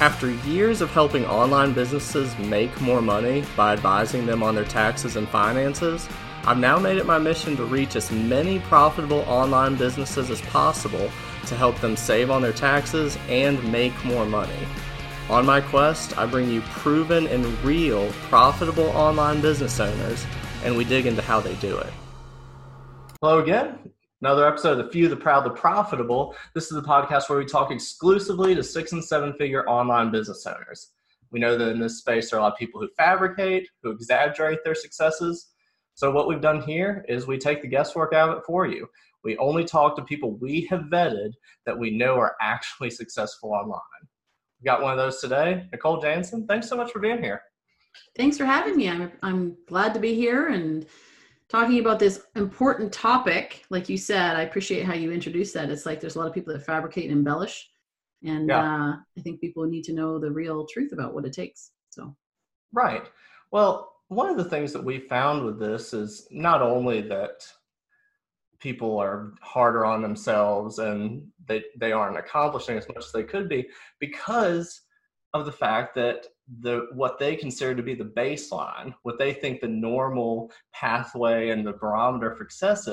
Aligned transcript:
After 0.00 0.30
years 0.30 0.80
of 0.80 0.90
helping 0.90 1.26
online 1.26 1.74
businesses 1.74 2.36
make 2.38 2.80
more 2.80 3.02
money 3.02 3.44
by 3.54 3.74
advising 3.74 4.24
them 4.24 4.42
on 4.42 4.54
their 4.54 4.64
taxes 4.64 5.16
and 5.16 5.28
finances, 5.28 6.08
I've 6.46 6.56
now 6.56 6.78
made 6.78 6.96
it 6.96 7.04
my 7.04 7.18
mission 7.18 7.54
to 7.58 7.64
reach 7.64 7.96
as 7.96 8.10
many 8.10 8.60
profitable 8.60 9.18
online 9.28 9.76
businesses 9.76 10.30
as 10.30 10.40
possible 10.40 11.10
to 11.44 11.54
help 11.54 11.78
them 11.80 11.98
save 11.98 12.30
on 12.30 12.40
their 12.40 12.54
taxes 12.54 13.18
and 13.28 13.62
make 13.70 13.92
more 14.02 14.24
money. 14.24 14.66
On 15.28 15.44
my 15.44 15.60
quest, 15.60 16.16
I 16.16 16.24
bring 16.24 16.48
you 16.48 16.62
proven 16.62 17.26
and 17.26 17.44
real 17.62 18.10
profitable 18.30 18.88
online 18.96 19.42
business 19.42 19.78
owners, 19.80 20.24
and 20.64 20.78
we 20.78 20.84
dig 20.84 21.04
into 21.04 21.20
how 21.20 21.40
they 21.40 21.56
do 21.56 21.76
it. 21.76 21.92
Hello 23.20 23.40
again. 23.40 23.89
Another 24.22 24.46
episode 24.46 24.78
of 24.78 24.84
The 24.84 24.92
Few, 24.92 25.08
the 25.08 25.16
Proud, 25.16 25.46
the 25.46 25.50
Profitable. 25.50 26.36
This 26.54 26.64
is 26.64 26.72
the 26.72 26.82
podcast 26.82 27.30
where 27.30 27.38
we 27.38 27.46
talk 27.46 27.70
exclusively 27.70 28.54
to 28.54 28.62
six 28.62 28.92
and 28.92 29.02
seven 29.02 29.32
figure 29.32 29.66
online 29.66 30.10
business 30.10 30.46
owners. 30.46 30.90
We 31.30 31.40
know 31.40 31.56
that 31.56 31.70
in 31.70 31.80
this 31.80 32.00
space, 32.00 32.28
there 32.28 32.38
are 32.38 32.40
a 32.40 32.42
lot 32.42 32.52
of 32.52 32.58
people 32.58 32.82
who 32.82 32.88
fabricate, 32.98 33.66
who 33.82 33.90
exaggerate 33.90 34.58
their 34.62 34.74
successes. 34.74 35.48
So, 35.94 36.10
what 36.10 36.28
we've 36.28 36.42
done 36.42 36.60
here 36.60 37.02
is 37.08 37.26
we 37.26 37.38
take 37.38 37.62
the 37.62 37.68
guesswork 37.68 38.12
out 38.12 38.28
of 38.28 38.36
it 38.36 38.44
for 38.46 38.66
you. 38.66 38.86
We 39.24 39.38
only 39.38 39.64
talk 39.64 39.96
to 39.96 40.04
people 40.04 40.36
we 40.36 40.66
have 40.66 40.90
vetted 40.92 41.32
that 41.64 41.78
we 41.78 41.90
know 41.90 42.16
are 42.16 42.36
actually 42.42 42.90
successful 43.00 43.54
online. 43.54 43.80
We 44.60 44.66
got 44.66 44.82
one 44.82 44.92
of 44.92 44.98
those 44.98 45.22
today. 45.22 45.66
Nicole 45.72 45.98
Jansen, 45.98 46.46
thanks 46.46 46.68
so 46.68 46.76
much 46.76 46.92
for 46.92 46.98
being 46.98 47.22
here. 47.22 47.40
Thanks 48.18 48.36
for 48.36 48.44
having 48.44 48.76
me. 48.76 48.90
I'm, 48.90 49.12
I'm 49.22 49.56
glad 49.66 49.94
to 49.94 50.00
be 50.00 50.14
here 50.14 50.48
and 50.48 50.84
talking 51.50 51.80
about 51.80 51.98
this 51.98 52.22
important 52.36 52.92
topic. 52.92 53.64
Like 53.70 53.88
you 53.88 53.98
said, 53.98 54.36
I 54.36 54.42
appreciate 54.42 54.84
how 54.84 54.94
you 54.94 55.10
introduced 55.10 55.52
that. 55.54 55.70
It's 55.70 55.84
like 55.84 56.00
there's 56.00 56.16
a 56.16 56.18
lot 56.18 56.28
of 56.28 56.34
people 56.34 56.52
that 56.52 56.64
fabricate 56.64 57.04
and 57.04 57.12
embellish. 57.12 57.68
And 58.22 58.48
yeah. 58.48 58.60
uh, 58.60 58.96
I 59.18 59.20
think 59.22 59.40
people 59.40 59.64
need 59.64 59.84
to 59.84 59.92
know 59.92 60.18
the 60.18 60.30
real 60.30 60.66
truth 60.66 60.92
about 60.92 61.14
what 61.14 61.24
it 61.24 61.32
takes. 61.32 61.72
So, 61.90 62.14
right. 62.72 63.02
Well, 63.50 63.92
one 64.08 64.28
of 64.28 64.36
the 64.36 64.44
things 64.44 64.72
that 64.72 64.84
we 64.84 64.98
found 64.98 65.44
with 65.44 65.58
this 65.58 65.92
is 65.92 66.28
not 66.30 66.62
only 66.62 67.00
that 67.02 67.42
people 68.60 68.98
are 68.98 69.32
harder 69.40 69.84
on 69.86 70.02
themselves 70.02 70.78
and 70.78 71.26
they, 71.46 71.64
they 71.78 71.92
aren't 71.92 72.18
accomplishing 72.18 72.76
as 72.76 72.86
much 72.88 72.98
as 72.98 73.12
they 73.12 73.24
could 73.24 73.48
be 73.48 73.66
because 73.98 74.82
of 75.32 75.46
the 75.46 75.52
fact 75.52 75.94
that 75.94 76.26
the 76.60 76.88
what 76.92 77.18
they 77.18 77.36
consider 77.36 77.74
to 77.74 77.82
be 77.82 77.94
the 77.94 78.04
baseline, 78.04 78.94
what 79.02 79.18
they 79.18 79.32
think 79.32 79.60
the 79.60 79.68
normal 79.68 80.50
pathway 80.72 81.50
and 81.50 81.66
the 81.66 81.72
barometer 81.72 82.34
for 82.34 82.48
success, 82.50 82.88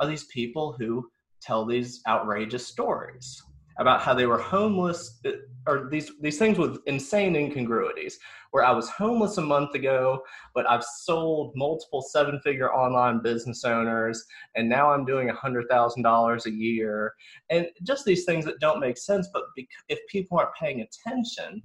are 0.00 0.06
these 0.06 0.24
people 0.24 0.74
who 0.78 1.10
tell 1.40 1.66
these 1.66 2.00
outrageous 2.06 2.66
stories 2.66 3.42
about 3.78 4.02
how 4.02 4.14
they 4.14 4.26
were 4.26 4.38
homeless 4.38 5.20
uh, 5.26 5.30
or 5.66 5.88
these 5.90 6.12
these 6.20 6.38
things 6.38 6.58
with 6.58 6.78
insane 6.86 7.34
incongruities 7.34 8.18
where 8.50 8.64
I 8.64 8.70
was 8.70 8.90
homeless 8.90 9.38
a 9.38 9.42
month 9.42 9.74
ago 9.74 10.22
but 10.54 10.68
I've 10.68 10.84
sold 10.84 11.52
multiple 11.56 12.02
seven 12.02 12.38
figure 12.40 12.72
online 12.72 13.22
business 13.22 13.64
owners 13.64 14.24
and 14.56 14.68
now 14.68 14.90
I'm 14.90 15.06
doing 15.06 15.30
a 15.30 15.34
hundred 15.34 15.68
thousand 15.70 16.02
dollars 16.02 16.46
a 16.46 16.50
year. 16.50 17.14
And 17.50 17.66
just 17.82 18.04
these 18.04 18.24
things 18.24 18.44
that 18.44 18.60
don't 18.60 18.80
make 18.80 18.98
sense 18.98 19.28
but 19.32 19.44
if 19.88 19.98
people 20.08 20.38
aren't 20.38 20.54
paying 20.54 20.82
attention 20.82 21.62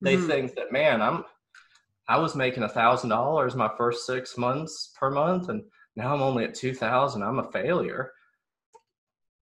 they 0.00 0.16
mm-hmm. 0.16 0.26
think 0.26 0.54
that 0.54 0.72
man 0.72 1.02
I'm 1.02 1.24
I 2.08 2.18
was 2.18 2.34
making 2.34 2.64
a 2.64 2.68
thousand 2.68 3.10
dollars 3.10 3.54
my 3.54 3.70
first 3.76 4.06
six 4.06 4.36
months 4.36 4.92
per 4.98 5.10
month 5.10 5.48
and 5.48 5.62
now 5.96 6.14
I'm 6.14 6.22
only 6.22 6.44
at 6.44 6.54
two 6.54 6.74
thousand 6.74 7.22
I'm 7.22 7.38
a 7.38 7.50
failure 7.50 8.12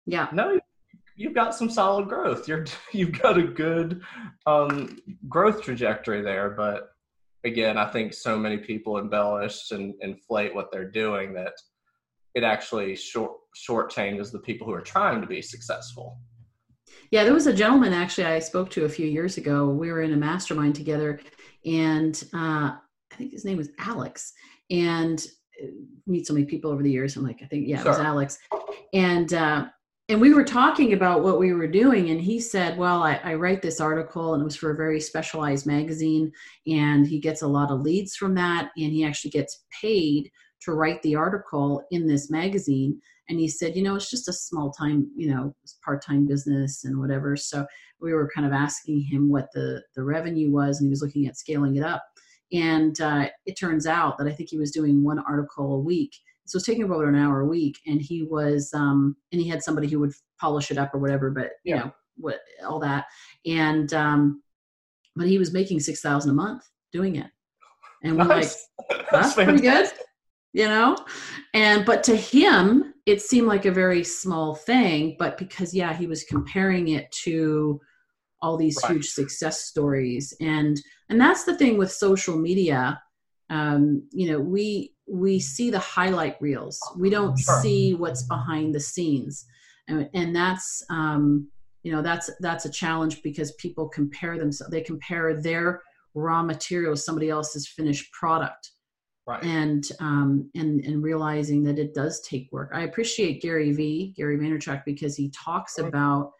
yeah 0.06 0.29
no 0.33 0.59
you've 1.19 1.34
got 1.34 1.55
some 1.55 1.69
solid 1.69 2.09
growth. 2.09 2.48
You're 2.48 2.64
you've 2.92 3.20
got 3.20 3.36
a 3.36 3.42
good 3.42 4.01
um, 4.47 4.98
growth 5.29 5.62
trajectory 5.62 6.23
there. 6.23 6.51
But 6.51 6.91
again, 7.45 7.77
I 7.77 7.86
think 7.86 8.14
so 8.14 8.39
many 8.39 8.56
people 8.56 8.97
embellish 8.97 9.70
and 9.73 9.95
inflate 10.01 10.55
what 10.55 10.73
they're 10.73 10.91
doing 10.91 11.35
that 11.35 11.52
it 12.35 12.45
actually 12.45 12.95
short 12.97 13.33
short 13.55 13.91
changes 13.91 14.30
the 14.30 14.39
people 14.39 14.67
who 14.67 14.73
are 14.73 14.80
trying 14.80 15.20
to 15.20 15.27
be 15.27 15.42
successful. 15.42 16.18
Yeah, 17.11 17.24
there 17.24 17.35
was 17.35 17.46
a 17.46 17.55
gentleman 17.55 17.92
actually 17.92 18.27
I 18.27 18.39
spoke 18.39 18.70
to 18.70 18.85
a 18.85 18.89
few 18.89 19.07
years 19.07 19.36
ago. 19.36 19.69
We 19.69 19.91
were 19.91 20.02
in 20.02 20.13
a 20.13 20.17
mastermind 20.17 20.74
together, 20.74 21.20
and 21.64 22.23
uh, 22.35 22.73
I 23.13 23.17
think 23.17 23.33
his 23.33 23.45
name 23.45 23.57
was 23.57 23.70
Alex. 23.79 24.33
And 24.70 25.27
uh, 25.63 25.67
meet 26.07 26.27
so 26.27 26.35
many 26.35 26.47
people 26.47 26.70
over 26.70 26.83
the 26.83 26.91
years. 26.91 27.17
I'm 27.17 27.24
like, 27.24 27.41
I 27.42 27.47
think 27.47 27.67
yeah, 27.67 27.80
it 27.80 27.86
was 27.86 27.98
Alex. 27.98 28.39
And 28.92 29.33
uh, 29.33 29.67
and 30.11 30.20
we 30.20 30.33
were 30.33 30.45
talking 30.45 30.95
about 30.95 31.23
what 31.23 31.39
we 31.39 31.52
were 31.52 31.67
doing 31.67 32.11
and 32.11 32.20
he 32.20 32.41
said 32.41 32.79
well 32.79 33.02
I, 33.02 33.20
I, 33.23 33.35
write 33.35 33.61
this 33.61 33.80
article 33.80 34.35
and 34.35 34.41
it 34.41 34.45
was 34.45 34.57
for 34.57 34.70
a 34.70 34.77
very 34.77 35.01
specialized 35.01 35.67
magazine 35.67 36.33
and 36.67 37.07
he 37.07 37.20
gets 37.20 37.42
a 37.42 37.47
lot 37.47 37.70
of 37.70 37.83
leads 37.83 38.17
from 38.17 38.35
that 38.36 38.70
and 38.77 38.92
he 38.92 39.05
actually 39.05 39.33
gets 39.33 39.64
paid 39.83 40.30
to 40.63 40.73
write 40.73 41.02
the 41.02 41.14
article 41.14 41.85
in 41.91 42.07
this 42.07 42.30
magazine 42.30 43.01
and 43.28 43.39
he 43.39 43.48
said 43.48 43.77
you 43.77 43.83
know 43.83 43.94
it's 43.94 44.11
just 44.11 44.28
a 44.28 44.33
small 44.33 44.70
time 44.70 45.11
you 45.16 45.33
know 45.33 45.55
part-time 45.84 46.27
business 46.27 46.84
and 46.84 46.98
whatever. 46.98 47.36
So 47.36 47.66
we 48.00 48.12
were 48.12 48.30
kind 48.34 48.46
of 48.46 48.52
asking 48.52 49.00
him 49.00 49.30
what 49.30 49.48
the 49.55 49.83
the 49.96 50.02
revenue 50.02 50.50
was 50.50 50.80
and 50.80 50.86
he 50.86 50.90
was 50.90 51.02
looking 51.02 51.27
at 51.27 51.36
scaling 51.36 51.77
it 51.77 51.83
up. 51.83 52.02
And 52.52 52.98
uh, 53.00 53.28
it 53.44 53.58
turns 53.58 53.86
out 53.86 54.17
that 54.17 54.27
i 54.27 54.33
think 54.33 54.48
he 54.48 54.58
was 54.58 54.70
doing 54.70 55.05
one 55.05 55.18
article 55.18 55.74
a 55.74 55.78
week. 55.78 56.14
So 56.46 56.56
it's 56.56 56.67
taking 56.67 56.84
about 56.84 57.05
an 57.05 57.14
hour 57.14 57.40
a 57.40 57.46
week 57.46 57.78
and 57.86 58.00
he 58.00 58.22
was 58.22 58.70
um 58.74 59.17
and 59.33 59.40
he 59.40 59.48
had 59.48 59.62
somebody 59.62 59.88
who 59.88 60.00
would 60.00 60.12
polish 60.40 60.70
it 60.70 60.78
up 60.78 60.94
or 60.94 60.98
whatever 60.98 61.30
but 61.30 61.50
you 61.64 61.74
yeah. 61.74 61.84
know 61.84 61.92
what 62.17 62.40
all 62.67 62.80
that. 62.80 63.05
And 63.46 63.92
um 63.92 64.42
but 65.17 65.27
he 65.27 65.38
was 65.38 65.52
making 65.52 65.80
six 65.80 66.00
thousand 66.00 66.30
a 66.30 66.34
month 66.34 66.62
doing 66.92 67.17
it. 67.17 67.30
And 68.02 68.17
we're 68.17 68.24
nice. 68.24 68.68
like 68.88 69.06
that's, 69.11 69.34
that's 69.34 69.34
pretty 69.34 69.61
good 69.61 69.90
you 70.58 70.67
know? 70.67 70.96
And 71.55 71.86
but 71.86 72.02
to 72.05 72.17
him 72.17 72.95
it 73.07 73.23
seemed 73.23 73.46
like 73.46 73.64
a 73.64 73.70
very 73.70 74.05
small 74.05 74.55
thing 74.55 75.17
but 75.19 75.39
because 75.39 75.73
yeah 75.73 75.95
he 75.95 76.07
was 76.07 76.24
comparing 76.24 76.89
it 76.89 77.11
to 77.24 77.80
all 78.42 78.57
these 78.57 78.79
right. 78.83 78.92
huge 78.92 79.08
success 79.08 79.64
stories. 79.64 80.35
And 80.41 80.77
and 81.08 81.20
that's 81.20 81.45
the 81.45 81.57
thing 81.57 81.79
with 81.79 81.92
social 81.92 82.36
media. 82.36 83.01
Um 83.51 84.02
you 84.13 84.30
know 84.30 84.41
we 84.41 84.95
we 85.07 85.41
see 85.41 85.70
the 85.70 85.79
highlight 85.79 86.36
reels. 86.41 86.79
We 86.98 87.08
don't 87.08 87.39
sure. 87.39 87.61
see 87.63 87.95
what's 87.95 88.24
behind 88.24 88.74
the 88.74 88.80
scenes. 88.80 89.47
And, 89.89 90.11
and 90.13 90.36
that's 90.36 90.85
um, 90.91 91.48
you 91.83 91.92
know 91.92 92.02
that's 92.02 92.29
that's 92.41 92.67
a 92.67 92.70
challenge 92.70 93.23
because 93.23 93.52
people 93.52 93.89
compare 93.89 94.36
themselves 94.36 94.70
they 94.70 94.83
compare 94.83 95.41
their 95.41 95.80
raw 96.14 96.42
material 96.42 96.91
with 96.91 97.01
somebody 97.01 97.30
else's 97.30 97.68
finished 97.68 98.13
product 98.13 98.73
right 99.28 99.44
and 99.44 99.84
um, 100.00 100.50
and 100.55 100.80
and 100.84 101.02
realizing 101.02 101.62
that 101.62 101.78
it 101.78 101.94
does 101.94 102.20
take 102.22 102.48
work 102.50 102.70
i 102.74 102.83
appreciate 102.83 103.42
gary 103.42 103.72
vee 103.72 104.14
gary 104.16 104.39
vaynerchuk 104.39 104.83
because 104.84 105.16
he 105.16 105.30
talks 105.30 105.78
about 105.78 106.33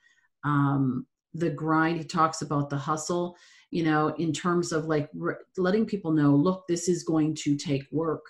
um, 0.45 1.07
the 1.35 1.51
grind 1.51 1.99
he 1.99 2.05
talks 2.05 2.43
about 2.43 2.71
the 2.71 2.77
hustle 2.77 3.37
you 3.71 3.85
know 3.85 4.09
in 4.19 4.33
terms 4.33 4.73
of 4.73 4.87
like 4.87 5.09
re- 5.15 5.35
letting 5.59 5.85
people 5.85 6.11
know 6.11 6.31
look 6.31 6.65
this 6.67 6.89
is 6.89 7.05
going 7.05 7.35
to 7.35 7.57
take 7.57 7.85
work 7.93 8.25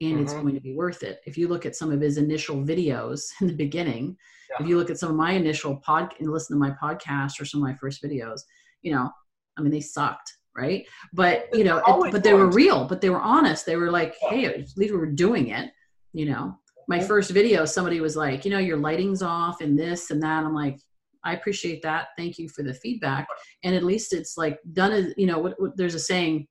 and 0.00 0.12
mm-hmm. 0.12 0.22
it's 0.22 0.32
going 0.32 0.54
to 0.54 0.60
be 0.60 0.74
worth 0.74 1.02
it. 1.02 1.20
If 1.26 1.36
you 1.36 1.48
look 1.48 1.66
at 1.66 1.76
some 1.76 1.90
of 1.90 2.00
his 2.00 2.18
initial 2.18 2.56
videos 2.56 3.30
in 3.40 3.48
the 3.48 3.54
beginning, 3.54 4.16
yeah. 4.50 4.56
if 4.60 4.68
you 4.68 4.76
look 4.76 4.90
at 4.90 4.98
some 4.98 5.10
of 5.10 5.16
my 5.16 5.32
initial 5.32 5.76
pod 5.76 6.14
and 6.18 6.30
listen 6.30 6.56
to 6.56 6.60
my 6.60 6.74
podcast 6.82 7.40
or 7.40 7.44
some 7.44 7.62
of 7.62 7.68
my 7.68 7.74
first 7.74 8.02
videos, 8.02 8.42
you 8.82 8.92
know, 8.92 9.10
I 9.56 9.62
mean, 9.62 9.72
they 9.72 9.80
sucked, 9.80 10.37
right? 10.58 10.86
But 11.12 11.48
you 11.52 11.64
know, 11.64 11.78
it, 11.78 12.12
but 12.12 12.22
they 12.22 12.34
were 12.34 12.50
real, 12.50 12.84
but 12.84 13.00
they 13.00 13.10
were 13.10 13.20
honest. 13.20 13.64
They 13.64 13.76
were 13.76 13.90
like, 13.90 14.16
hey, 14.20 14.46
at 14.46 14.56
least 14.76 14.92
we 14.92 14.98
were 14.98 15.06
doing 15.06 15.48
it, 15.48 15.70
you 16.12 16.26
know. 16.26 16.58
My 16.88 17.00
first 17.00 17.30
video, 17.30 17.66
somebody 17.66 18.00
was 18.00 18.16
like, 18.16 18.44
you 18.44 18.50
know, 18.50 18.58
your 18.58 18.78
lighting's 18.78 19.22
off 19.22 19.60
and 19.60 19.78
this 19.78 20.10
and 20.10 20.22
that. 20.22 20.44
I'm 20.44 20.54
like, 20.54 20.78
I 21.22 21.34
appreciate 21.34 21.82
that. 21.82 22.08
Thank 22.16 22.38
you 22.38 22.48
for 22.48 22.62
the 22.62 22.72
feedback. 22.72 23.26
And 23.62 23.74
at 23.74 23.84
least 23.84 24.14
it's 24.14 24.38
like 24.38 24.58
done 24.72 24.92
as 24.92 25.14
you 25.16 25.26
know. 25.26 25.38
What, 25.38 25.60
what, 25.60 25.76
there's 25.76 25.94
a 25.94 26.00
saying. 26.00 26.46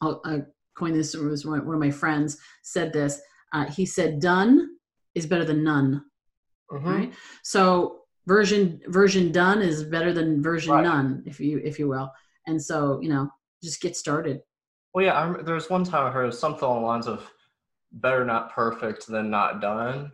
I'll, 0.00 0.20
I'll 0.24 0.46
coined 0.76 0.96
this. 0.96 1.14
It 1.14 1.22
was 1.22 1.44
one 1.44 1.60
of 1.60 1.66
my 1.66 1.90
friends 1.90 2.38
said 2.62 2.92
this. 2.92 3.20
Uh, 3.52 3.66
he 3.66 3.84
said, 3.84 4.20
"Done 4.20 4.76
is 5.14 5.26
better 5.26 5.44
than 5.44 5.62
none." 5.62 6.04
Mm-hmm. 6.72 6.88
Right. 6.88 7.14
So 7.42 8.02
version 8.26 8.80
version 8.86 9.32
done 9.32 9.62
is 9.62 9.82
better 9.82 10.12
than 10.12 10.42
version 10.42 10.72
right. 10.72 10.84
none, 10.84 11.22
if 11.26 11.40
you 11.40 11.60
if 11.64 11.78
you 11.78 11.88
will. 11.88 12.10
And 12.48 12.60
so 12.60 13.00
you 13.00 13.08
know, 13.08 13.30
just 13.62 13.80
get 13.80 13.96
started. 13.96 14.40
Well, 14.94 15.04
yeah. 15.04 15.18
I, 15.18 15.42
there 15.42 15.54
was 15.54 15.70
one 15.70 15.84
time 15.84 16.06
I 16.06 16.10
heard 16.10 16.34
something 16.34 16.64
along 16.64 16.82
the 16.82 16.86
lines 16.86 17.06
of 17.06 17.30
"better 17.92 18.24
not 18.24 18.52
perfect 18.52 19.06
than 19.06 19.30
not 19.30 19.60
done." 19.60 20.10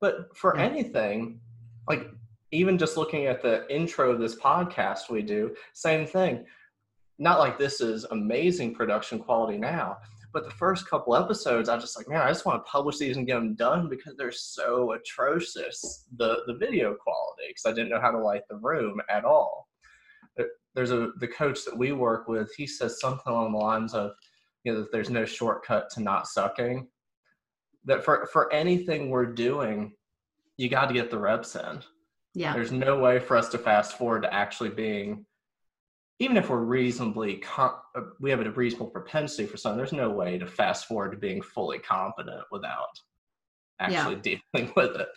But 0.00 0.36
for 0.36 0.56
yeah. 0.56 0.62
anything, 0.62 1.40
like 1.88 2.06
even 2.52 2.78
just 2.78 2.96
looking 2.96 3.26
at 3.26 3.42
the 3.42 3.66
intro 3.74 4.12
of 4.12 4.20
this 4.20 4.36
podcast 4.36 5.10
we 5.10 5.22
do, 5.22 5.54
same 5.74 6.06
thing 6.06 6.44
not 7.18 7.38
like 7.38 7.58
this 7.58 7.80
is 7.80 8.04
amazing 8.04 8.74
production 8.74 9.18
quality 9.18 9.58
now, 9.58 9.98
but 10.32 10.44
the 10.44 10.50
first 10.50 10.88
couple 10.88 11.16
episodes, 11.16 11.68
I 11.68 11.78
just 11.78 11.96
like, 11.96 12.08
man, 12.08 12.20
I 12.20 12.28
just 12.28 12.46
want 12.46 12.64
to 12.64 12.70
publish 12.70 12.98
these 12.98 13.16
and 13.16 13.26
get 13.26 13.34
them 13.34 13.54
done 13.54 13.88
because 13.88 14.16
they're 14.16 14.30
so 14.30 14.92
atrocious 14.92 16.04
the 16.16 16.42
the 16.46 16.54
video 16.54 16.94
quality 16.94 17.48
because 17.48 17.66
I 17.66 17.72
didn't 17.72 17.90
know 17.90 18.00
how 18.00 18.10
to 18.10 18.18
light 18.18 18.42
the 18.48 18.56
room 18.56 19.00
at 19.08 19.24
all. 19.24 19.67
There's 20.78 20.92
a 20.92 21.10
the 21.16 21.26
coach 21.26 21.64
that 21.64 21.76
we 21.76 21.90
work 21.90 22.28
with. 22.28 22.54
He 22.56 22.64
says 22.64 23.00
something 23.00 23.24
along 23.26 23.50
the 23.50 23.58
lines 23.58 23.94
of, 23.94 24.12
you 24.62 24.72
know, 24.72 24.78
that 24.78 24.92
there's 24.92 25.10
no 25.10 25.24
shortcut 25.24 25.90
to 25.90 26.00
not 26.00 26.28
sucking. 26.28 26.86
That 27.86 28.04
for 28.04 28.28
for 28.32 28.52
anything 28.52 29.10
we're 29.10 29.26
doing, 29.26 29.92
you 30.56 30.68
got 30.68 30.86
to 30.86 30.94
get 30.94 31.10
the 31.10 31.18
reps 31.18 31.56
in. 31.56 31.80
Yeah. 32.34 32.52
There's 32.52 32.70
no 32.70 32.96
way 32.96 33.18
for 33.18 33.36
us 33.36 33.48
to 33.48 33.58
fast 33.58 33.98
forward 33.98 34.22
to 34.22 34.32
actually 34.32 34.70
being, 34.70 35.26
even 36.20 36.36
if 36.36 36.48
we're 36.48 36.58
reasonably, 36.58 37.38
com- 37.38 37.80
uh, 37.96 38.02
we 38.20 38.30
have 38.30 38.40
a 38.40 38.50
reasonable 38.52 38.90
propensity 38.90 39.46
for 39.46 39.56
something. 39.56 39.78
There's 39.78 39.92
no 39.92 40.10
way 40.10 40.38
to 40.38 40.46
fast 40.46 40.86
forward 40.86 41.10
to 41.10 41.18
being 41.18 41.42
fully 41.42 41.80
competent 41.80 42.44
without 42.52 42.86
actually 43.80 44.20
yeah. 44.24 44.38
dealing 44.54 44.72
with 44.76 44.94
it. 44.94 45.08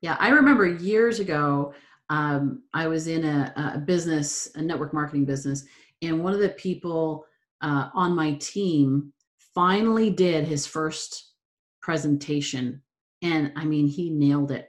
Yeah, 0.00 0.16
I 0.18 0.30
remember 0.30 0.66
years 0.66 1.20
ago, 1.20 1.72
um, 2.10 2.62
I 2.72 2.86
was 2.86 3.06
in 3.06 3.24
a, 3.24 3.72
a, 3.76 3.78
business, 3.78 4.48
a 4.54 4.62
network 4.62 4.92
marketing 4.92 5.24
business, 5.24 5.64
and 6.02 6.22
one 6.22 6.34
of 6.34 6.40
the 6.40 6.50
people 6.50 7.24
uh, 7.62 7.88
on 7.94 8.14
my 8.14 8.34
team 8.34 9.12
finally 9.54 10.10
did 10.10 10.46
his 10.46 10.66
first 10.66 11.32
presentation. 11.80 12.82
And 13.22 13.52
I 13.56 13.64
mean, 13.64 13.86
he 13.86 14.10
nailed 14.10 14.50
it. 14.50 14.68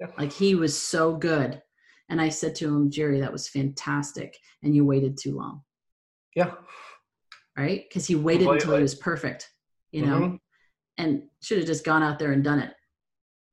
Yeah. 0.00 0.08
Like 0.18 0.32
he 0.32 0.54
was 0.54 0.76
so 0.76 1.14
good. 1.14 1.60
And 2.08 2.20
I 2.20 2.28
said 2.28 2.54
to 2.56 2.68
him, 2.68 2.90
Jerry, 2.90 3.20
that 3.20 3.32
was 3.32 3.48
fantastic. 3.48 4.36
And 4.62 4.74
you 4.74 4.84
waited 4.84 5.16
too 5.16 5.36
long. 5.36 5.62
Yeah. 6.34 6.52
Right? 7.56 7.84
Because 7.88 8.06
he 8.06 8.14
waited 8.14 8.44
Completely. 8.44 8.64
until 8.64 8.76
he 8.76 8.82
was 8.82 8.94
perfect, 8.94 9.50
you 9.92 10.06
know, 10.06 10.20
mm-hmm. 10.20 10.34
and 10.98 11.22
should 11.42 11.58
have 11.58 11.66
just 11.66 11.84
gone 11.84 12.02
out 12.02 12.18
there 12.18 12.32
and 12.32 12.42
done 12.42 12.60
it. 12.60 12.72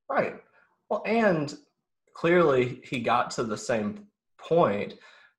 Right. 0.09 0.35
Well, 0.89 1.03
and 1.05 1.53
clearly 2.19 2.81
he 2.83 2.99
got 2.99 3.31
to 3.31 3.43
the 3.43 3.57
same 3.57 4.05
point. 4.37 4.95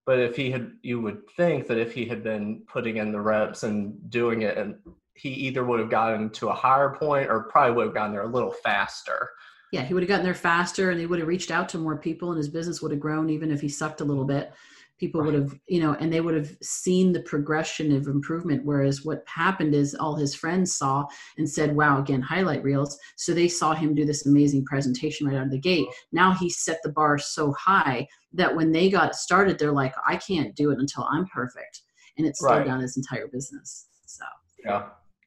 But 0.06 0.18
if 0.18 0.34
he 0.34 0.50
had, 0.50 0.72
you 0.82 0.98
would 1.02 1.28
think 1.36 1.66
that 1.66 1.76
if 1.76 1.92
he 1.92 2.06
had 2.06 2.22
been 2.22 2.62
putting 2.66 2.96
in 2.96 3.12
the 3.12 3.20
reps 3.20 3.64
and 3.64 4.10
doing 4.10 4.42
it, 4.42 4.56
and 4.56 4.76
he 5.12 5.28
either 5.28 5.62
would 5.62 5.78
have 5.78 5.90
gotten 5.90 6.30
to 6.30 6.48
a 6.48 6.54
higher 6.54 6.96
point 6.98 7.28
or 7.28 7.44
probably 7.44 7.74
would 7.74 7.86
have 7.88 7.94
gotten 7.94 8.12
there 8.12 8.22
a 8.22 8.26
little 8.26 8.50
faster. 8.50 9.28
Yeah, 9.72 9.82
he 9.82 9.92
would 9.92 10.02
have 10.02 10.08
gotten 10.08 10.24
there 10.24 10.34
faster 10.34 10.90
and 10.90 10.98
he 10.98 11.04
would 11.04 11.18
have 11.18 11.28
reached 11.28 11.50
out 11.50 11.68
to 11.68 11.78
more 11.78 11.98
people 11.98 12.30
and 12.30 12.38
his 12.38 12.48
business 12.48 12.80
would 12.80 12.92
have 12.92 12.98
grown 12.98 13.28
even 13.28 13.50
if 13.50 13.60
he 13.60 13.68
sucked 13.68 14.00
a 14.00 14.04
little 14.04 14.24
bit 14.24 14.52
people 15.00 15.22
would 15.22 15.34
have 15.34 15.58
you 15.66 15.80
know 15.80 15.94
and 15.94 16.12
they 16.12 16.20
would 16.20 16.34
have 16.34 16.54
seen 16.62 17.10
the 17.10 17.22
progression 17.22 17.90
of 17.96 18.06
improvement 18.06 18.64
whereas 18.64 19.02
what 19.04 19.24
happened 19.26 19.74
is 19.74 19.94
all 19.94 20.14
his 20.14 20.34
friends 20.34 20.76
saw 20.76 21.06
and 21.38 21.48
said 21.48 21.74
wow 21.74 21.98
again 21.98 22.20
highlight 22.20 22.62
reels. 22.62 22.98
So 23.16 23.32
they 23.32 23.48
saw 23.48 23.74
him 23.74 23.94
do 23.94 24.04
this 24.04 24.26
amazing 24.26 24.66
presentation 24.66 25.26
right 25.26 25.36
out 25.36 25.46
of 25.46 25.50
the 25.50 25.58
gate. 25.58 25.86
Now 26.12 26.32
he 26.32 26.50
set 26.50 26.78
the 26.84 26.92
bar 26.92 27.18
so 27.18 27.52
high 27.54 28.06
that 28.34 28.54
when 28.54 28.70
they 28.70 28.90
got 28.90 29.16
started 29.16 29.58
they're 29.58 29.72
like 29.72 29.94
i 30.06 30.16
can't 30.16 30.54
do 30.54 30.70
it 30.70 30.78
until 30.78 31.04
i'm 31.10 31.26
perfect. 31.26 31.82
And 32.18 32.26
it 32.26 32.36
slowed 32.36 32.58
right. 32.58 32.66
down 32.66 32.80
his 32.80 32.96
entire 32.96 33.28
business 33.28 33.86
so. 34.04 34.24
Yeah 34.64 34.82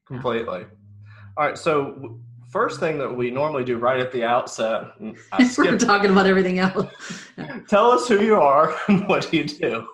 completely. 0.05 0.59
Yeah. 0.59 1.25
all 1.37 1.47
right 1.47 1.57
so 1.57 2.19
first 2.53 2.79
thing 2.79 2.99
that 2.99 3.13
we 3.13 3.31
normally 3.31 3.63
do 3.63 3.77
right 3.79 3.99
at 3.99 4.11
the 4.11 4.23
outset. 4.23 4.91
We're 5.57 5.77
talking 5.79 6.11
about 6.11 6.27
everything 6.27 6.59
else. 6.59 6.87
Tell 7.67 7.91
us 7.91 8.07
who 8.07 8.21
you 8.21 8.35
are 8.35 8.75
and 8.87 9.07
what 9.07 9.33
you 9.33 9.45
do. 9.45 9.87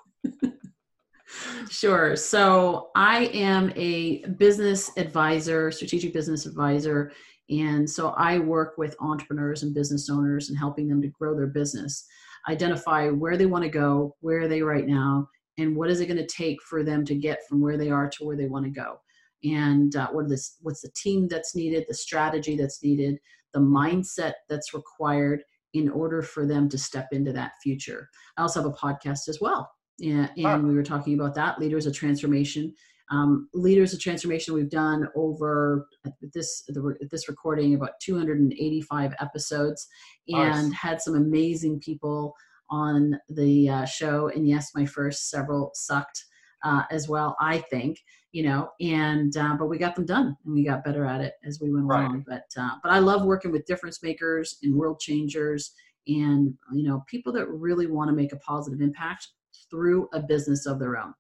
Sure. 1.70 2.18
So 2.18 2.90
I 2.96 3.28
am 3.28 3.72
a 3.78 4.26
business 4.38 4.92
advisor, 4.98 5.72
strategic 5.72 6.14
business 6.14 6.46
advisor. 6.46 7.14
And 7.50 7.90
so 7.90 8.10
I 8.10 8.40
work 8.40 8.78
with 8.78 8.96
entrepreneurs 9.00 9.64
and 9.64 9.74
business 9.74 10.10
owners 10.10 10.50
and 10.50 10.58
helping 10.58 10.90
them 10.90 11.02
to 11.02 11.08
grow 11.08 11.36
their 11.36 11.48
business, 11.48 12.06
identify 12.50 13.10
where 13.10 13.38
they 13.38 13.46
want 13.46 13.64
to 13.64 13.70
go, 13.70 14.16
where 14.20 14.42
are 14.42 14.48
they 14.50 14.62
right 14.62 14.86
now, 14.86 15.30
and 15.58 15.76
what 15.76 15.90
is 15.90 16.02
it 16.02 16.08
going 16.08 16.18
to 16.18 16.28
take 16.28 16.62
for 16.64 16.84
them 16.84 17.06
to 17.06 17.16
get 17.16 17.40
from 17.48 17.62
where 17.62 17.78
they 17.78 17.90
are 17.90 18.10
to 18.10 18.26
where 18.26 18.36
they 18.36 18.48
want 18.48 18.66
to 18.66 18.72
go 18.72 19.00
and 19.44 19.96
uh, 19.96 20.10
what 20.12 20.30
this 20.30 20.58
what's 20.62 20.82
the 20.82 20.92
team 20.96 21.28
that's 21.28 21.56
needed 21.56 21.86
the 21.88 21.94
strategy 21.94 22.58
that's 22.58 22.84
needed 22.84 23.18
the 23.54 23.60
mindset 23.60 24.34
that's 24.48 24.74
required 24.74 25.42
in 25.74 25.90
order 25.90 26.22
for 26.22 26.46
them 26.46 26.68
to 26.68 26.78
step 26.78 27.08
into 27.12 27.32
that 27.32 27.52
future. 27.62 28.10
I 28.38 28.42
also 28.42 28.62
have 28.62 28.72
a 28.72 28.76
podcast 28.76 29.28
as 29.28 29.40
well 29.40 29.72
and, 30.02 30.30
and 30.38 30.68
we 30.68 30.76
were 30.76 30.84
talking 30.84 31.14
about 31.14 31.36
that 31.36 31.60
leaders 31.60 31.86
of 31.86 31.94
transformation. 31.94 32.74
Um, 33.12 33.50
leaders 33.56 33.92
of 33.92 34.00
transformation 34.00 34.54
we've 34.54 34.70
done 34.70 35.08
over 35.16 35.88
this 36.22 36.64
the, 36.68 36.96
this 37.10 37.28
recording 37.28 37.74
about 37.74 37.94
285 38.04 39.14
episodes 39.20 39.88
and 40.28 40.70
nice. 40.70 40.74
had 40.74 41.02
some 41.02 41.16
amazing 41.16 41.80
people 41.80 42.36
on 42.70 43.20
the 43.28 43.68
uh, 43.68 43.86
show. 43.86 44.30
And 44.30 44.48
yes 44.48 44.72
my 44.76 44.86
first 44.86 45.30
several 45.32 45.72
sucked 45.74 46.24
uh, 46.64 46.84
as 46.92 47.08
well 47.08 47.36
i 47.40 47.58
think 47.58 48.00
you 48.32 48.44
know 48.44 48.70
and 48.80 49.36
uh, 49.38 49.56
but 49.58 49.68
we 49.68 49.78
got 49.78 49.96
them 49.96 50.06
done 50.06 50.36
and 50.46 50.54
we 50.54 50.64
got 50.64 50.84
better 50.84 51.06
at 51.06 51.22
it 51.22 51.34
as 51.44 51.60
we 51.62 51.72
went 51.72 51.86
right. 51.86 52.02
along 52.02 52.24
but 52.28 52.46
uh, 52.58 52.72
but 52.84 52.92
i 52.92 53.00
love 53.00 53.24
working 53.24 53.52
with 53.52 53.66
difference 53.66 54.04
makers 54.04 54.58
and 54.64 54.76
world 54.76 55.00
changers 55.00 55.72
and 56.08 56.54
you 56.74 56.84
know 56.84 57.04
people 57.08 57.32
that 57.34 57.48
really 57.50 57.88
want 57.88 58.10
to 58.10 58.16
make 58.16 58.34
a 58.34 58.38
positive 58.38 58.82
impact 58.82 59.28
through 59.70 60.08
a 60.14 60.20
business 60.20 60.66
of 60.66 60.80
their 60.80 60.98
own 60.98 61.14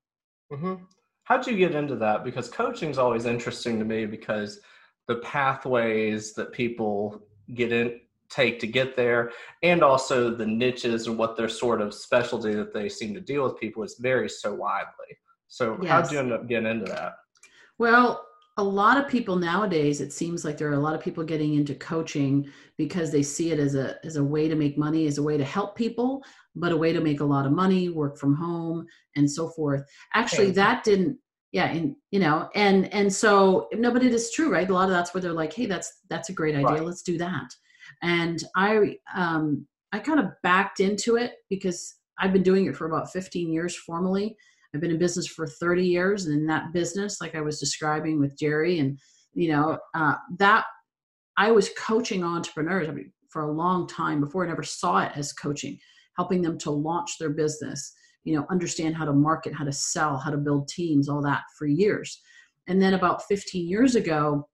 mm-hmm. 0.51 0.75
how'd 1.24 1.45
you 1.45 1.57
get 1.57 1.75
into 1.75 1.95
that 1.95 2.24
because 2.24 2.50
coaching 2.50 2.89
is 2.89 2.97
always 2.97 3.25
interesting 3.25 3.80
to 3.80 3.86
me 3.86 4.06
because 4.06 4.59
the 5.07 5.15
pathways 5.18 6.33
that 6.33 6.51
people 6.51 7.21
get 7.56 7.71
in 7.71 8.00
take 8.30 8.59
to 8.59 8.68
get 8.68 8.95
there 8.95 9.31
and 9.63 9.83
also 9.83 10.33
the 10.33 10.45
niches 10.45 11.07
and 11.07 11.18
what 11.18 11.36
their 11.36 11.50
sort 11.50 11.81
of 11.81 11.94
specialty 11.94 12.53
that 12.53 12.74
they 12.74 12.88
seem 12.88 13.13
to 13.13 13.19
deal 13.19 13.44
with 13.44 13.59
people 13.59 13.81
is 13.83 13.95
varies 14.00 14.39
so 14.39 14.53
widely 14.53 15.18
so 15.50 15.78
yes. 15.81 15.92
how 15.92 16.01
did 16.01 16.12
you 16.12 16.19
end 16.19 16.31
up 16.31 16.48
getting 16.48 16.68
into 16.68 16.86
that? 16.86 17.16
Well, 17.78 18.25
a 18.57 18.63
lot 18.63 18.98
of 18.98 19.07
people 19.07 19.36
nowadays, 19.36 20.01
it 20.01 20.13
seems 20.13 20.44
like 20.44 20.57
there 20.57 20.69
are 20.69 20.74
a 20.74 20.80
lot 20.80 20.96
of 20.96 21.01
people 21.01 21.24
getting 21.24 21.56
into 21.56 21.75
coaching 21.75 22.50
because 22.78 23.12
they 23.12 23.24
see 23.24 23.51
it 23.51 23.60
as 23.60 23.75
a 23.75 23.96
as 24.06 24.16
a 24.16 24.24
way 24.24 24.48
to 24.48 24.56
make 24.56 24.78
money, 24.78 25.07
as 25.07 25.18
a 25.18 25.24
way 25.24 25.38
to 25.38 25.46
help 25.46 25.75
people, 25.75 26.24
but 26.56 26.72
a 26.72 26.78
way 26.78 26.94
to 26.94 27.01
make 27.01 27.19
a 27.19 27.25
lot 27.25 27.46
of 27.46 27.51
money, 27.51 27.90
work 27.90 28.18
from 28.18 28.36
home, 28.36 28.86
and 29.16 29.30
so 29.30 29.50
forth. 29.50 29.84
Actually, 30.13 30.51
that 30.51 30.84
didn't 30.84 31.18
yeah 31.51 31.66
and 31.66 31.96
you 32.12 32.19
know 32.19 32.50
and 32.56 32.94
and 32.94 33.12
so 33.12 33.68
no 33.74 33.92
but 33.92 34.04
it 34.04 34.13
is 34.13 34.31
true 34.31 34.51
right 34.51 34.69
a 34.69 34.74
lot 34.74 34.84
of 34.84 34.92
that's 34.92 35.13
where 35.13 35.22
they're 35.22 35.34
like 35.34 35.54
hey 35.54 35.66
that's 35.66 36.01
that's 36.10 36.30
a 36.30 36.34
great 36.34 36.54
idea 36.54 36.68
right. 36.68 36.86
let's 36.86 37.01
do 37.01 37.18
that 37.18 37.50
and 38.04 38.44
i 38.56 38.96
um 39.16 39.66
i 39.92 40.00
kind 40.00 40.19
of 40.19 40.28
backed 40.44 40.80
into 40.80 41.16
it 41.16 41.34
because 41.50 41.96
i've 42.19 42.34
been 42.34 42.44
doing 42.44 42.66
it 42.68 42.75
for 42.75 42.86
about 42.86 43.12
15 43.12 43.51
years 43.51 43.75
formally 43.75 44.36
I've 44.74 44.82
been 44.82 44.92
in 44.92 45.00
business 45.00 45.28
for 45.28 45.48
30 45.48 45.86
years, 45.86 46.26
and 46.26 46.40
in 46.40 46.46
that 46.48 46.74
business, 46.74 47.20
like 47.22 47.36
I 47.36 47.42
was 47.42 47.60
describing 47.60 48.20
with 48.20 48.38
Jerry, 48.38 48.80
and 48.80 49.00
you 49.34 49.52
know 49.52 49.80
uh, 49.96 50.16
that 50.38 50.66
I 51.38 51.52
was 51.52 51.72
coaching 51.78 52.24
entrepreneurs 52.24 52.90
I 52.90 52.92
mean, 52.92 53.12
for 53.30 53.44
a 53.44 53.52
long 53.52 53.88
time 53.88 54.20
before 54.20 54.44
I 54.44 54.50
never 54.50 54.64
saw 54.64 55.00
it 55.00 55.12
as 55.16 55.34
coaching, 55.34 55.80
helping 56.18 56.42
them 56.42 56.58
to 56.60 56.72
launch 56.72 57.18
their 57.18 57.30
business, 57.30 57.94
you 58.24 58.36
know, 58.36 58.46
understand 58.52 58.96
how 58.96 59.06
to 59.06 59.14
market, 59.14 59.54
how 59.54 59.64
to 59.64 59.72
sell, 59.72 60.18
how 60.18 60.32
to 60.32 60.38
build 60.38 60.68
teams, 60.68 61.08
all 61.08 61.22
that 61.22 61.44
for 61.58 61.66
years. 61.66 62.22
And 62.68 62.82
then 62.82 62.94
about 62.94 63.24
15 63.24 63.68
years 63.68 63.96
ago, 63.96 64.48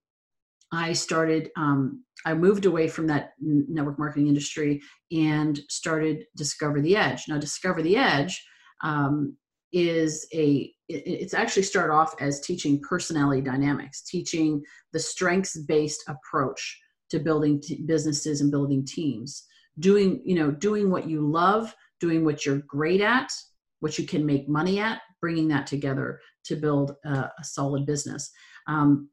I 0.72 0.94
started, 0.94 1.50
um, 1.58 2.04
I 2.26 2.34
moved 2.34 2.66
away 2.66 2.88
from 2.88 3.08
that 3.08 3.32
network 3.40 3.98
marketing 3.98 4.28
industry 4.28 4.82
and 5.12 5.60
started 5.70 6.26
Discover 6.36 6.82
the 6.82 6.98
Edge. 6.98 7.24
Now, 7.28 7.38
Discover 7.38 7.82
the 7.82 7.98
Edge 7.98 8.44
um, 8.84 9.36
is 9.76 10.26
a 10.34 10.74
it's 10.88 11.34
actually 11.34 11.64
start 11.64 11.92
off 11.92 12.16
as 12.22 12.40
teaching 12.40 12.80
personality 12.80 13.42
dynamics 13.42 14.04
teaching 14.04 14.64
the 14.94 15.00
strengths 15.00 15.58
based 15.58 16.02
approach 16.08 16.80
to 17.10 17.20
building 17.20 17.60
t- 17.62 17.84
businesses 17.86 18.40
and 18.40 18.52
building 18.52 18.86
teams. 18.86 19.46
Doing 19.80 20.22
you 20.24 20.36
know 20.36 20.50
doing 20.50 20.90
what 20.90 21.10
you 21.10 21.20
love 21.30 21.76
doing 22.00 22.24
what 22.24 22.46
you're 22.46 22.64
great 22.68 23.02
at 23.02 23.30
what 23.82 24.00
you 24.00 24.06
can 24.06 24.26
make 24.26 24.48
money 24.48 24.80
at 24.80 25.02
bringing 25.20 25.50
that 25.50 25.68
together 25.68 26.22
to 26.46 26.56
build 26.56 26.96
a, 27.04 27.10
a 27.10 27.44
solid 27.44 27.86
business. 27.86 28.32
Um, 28.68 29.10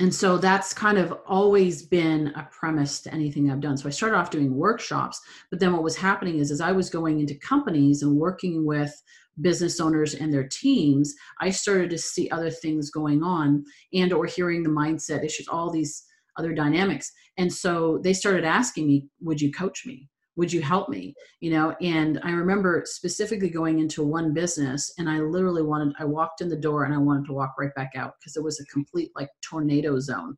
and 0.00 0.14
so 0.14 0.38
that's 0.38 0.72
kind 0.72 0.98
of 0.98 1.12
always 1.26 1.82
been 1.82 2.28
a 2.28 2.48
premise 2.50 3.00
to 3.02 3.14
anything 3.14 3.50
i've 3.50 3.60
done. 3.60 3.76
So 3.76 3.88
i 3.88 3.92
started 3.92 4.16
off 4.16 4.30
doing 4.30 4.54
workshops 4.54 5.20
but 5.50 5.60
then 5.60 5.72
what 5.72 5.82
was 5.82 5.96
happening 5.96 6.38
is 6.38 6.50
as 6.50 6.60
i 6.60 6.72
was 6.72 6.90
going 6.90 7.20
into 7.20 7.34
companies 7.34 8.02
and 8.02 8.16
working 8.16 8.66
with 8.66 9.02
business 9.40 9.80
owners 9.80 10.14
and 10.14 10.32
their 10.34 10.48
teams 10.48 11.14
i 11.40 11.50
started 11.50 11.88
to 11.90 11.98
see 11.98 12.28
other 12.30 12.50
things 12.50 12.90
going 12.90 13.22
on 13.22 13.64
and 13.94 14.12
or 14.12 14.26
hearing 14.26 14.62
the 14.62 14.68
mindset 14.68 15.24
issues 15.24 15.48
all 15.48 15.70
these 15.70 16.04
other 16.40 16.54
dynamics. 16.54 17.12
And 17.36 17.52
so 17.52 18.00
they 18.02 18.12
started 18.12 18.44
asking 18.44 18.86
me 18.86 19.06
would 19.20 19.40
you 19.40 19.52
coach 19.52 19.86
me 19.86 20.08
would 20.36 20.52
you 20.52 20.62
help 20.62 20.88
me? 20.88 21.14
You 21.40 21.50
know 21.50 21.74
and 21.80 22.20
i 22.22 22.30
remember 22.30 22.82
specifically 22.86 23.50
going 23.50 23.78
into 23.78 24.04
one 24.04 24.32
business 24.34 24.92
and 24.98 25.08
i 25.08 25.18
literally 25.20 25.62
wanted 25.62 25.94
i 25.98 26.04
walked 26.04 26.40
in 26.40 26.48
the 26.48 26.56
door 26.56 26.84
and 26.84 26.94
i 26.94 26.98
wanted 26.98 27.26
to 27.26 27.32
walk 27.32 27.54
right 27.58 27.74
back 27.74 27.92
out 27.96 28.14
because 28.20 28.36
it 28.36 28.42
was 28.42 28.60
a 28.60 28.66
complete 28.66 29.10
like 29.16 29.30
tornado 29.42 29.98
zone. 29.98 30.36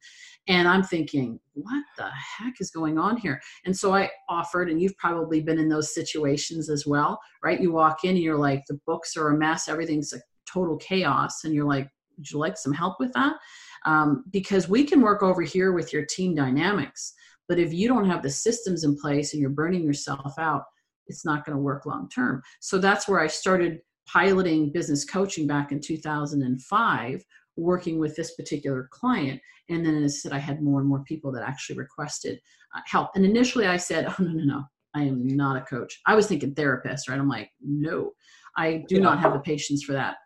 And 0.49 0.69
i'm 0.69 0.83
thinking 0.83 1.39
what 1.55 1.85
the 1.97 2.09
heck 2.39 2.55
is 2.61 2.71
going 2.71 2.99
on 2.99 3.17
here? 3.17 3.41
And 3.65 3.77
so 3.77 3.95
i 3.95 4.11
offered 4.29 4.71
and 4.71 4.81
you've 4.81 4.97
probably 4.97 5.41
been 5.41 5.59
in 5.59 5.69
those 5.69 5.95
situations 5.95 6.71
as 6.71 6.87
well 6.87 7.19
right? 7.43 7.61
You 7.61 7.73
walk 7.73 8.05
in 8.05 8.11
and 8.11 8.19
you're 8.19 8.39
like 8.39 8.63
the 8.69 8.79
books 8.87 9.17
are 9.17 9.29
a 9.29 9.37
mess. 9.37 9.69
Everything's 9.69 10.13
a 10.13 10.21
total 10.51 10.77
chaos. 10.77 11.45
And 11.45 11.55
you're 11.55 11.67
like 11.67 11.89
would 12.19 12.31
you 12.31 12.39
like 12.39 12.59
some 12.59 12.75
help 12.75 13.01
with 13.01 13.13
that? 13.15 13.35
Um, 13.87 14.25
because 14.31 14.69
we 14.69 14.85
can 14.85 15.01
work 15.01 15.23
over 15.23 15.43
here 15.43 15.73
with 15.73 15.93
your 15.93 16.05
team 16.05 16.35
dynamics 16.35 17.15
but 17.53 17.59
if 17.59 17.71
you 17.71 17.87
don't 17.87 18.09
have 18.09 18.23
the 18.23 18.31
systems 18.31 18.83
in 18.83 18.97
place 18.97 19.35
and 19.35 19.41
you're 19.43 19.51
burning 19.51 19.85
yourself 19.85 20.39
out, 20.39 20.65
it's 21.07 21.23
not 21.27 21.45
going 21.45 21.55
to 21.55 21.63
work 21.63 21.85
long 21.85 22.09
term. 22.09 22.41
So 22.61 22.79
that's 22.79 23.07
where 23.07 23.21
I 23.21 23.27
started 23.27 23.81
piloting 24.09 24.73
business 24.73 25.05
coaching 25.05 25.47
back 25.47 25.71
in 25.71 25.79
2005, 25.79 27.23
working 27.57 27.99
with 27.99 28.17
this 28.17 28.35
particular 28.37 28.89
client. 28.91 29.39
And 29.69 29.85
then 29.85 30.03
as 30.03 30.15
I 30.15 30.17
said, 30.17 30.33
I 30.33 30.39
had 30.39 30.63
more 30.63 30.81
and 30.81 30.89
more 30.89 31.05
people 31.05 31.31
that 31.33 31.47
actually 31.47 31.77
requested 31.77 32.41
uh, 32.75 32.81
help. 32.87 33.11
And 33.17 33.27
initially 33.27 33.67
I 33.67 33.77
said, 33.77 34.07
oh, 34.09 34.15
no, 34.19 34.31
no, 34.31 34.45
no, 34.45 34.63
I 34.95 35.03
am 35.03 35.27
not 35.27 35.59
a 35.59 35.67
coach. 35.67 36.01
I 36.07 36.15
was 36.15 36.29
thinking 36.29 36.55
therapist, 36.55 37.07
right? 37.07 37.19
I'm 37.19 37.29
like, 37.29 37.51
no, 37.61 38.13
I 38.57 38.83
do 38.89 38.95
yeah. 38.95 39.03
not 39.03 39.19
have 39.19 39.35
the 39.35 39.41
patience 39.41 39.83
for 39.83 39.93
that. 39.93 40.17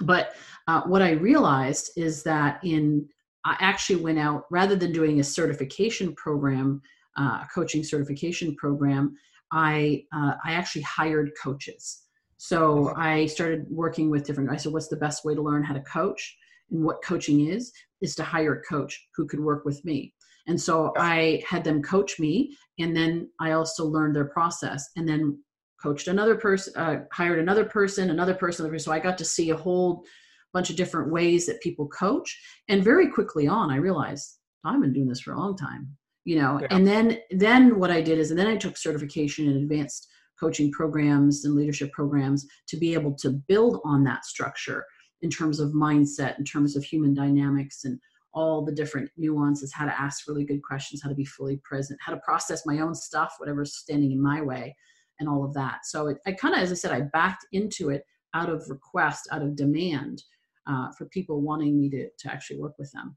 But 0.00 0.36
uh, 0.68 0.84
what 0.84 1.02
I 1.02 1.10
realized 1.10 1.90
is 1.98 2.22
that 2.22 2.60
in 2.64 3.06
I 3.46 3.56
actually 3.60 4.02
went 4.02 4.18
out 4.18 4.44
rather 4.50 4.74
than 4.74 4.90
doing 4.90 5.20
a 5.20 5.24
certification 5.24 6.14
program, 6.16 6.82
uh, 7.16 7.44
a 7.44 7.48
coaching 7.54 7.84
certification 7.84 8.56
program. 8.56 9.14
I 9.52 10.02
uh, 10.12 10.32
I 10.44 10.52
actually 10.52 10.82
hired 10.82 11.30
coaches. 11.40 12.02
So 12.38 12.92
I 12.96 13.26
started 13.26 13.64
working 13.70 14.10
with 14.10 14.26
different. 14.26 14.50
I 14.50 14.56
said, 14.56 14.72
"What's 14.72 14.88
the 14.88 14.96
best 14.96 15.24
way 15.24 15.34
to 15.36 15.42
learn 15.42 15.62
how 15.62 15.74
to 15.74 15.80
coach?" 15.82 16.36
And 16.70 16.84
what 16.84 17.04
coaching 17.04 17.46
is 17.46 17.72
is 18.00 18.16
to 18.16 18.24
hire 18.24 18.54
a 18.54 18.62
coach 18.62 19.06
who 19.14 19.26
could 19.26 19.40
work 19.40 19.64
with 19.64 19.82
me. 19.84 20.12
And 20.48 20.60
so 20.60 20.92
I 20.96 21.42
had 21.48 21.62
them 21.62 21.82
coach 21.82 22.18
me, 22.18 22.56
and 22.80 22.96
then 22.96 23.30
I 23.40 23.52
also 23.52 23.86
learned 23.86 24.16
their 24.16 24.28
process, 24.28 24.90
and 24.96 25.08
then 25.08 25.38
coached 25.80 26.08
another 26.08 26.34
person, 26.34 26.72
uh, 26.76 26.96
hired 27.12 27.38
another 27.38 27.64
person, 27.64 28.10
another 28.10 28.34
person. 28.34 28.76
So 28.80 28.90
I 28.90 28.98
got 28.98 29.18
to 29.18 29.24
see 29.24 29.50
a 29.50 29.56
whole 29.56 30.04
bunch 30.52 30.70
of 30.70 30.76
different 30.76 31.12
ways 31.12 31.46
that 31.46 31.60
people 31.60 31.88
coach. 31.88 32.40
And 32.68 32.82
very 32.82 33.08
quickly 33.10 33.46
on, 33.46 33.70
I 33.70 33.76
realized 33.76 34.38
I've 34.64 34.80
been 34.80 34.92
doing 34.92 35.08
this 35.08 35.20
for 35.20 35.32
a 35.32 35.38
long 35.38 35.56
time, 35.56 35.96
you 36.24 36.40
know. 36.40 36.60
Yeah. 36.60 36.68
And 36.70 36.86
then 36.86 37.18
then 37.30 37.78
what 37.78 37.90
I 37.90 38.00
did 38.00 38.18
is, 38.18 38.30
and 38.30 38.38
then 38.38 38.46
I 38.46 38.56
took 38.56 38.76
certification 38.76 39.48
in 39.48 39.56
advanced 39.56 40.08
coaching 40.38 40.70
programs 40.70 41.44
and 41.44 41.54
leadership 41.54 41.92
programs 41.92 42.46
to 42.68 42.76
be 42.76 42.94
able 42.94 43.14
to 43.14 43.30
build 43.30 43.80
on 43.84 44.04
that 44.04 44.24
structure 44.24 44.84
in 45.22 45.30
terms 45.30 45.60
of 45.60 45.70
mindset, 45.70 46.38
in 46.38 46.44
terms 46.44 46.76
of 46.76 46.84
human 46.84 47.14
dynamics 47.14 47.84
and 47.84 47.98
all 48.34 48.62
the 48.62 48.72
different 48.72 49.10
nuances, 49.16 49.72
how 49.72 49.86
to 49.86 50.00
ask 50.00 50.28
really 50.28 50.44
good 50.44 50.62
questions, 50.62 51.00
how 51.02 51.08
to 51.08 51.14
be 51.14 51.24
fully 51.24 51.58
present, 51.64 51.98
how 52.04 52.12
to 52.12 52.20
process 52.20 52.66
my 52.66 52.80
own 52.80 52.94
stuff, 52.94 53.34
whatever's 53.38 53.76
standing 53.76 54.12
in 54.12 54.22
my 54.22 54.42
way, 54.42 54.76
and 55.18 55.28
all 55.28 55.42
of 55.42 55.54
that. 55.54 55.78
So 55.84 56.08
it, 56.08 56.18
I 56.26 56.32
kind 56.32 56.54
of, 56.54 56.60
as 56.60 56.70
I 56.70 56.74
said, 56.74 56.92
I 56.92 57.00
backed 57.00 57.46
into 57.52 57.88
it 57.88 58.02
out 58.34 58.50
of 58.50 58.68
request, 58.68 59.26
out 59.32 59.40
of 59.40 59.56
demand, 59.56 60.22
uh, 60.66 60.90
for 60.92 61.06
people 61.06 61.40
wanting 61.40 61.78
me 61.78 61.88
to, 61.90 62.08
to 62.18 62.32
actually 62.32 62.58
work 62.58 62.74
with 62.78 62.90
them. 62.92 63.16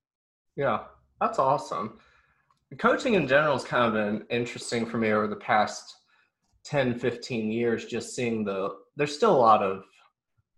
Yeah, 0.56 0.80
that's 1.20 1.40
awesome. 1.40 2.00
Coaching 2.78 3.16
in 3.16 3.28
general 3.28 3.54
has 3.54 3.64
kind 3.64 3.86
of 3.86 3.94
been 3.94 4.26
interesting 4.30 4.86
for 4.86 4.98
me 4.98 5.12
over 5.12 5.28
the 5.28 5.36
past 5.36 5.96
10, 6.66 7.00
15 7.00 7.52
years, 7.52 7.86
just 7.86 8.16
seeing 8.16 8.44
the, 8.44 8.76
there's 8.96 9.16
still 9.16 9.36
a 9.36 9.38
lot 9.38 9.64
of, 9.64 9.84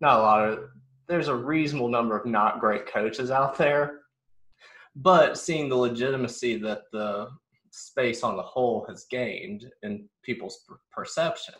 not 0.02 0.20
a 0.20 0.22
lot 0.22 0.50
of, 0.50 0.60
there's 1.08 1.30
a 1.30 1.36
reasonable 1.36 1.88
number 1.90 2.18
of 2.18 2.26
not 2.26 2.60
great 2.60 2.86
coaches 2.86 3.32
out 3.32 3.58
there, 3.58 4.00
but 4.96 5.38
seeing 5.38 5.70
the 5.70 5.76
legitimacy 5.76 6.58
that 6.58 6.84
the 6.92 7.30
space 7.72 8.24
on 8.24 8.36
the 8.36 8.42
whole 8.44 8.86
has 8.90 9.06
gained 9.10 9.72
in 9.84 10.08
people's 10.24 10.66
perception 10.92 11.56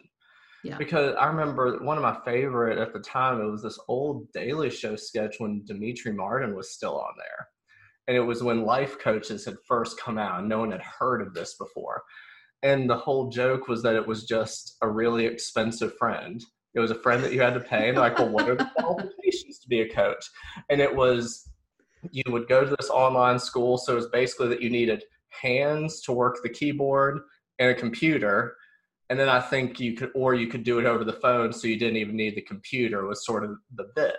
yeah. 0.64 0.78
Because 0.78 1.16
I 1.20 1.26
remember 1.26 1.80
one 1.84 1.98
of 1.98 2.04
my 2.04 2.18
favorite 2.24 2.78
at 2.78 2.94
the 2.94 3.00
time, 3.00 3.42
it 3.42 3.50
was 3.50 3.64
this 3.64 3.80
old 3.88 4.32
Daily 4.32 4.70
Show 4.70 4.96
sketch 4.96 5.36
when 5.40 5.64
Demetri 5.66 6.14
Martin 6.14 6.56
was 6.56 6.74
still 6.74 7.00
on 7.00 7.14
there. 7.18 7.48
And 8.08 8.18
it 8.18 8.22
was 8.22 8.44
when 8.44 8.64
life 8.64 9.00
coaches 9.00 9.46
had 9.46 9.56
first 9.68 10.00
come 10.00 10.18
out 10.18 10.40
and 10.40 10.50
no 10.50 10.60
one 10.60 10.72
had 10.72 10.82
heard 10.82 11.22
of 11.22 11.34
this 11.34 11.56
before. 11.56 12.04
And 12.64 12.90
the 12.90 12.98
whole 12.98 13.30
joke 13.30 13.68
was 13.68 13.82
that 13.84 13.96
it 13.96 14.06
was 14.06 14.26
just 14.26 14.78
a 14.82 14.88
really 14.88 15.26
expensive 15.26 15.98
friend. 15.98 16.44
It 16.76 16.80
was 16.80 16.92
a 16.92 16.96
friend 16.96 17.24
that 17.24 17.34
you 17.34 17.42
had 17.42 17.56
to 17.56 17.60
pay. 17.60 17.90
And 17.90 17.98
like, 17.98 18.20
well, 18.20 18.30
what 18.30 18.50
are 18.50 18.56
the 18.56 18.70
qualifications 18.78 19.60
to 19.60 19.68
be 19.68 19.82
a 19.82 19.90
coach? 19.90 20.24
And 20.70 20.80
it 20.80 20.96
was 20.96 21.48
you 22.12 22.24
would 22.28 22.48
go 22.48 22.64
to 22.64 22.76
this 22.80 22.90
online 22.90 23.40
school. 23.40 23.78
So 23.78 23.94
it 23.94 23.98
was 23.98 24.08
basically 24.08 24.48
that 24.50 24.62
you 24.62 24.70
needed 24.70 25.04
hands 25.30 26.02
to 26.02 26.12
work 26.12 26.38
the 26.42 26.50
keyboard 26.50 27.22
and 27.60 27.70
a 27.70 27.76
computer 27.76 28.56
and 29.12 29.20
then 29.20 29.28
I 29.28 29.42
think 29.42 29.78
you 29.78 29.94
could, 29.94 30.12
or 30.16 30.36
you 30.36 30.48
could 30.48 30.64
do 30.64 30.80
it 30.80 30.86
over 30.86 31.04
the 31.04 31.12
phone, 31.12 31.52
so 31.52 31.68
you 31.68 31.78
didn't 31.78 31.98
even 31.98 32.16
need 32.16 32.34
the 32.34 32.42
computer. 32.42 33.06
Was 33.06 33.26
sort 33.26 33.44
of 33.44 33.58
the 33.76 33.90
bit. 33.94 34.16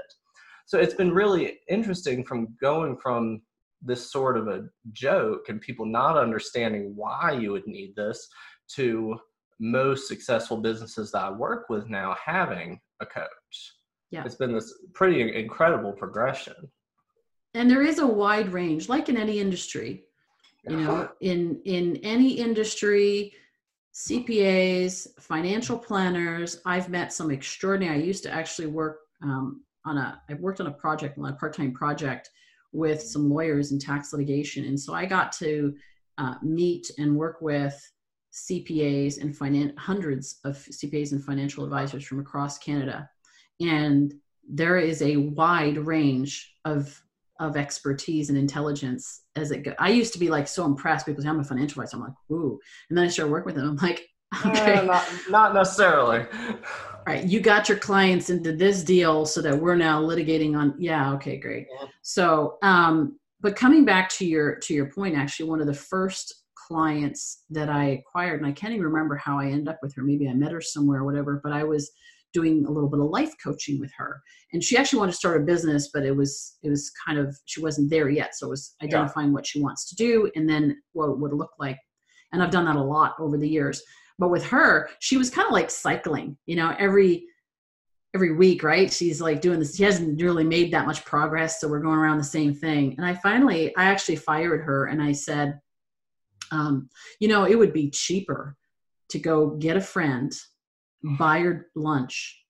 So 0.67 0.79
it's 0.79 0.93
been 0.93 1.13
really 1.13 1.61
interesting 1.67 2.23
from 2.27 2.55
going 2.61 2.99
from 2.99 3.41
this 3.81 4.13
sort 4.13 4.37
of 4.37 4.49
a 4.49 4.69
joke 4.93 5.49
and 5.49 5.63
people 5.63 5.87
not 5.87 6.19
understanding 6.19 6.93
why 6.95 7.33
you 7.33 7.53
would 7.53 7.67
need 7.67 7.97
this 7.97 8.29
to 8.75 9.19
most 9.59 10.09
successful 10.09 10.59
businesses 10.59 11.11
that 11.13 11.25
I 11.25 11.31
work 11.31 11.71
with 11.71 11.89
now 11.89 12.15
having 12.23 12.79
a 13.01 13.07
coach. 13.07 13.73
Yeah. 14.11 14.25
It's 14.27 14.35
been 14.35 14.53
this 14.53 14.75
pretty 14.93 15.35
incredible 15.35 15.93
progression. 15.93 16.71
And 17.55 17.71
there 17.71 17.83
is 17.83 17.99
a 17.99 18.07
wide 18.07 18.53
range, 18.53 18.91
like 18.91 19.09
in 19.09 19.17
any 19.17 19.41
industry. 19.41 20.05
You 20.69 20.77
know, 20.77 20.95
uh-huh. 20.97 21.09
in 21.21 21.61
in 21.65 21.97
any 22.05 22.35
industry, 22.35 23.33
CPAs, 23.95 25.09
financial 25.21 25.79
planners. 25.79 26.61
I've 26.65 26.89
met 26.89 27.13
some 27.13 27.31
extraordinary. 27.31 27.97
I 27.97 28.03
used 28.03 28.23
to 28.25 28.33
actually 28.33 28.69
work 28.69 29.01
um, 29.23 29.63
on 29.85 29.99
a. 29.99 30.21
I've 30.29 30.41
worked 30.41 30.61
on 30.61 30.67
a 30.67 30.73
project, 30.73 31.19
on 31.19 31.31
a 31.31 31.35
part-time 31.35 31.73
project, 31.73 32.31
with 32.73 33.03
some 33.03 33.29
lawyers 33.29 33.73
in 33.73 33.79
tax 33.79 34.13
litigation, 34.13 34.65
and 34.65 34.81
so 34.81 34.95
I 34.95 35.05
got 35.05 35.31
to 35.33 35.75
uh, 36.17 36.37
meet 36.43 36.91
and 36.99 37.17
work 37.17 37.43
with 37.43 37.79
CPAs 38.33 39.21
and 39.21 39.37
finan- 39.37 39.77
hundreds 39.77 40.41
of 40.45 40.57
CPAs 40.57 41.13
and 41.13 41.23
financial 41.23 41.65
advisors 41.65 42.05
from 42.05 42.21
across 42.21 42.57
Canada, 42.59 43.11
and 43.61 44.15
there 44.49 44.79
is 44.79 45.03
a 45.03 45.19
wide 45.19 45.77
range 45.77 46.55
of 46.65 46.99
of 47.43 47.57
expertise 47.57 48.29
and 48.29 48.39
intelligence 48.39 49.23
as 49.37 49.51
it 49.51 49.63
goes. 49.65 49.75
I 49.79 49.91
used 49.91 50.13
to 50.13 50.19
be 50.19 50.31
like 50.31 50.49
so 50.49 50.65
impressed. 50.65 51.07
People 51.07 51.23
say 51.23 51.29
I'm 51.29 51.41
a 51.41 51.45
financial 51.45 51.83
advisor. 51.83 51.97
I'm 51.97 52.03
like, 52.03 52.13
ooh. 52.31 52.59
And 52.89 52.97
then 52.97 53.05
I 53.05 53.09
started 53.09 53.33
working 53.33 53.47
with 53.47 53.57
them. 53.57 53.71
I'm 53.71 53.77
like, 53.77 54.07
okay. 54.47 54.75
Uh, 54.77 54.85
not, 54.85 55.09
not 55.29 55.55
necessarily. 55.55 56.27
Right. 57.07 57.25
You 57.25 57.41
got 57.41 57.69
your 57.69 57.79
clients 57.79 58.31
into 58.31 58.53
this 58.53 58.85
deal 58.85 59.27
so 59.27 59.43
that 59.43 59.59
we're 59.59 59.77
now 59.77 60.01
litigating 60.01 60.57
on 60.57 60.75
yeah, 60.79 61.13
okay, 61.15 61.37
great. 61.37 61.67
Yeah. 61.81 61.89
So 62.03 62.59
um, 62.63 63.19
but 63.41 63.57
coming 63.57 63.85
back 63.85 64.09
to 64.11 64.25
your 64.25 64.57
to 64.57 64.73
your 64.73 64.87
point, 64.87 65.17
actually, 65.17 65.49
one 65.49 65.61
of 65.61 65.67
the 65.67 65.75
first 65.75 66.43
clients 66.55 67.43
that 67.51 67.69
I 67.69 67.85
acquired, 67.87 68.41
and 68.41 68.49
I 68.49 68.53
can't 68.53 68.73
even 68.73 68.87
remember 68.87 69.17
how 69.17 69.39
I 69.39 69.47
ended 69.47 69.69
up 69.69 69.81
with 69.83 69.95
her. 69.97 70.03
Maybe 70.03 70.29
I 70.29 70.35
met 70.35 70.53
her 70.53 70.61
somewhere 70.61 71.01
or 71.01 71.05
whatever, 71.05 71.41
but 71.43 71.53
I 71.53 71.65
was 71.65 71.91
doing 72.33 72.65
a 72.67 72.71
little 72.71 72.89
bit 72.89 73.01
of 73.01 73.07
life 73.07 73.33
coaching 73.43 73.79
with 73.79 73.93
her. 73.97 74.23
And 74.53 74.63
she 74.63 74.77
actually 74.77 74.99
wanted 74.99 75.13
to 75.13 75.19
start 75.19 75.41
a 75.41 75.45
business 75.45 75.91
but 75.93 76.05
it 76.05 76.17
was 76.17 76.59
it 76.63 76.71
was 76.71 76.91
kind 77.07 77.19
of 77.19 77.37
she 77.45 77.61
wasn't 77.61 77.91
there 77.91 78.09
yet. 78.09 78.35
So 78.35 78.47
it 78.47 78.51
was 78.51 78.75
identifying 78.83 79.29
yeah. 79.29 79.35
what 79.35 79.47
she 79.47 79.61
wants 79.61 79.89
to 79.91 79.97
do 79.97 80.31
and 80.35 80.49
then 80.49 80.81
what 80.93 81.11
it 81.11 81.19
would 81.19 81.33
look 81.33 81.53
like. 81.59 81.79
And 82.33 82.43
i've 82.43 82.51
done 82.51 82.65
that 82.65 82.77
a 82.77 82.83
lot 82.83 83.15
over 83.19 83.37
the 83.37 83.49
years. 83.49 83.83
But 84.19 84.31
with 84.31 84.45
her 84.47 84.89
she 85.01 85.17
was 85.17 85.31
kind 85.31 85.47
of 85.47 85.53
like 85.53 85.71
cycling 85.71 86.37
you 86.47 86.57
know 86.57 86.75
every 86.79 87.27
every 88.15 88.35
week 88.35 88.63
right? 88.63 88.93
She's 88.93 89.21
like 89.21 89.41
doing 89.41 89.59
this 89.59 89.77
she 89.77 89.85
hasn't 89.85 90.21
really 90.21 90.45
made 90.45 90.73
that 90.73 90.87
much 90.87 91.05
progress 91.05 91.61
so 91.61 91.69
we're 91.69 91.81
going 91.81 91.99
around 91.99 92.19
the 92.19 92.25
same 92.25 92.55
thing. 92.55 92.95
And 92.97 93.07
i 93.07 93.15
finally 93.15 93.75
i 93.77 93.85
actually 93.85 94.17
fired 94.17 94.63
her 94.63 94.87
and 94.87 95.03
i 95.03 95.13
said 95.13 95.59
um, 96.53 96.89
you 97.19 97.29
know 97.29 97.45
it 97.45 97.59
would 97.59 97.73
be 97.73 97.91
cheaper 97.91 98.57
to 99.09 99.19
go 99.19 99.51
get 99.51 99.77
a 99.77 99.81
friend 99.81 100.33
buy 101.03 101.39
your 101.39 101.67
lunch 101.75 102.45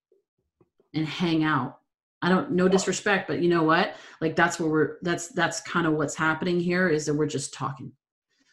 and 0.95 1.07
hang 1.07 1.43
out 1.43 1.79
i 2.21 2.29
don't 2.29 2.53
no 2.53 2.69
disrespect 2.69 3.27
but 3.27 3.41
you 3.41 3.49
know 3.49 3.63
what 3.63 3.95
like 4.21 4.37
that's 4.37 4.61
where 4.61 4.71
we're 4.71 4.97
that's 5.03 5.29
that's 5.29 5.61
kind 5.61 5.87
of 5.87 5.95
what's 5.95 6.15
happening 6.15 6.61
here 6.61 6.89
is 6.89 7.07
that 7.07 7.15
we're 7.15 7.27
just 7.27 7.55
talking 7.55 7.93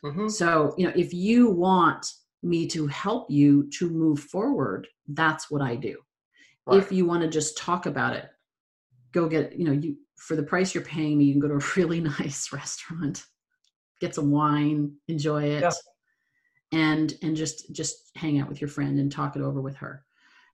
mm-hmm. 0.03 0.27
so 0.27 0.73
you 0.77 0.87
know 0.87 0.93
if 0.95 1.13
you 1.13 1.49
want 1.49 2.05
me 2.41 2.65
to 2.65 2.87
help 2.87 3.29
you 3.29 3.69
to 3.71 3.89
move 3.89 4.19
forward 4.19 4.87
that's 5.09 5.51
what 5.51 5.61
i 5.61 5.75
do 5.75 5.97
right. 6.65 6.79
if 6.79 6.91
you 6.91 7.05
want 7.05 7.21
to 7.21 7.27
just 7.27 7.57
talk 7.57 7.85
about 7.85 8.15
it 8.15 8.29
go 9.11 9.27
get 9.27 9.57
you 9.57 9.65
know 9.65 9.73
you 9.73 9.97
for 10.15 10.35
the 10.35 10.43
price 10.43 10.73
you're 10.73 10.83
paying 10.83 11.17
me 11.17 11.25
you 11.25 11.33
can 11.33 11.41
go 11.41 11.47
to 11.47 11.55
a 11.55 11.69
really 11.75 11.99
nice 11.99 12.53
restaurant 12.53 13.23
get 13.99 14.15
some 14.15 14.31
wine 14.31 14.93
enjoy 15.09 15.43
it 15.43 15.61
yeah. 15.61 15.71
And 16.71 17.15
and 17.21 17.35
just 17.35 17.71
just 17.73 18.11
hang 18.15 18.39
out 18.39 18.49
with 18.49 18.61
your 18.61 18.67
friend 18.67 18.99
and 18.99 19.11
talk 19.11 19.35
it 19.35 19.41
over 19.41 19.61
with 19.61 19.75
her. 19.77 20.03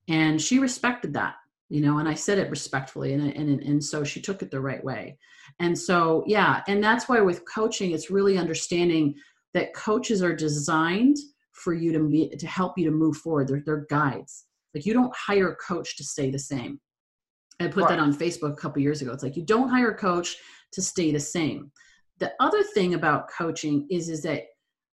And 0.08 0.42
she 0.42 0.60
respected 0.60 1.14
that 1.14 1.36
you 1.70 1.82
know 1.82 1.98
and 1.98 2.08
i 2.08 2.14
said 2.14 2.38
it 2.38 2.52
respectfully 2.52 3.14
and 3.14 3.24
and 3.34 3.60
and 3.64 3.84
so 3.84 4.04
she 4.04 4.22
took 4.22 4.42
it 4.42 4.52
the 4.52 4.60
right 4.60 4.84
way. 4.84 5.18
And 5.60 5.78
so 5.78 6.24
yeah 6.28 6.62
and 6.68 6.84
that's 6.84 7.10
why 7.10 7.22
with 7.22 7.44
coaching 7.54 7.92
it's 7.92 8.12
really 8.12 8.38
understanding 8.38 9.16
that 9.54 9.74
coaches 9.74 10.22
are 10.22 10.36
designed 10.36 11.18
for 11.54 11.74
you 11.74 11.92
to 11.94 12.00
be 12.08 12.30
to 12.30 12.48
help 12.48 12.78
you 12.78 12.86
to 12.86 12.92
move 12.92 13.18
forward. 13.18 13.48
They're, 13.48 13.64
they're 13.66 13.86
guides. 13.90 14.46
Like 14.74 14.86
you 14.86 14.94
don't 14.94 15.16
hire 15.16 15.52
a 15.52 15.56
coach 15.56 15.96
to 15.98 16.04
stay 16.04 16.30
the 16.30 16.40
same. 16.40 16.80
I 17.62 17.68
put 17.68 17.84
right. 17.84 17.90
that 17.92 18.00
on 18.00 18.14
facebook 18.14 18.52
a 18.52 18.58
couple 18.58 18.82
years 18.82 19.02
ago. 19.02 19.14
It's 19.14 19.24
like 19.24 19.38
you 19.38 19.46
don't 19.46 19.70
hire 19.70 19.92
a 19.92 19.98
coach 19.98 20.36
to 20.74 20.82
stay 20.82 21.12
the 21.12 21.20
same. 21.20 21.72
The 22.20 22.34
other 22.40 22.62
thing 22.64 22.94
about 22.94 23.30
coaching 23.36 23.88
is 23.90 24.10
is 24.10 24.22
that 24.24 24.44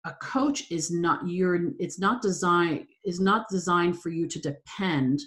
a 0.04 0.12
coach 0.22 0.70
is 0.70 0.90
not 0.90 1.28
your 1.28 1.72
it's 1.78 1.98
not 1.98 2.22
designed 2.22 2.86
is 3.04 3.20
not 3.20 3.48
designed 3.48 4.00
for 4.00 4.10
you 4.10 4.26
to 4.28 4.38
depend 4.40 5.20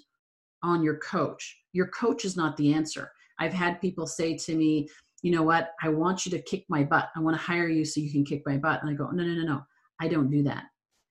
on 0.64 0.84
your 0.84 0.98
coach. 0.98 1.58
Your 1.74 1.88
coach 1.88 2.26
is 2.26 2.38
not 2.38 2.56
the 2.58 2.74
answer. 2.74 3.12
I've 3.40 3.54
had 3.54 3.82
people 3.82 4.08
say 4.08 4.38
to 4.38 4.56
me 4.56 4.90
you 5.24 5.32
know 5.32 5.44
what? 5.44 5.74
I 5.84 5.90
want 5.90 6.26
you 6.26 6.32
to 6.32 6.42
kick 6.42 6.66
my 6.68 6.84
butt. 6.84 7.10
I 7.16 7.20
want 7.20 7.38
to 7.38 7.44
hire 7.44 7.70
you 7.70 7.86
so 7.86 8.02
you 8.02 8.12
can 8.12 8.26
kick 8.26 8.42
my 8.44 8.58
butt. 8.58 8.82
And 8.82 8.90
i 8.90 8.94
go 8.94 9.10
no 9.12 9.24
no 9.24 9.34
no 9.34 9.44
no. 9.44 9.62
I 10.00 10.08
don't 10.08 10.32
do 10.32 10.44
that. 10.44 10.66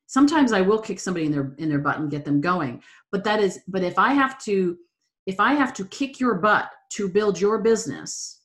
Sometimes 0.07 0.53
i 0.53 0.61
will 0.61 0.81
kick 0.81 0.99
somebody 0.99 1.27
in 1.27 1.33
their 1.33 1.55
in 1.59 1.69
their 1.69 1.79
butt 1.79 1.99
and 1.99 2.11
get 2.11 2.25
them 2.25 2.41
going. 2.41 2.83
But 3.13 3.25
that 3.25 3.41
is 3.41 3.61
but 3.69 3.83
if 3.83 3.99
i 3.99 4.13
have 4.13 4.39
to 4.45 4.79
if 5.27 5.39
i 5.39 5.53
have 5.53 5.75
to 5.75 5.85
kick 5.87 6.19
your 6.19 6.35
butt 6.35 6.71
to 6.91 7.09
build 7.09 7.41
your 7.41 7.59
business 7.59 8.41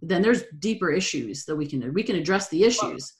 then 0.00 0.22
there's 0.22 0.44
deeper 0.58 0.90
issues 0.90 1.44
that 1.44 1.56
we 1.56 1.66
can 1.66 1.92
we 1.92 2.02
can 2.02 2.16
address 2.16 2.48
the 2.48 2.62
issues 2.62 3.14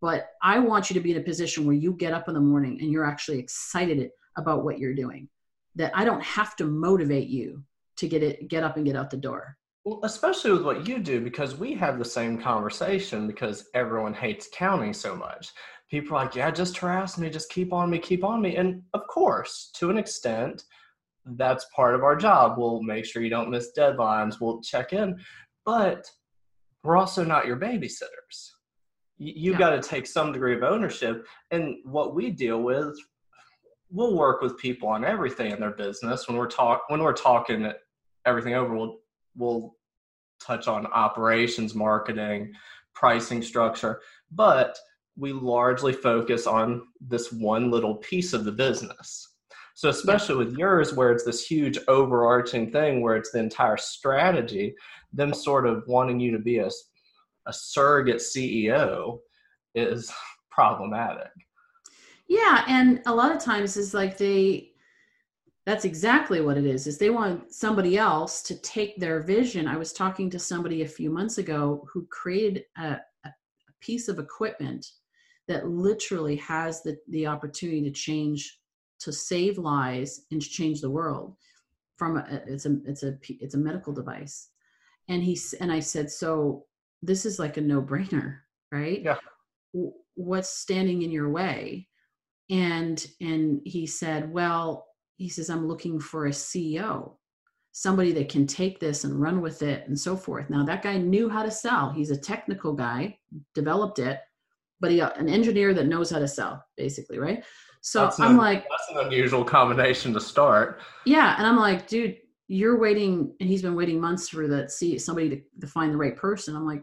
but 0.00 0.28
I 0.42 0.58
want 0.58 0.90
you 0.90 0.94
to 0.94 1.00
be 1.00 1.12
in 1.12 1.16
a 1.18 1.22
position 1.22 1.64
where 1.64 1.74
you 1.74 1.92
get 1.92 2.12
up 2.12 2.28
in 2.28 2.34
the 2.34 2.40
morning 2.40 2.78
and 2.80 2.90
you're 2.90 3.04
actually 3.04 3.38
excited 3.38 4.10
about 4.36 4.64
what 4.64 4.78
you're 4.78 4.94
doing. 4.94 5.28
That 5.74 5.92
I 5.94 6.04
don't 6.04 6.22
have 6.22 6.56
to 6.56 6.64
motivate 6.64 7.28
you 7.28 7.62
to 7.96 8.08
get 8.08 8.22
it 8.22 8.48
get 8.48 8.64
up 8.64 8.76
and 8.76 8.84
get 8.84 8.96
out 8.96 9.10
the 9.10 9.16
door. 9.16 9.56
Well, 9.84 10.00
especially 10.02 10.52
with 10.52 10.64
what 10.64 10.88
you 10.88 10.98
do, 10.98 11.20
because 11.20 11.56
we 11.56 11.74
have 11.74 11.98
the 11.98 12.04
same 12.04 12.38
conversation 12.38 13.26
because 13.26 13.68
everyone 13.74 14.14
hates 14.14 14.48
counting 14.52 14.92
so 14.92 15.14
much. 15.14 15.52
People 15.90 16.16
are 16.16 16.24
like, 16.24 16.34
yeah, 16.34 16.50
just 16.50 16.76
harass 16.76 17.16
me, 17.16 17.30
just 17.30 17.50
keep 17.50 17.72
on 17.72 17.88
me, 17.88 17.98
keep 17.98 18.24
on 18.24 18.42
me. 18.42 18.56
And 18.56 18.82
of 18.94 19.06
course, 19.06 19.70
to 19.76 19.90
an 19.90 19.96
extent, 19.96 20.64
that's 21.24 21.66
part 21.74 21.94
of 21.94 22.02
our 22.02 22.16
job. 22.16 22.58
We'll 22.58 22.82
make 22.82 23.04
sure 23.04 23.22
you 23.22 23.30
don't 23.30 23.50
miss 23.50 23.70
deadlines, 23.78 24.40
we'll 24.40 24.60
check 24.60 24.92
in. 24.92 25.18
But 25.64 26.10
we're 26.82 26.96
also 26.96 27.24
not 27.24 27.46
your 27.46 27.56
babysitters 27.56 28.55
you 29.18 29.52
yeah. 29.52 29.58
got 29.58 29.70
to 29.70 29.80
take 29.80 30.06
some 30.06 30.32
degree 30.32 30.54
of 30.54 30.62
ownership 30.62 31.26
and 31.50 31.76
what 31.84 32.14
we 32.14 32.30
deal 32.30 32.62
with 32.62 32.96
we'll 33.90 34.16
work 34.16 34.42
with 34.42 34.58
people 34.58 34.88
on 34.88 35.04
everything 35.04 35.52
in 35.52 35.60
their 35.60 35.70
business. 35.70 36.26
When 36.26 36.36
we're 36.36 36.48
talk 36.48 36.82
when 36.88 37.02
we're 37.02 37.12
talking 37.12 37.70
everything 38.24 38.54
over 38.54 38.74
we'll 38.74 38.98
we'll 39.36 39.76
touch 40.40 40.68
on 40.68 40.86
operations 40.86 41.74
marketing 41.74 42.52
pricing 42.94 43.42
structure 43.42 44.00
but 44.30 44.76
we 45.16 45.32
largely 45.32 45.92
focus 45.92 46.46
on 46.46 46.82
this 47.00 47.32
one 47.32 47.70
little 47.70 47.96
piece 47.96 48.34
of 48.34 48.44
the 48.44 48.52
business. 48.52 49.34
So 49.74 49.88
especially 49.88 50.36
with 50.36 50.56
yours 50.58 50.92
where 50.92 51.12
it's 51.12 51.24
this 51.24 51.46
huge 51.46 51.78
overarching 51.88 52.70
thing 52.70 53.00
where 53.00 53.16
it's 53.16 53.30
the 53.30 53.38
entire 53.38 53.76
strategy 53.76 54.74
them 55.12 55.32
sort 55.32 55.66
of 55.66 55.84
wanting 55.86 56.20
you 56.20 56.30
to 56.32 56.38
be 56.38 56.58
a 56.58 56.68
a 57.46 57.52
surrogate 57.52 58.16
CEO 58.16 59.18
is 59.74 60.12
problematic. 60.50 61.30
Yeah, 62.28 62.64
and 62.66 63.02
a 63.06 63.14
lot 63.14 63.34
of 63.34 63.42
times 63.42 63.76
is 63.76 63.94
like 63.94 64.18
they 64.18 64.72
that's 65.66 65.84
exactly 65.84 66.40
what 66.40 66.56
it 66.56 66.64
is 66.64 66.86
is 66.86 66.96
they 66.96 67.10
want 67.10 67.52
somebody 67.52 67.98
else 67.98 68.40
to 68.40 68.54
take 68.60 68.98
their 68.98 69.20
vision 69.20 69.66
i 69.66 69.76
was 69.76 69.92
talking 69.92 70.30
to 70.30 70.38
somebody 70.38 70.82
a 70.82 70.88
few 70.88 71.10
months 71.10 71.38
ago 71.38 71.84
who 71.92 72.06
created 72.06 72.64
a, 72.78 72.98
a 73.24 73.30
piece 73.80 74.08
of 74.08 74.18
equipment 74.18 74.86
that 75.48 75.68
literally 75.68 76.36
has 76.36 76.82
the, 76.82 76.96
the 77.08 77.26
opportunity 77.26 77.82
to 77.82 77.90
change 77.90 78.60
to 78.98 79.12
save 79.12 79.58
lives 79.58 80.22
and 80.30 80.40
to 80.40 80.48
change 80.48 80.80
the 80.80 80.90
world 80.90 81.34
from 81.96 82.16
a, 82.16 82.42
it's 82.46 82.66
a 82.66 82.76
it's 82.86 83.02
a 83.02 83.18
it's 83.28 83.54
a 83.54 83.58
medical 83.58 83.92
device 83.92 84.50
and 85.08 85.22
he 85.22 85.38
and 85.60 85.70
i 85.72 85.80
said 85.80 86.10
so 86.10 86.64
this 87.02 87.26
is 87.26 87.38
like 87.38 87.56
a 87.56 87.60
no-brainer 87.60 88.38
right? 88.72 89.02
Yeah. 89.02 89.16
What's 90.14 90.50
standing 90.50 91.02
in 91.02 91.10
your 91.10 91.30
way? 91.30 91.88
And 92.50 93.04
and 93.20 93.60
he 93.64 93.86
said 93.86 94.32
well 94.32 94.86
he 95.16 95.28
says 95.28 95.50
i'm 95.50 95.66
looking 95.66 95.98
for 95.98 96.26
a 96.26 96.30
ceo 96.30 97.16
somebody 97.72 98.12
that 98.12 98.28
can 98.28 98.46
take 98.46 98.78
this 98.78 99.02
and 99.02 99.20
run 99.20 99.40
with 99.40 99.62
it 99.62 99.86
and 99.86 99.98
so 99.98 100.16
forth. 100.16 100.48
Now 100.48 100.64
that 100.64 100.82
guy 100.82 100.96
knew 100.96 101.28
how 101.28 101.42
to 101.42 101.50
sell. 101.50 101.90
He's 101.90 102.10
a 102.10 102.16
technical 102.16 102.72
guy 102.72 103.18
developed 103.54 103.98
it 103.98 104.20
but 104.78 104.90
he 104.90 105.00
uh, 105.00 105.10
an 105.16 105.28
engineer 105.28 105.74
that 105.74 105.86
knows 105.86 106.10
how 106.10 106.18
to 106.18 106.28
sell 106.28 106.64
basically 106.76 107.18
right? 107.18 107.44
So 107.80 108.02
that's 108.02 108.20
i'm 108.20 108.32
an, 108.32 108.36
like 108.36 108.64
that's 108.70 108.90
an 108.90 109.06
unusual 109.06 109.44
combination 109.44 110.12
to 110.14 110.20
start. 110.20 110.80
Yeah 111.04 111.34
and 111.36 111.46
i'm 111.46 111.56
like 111.56 111.88
dude 111.88 112.18
you're 112.48 112.78
waiting 112.78 113.34
and 113.40 113.48
he's 113.48 113.62
been 113.62 113.74
waiting 113.74 114.00
months 114.00 114.28
for 114.28 114.46
that 114.46 114.70
see 114.70 114.98
somebody 114.98 115.28
to, 115.28 115.42
to 115.60 115.66
find 115.66 115.92
the 115.92 115.96
right 115.96 116.16
person. 116.16 116.54
I'm 116.54 116.66
like 116.66 116.82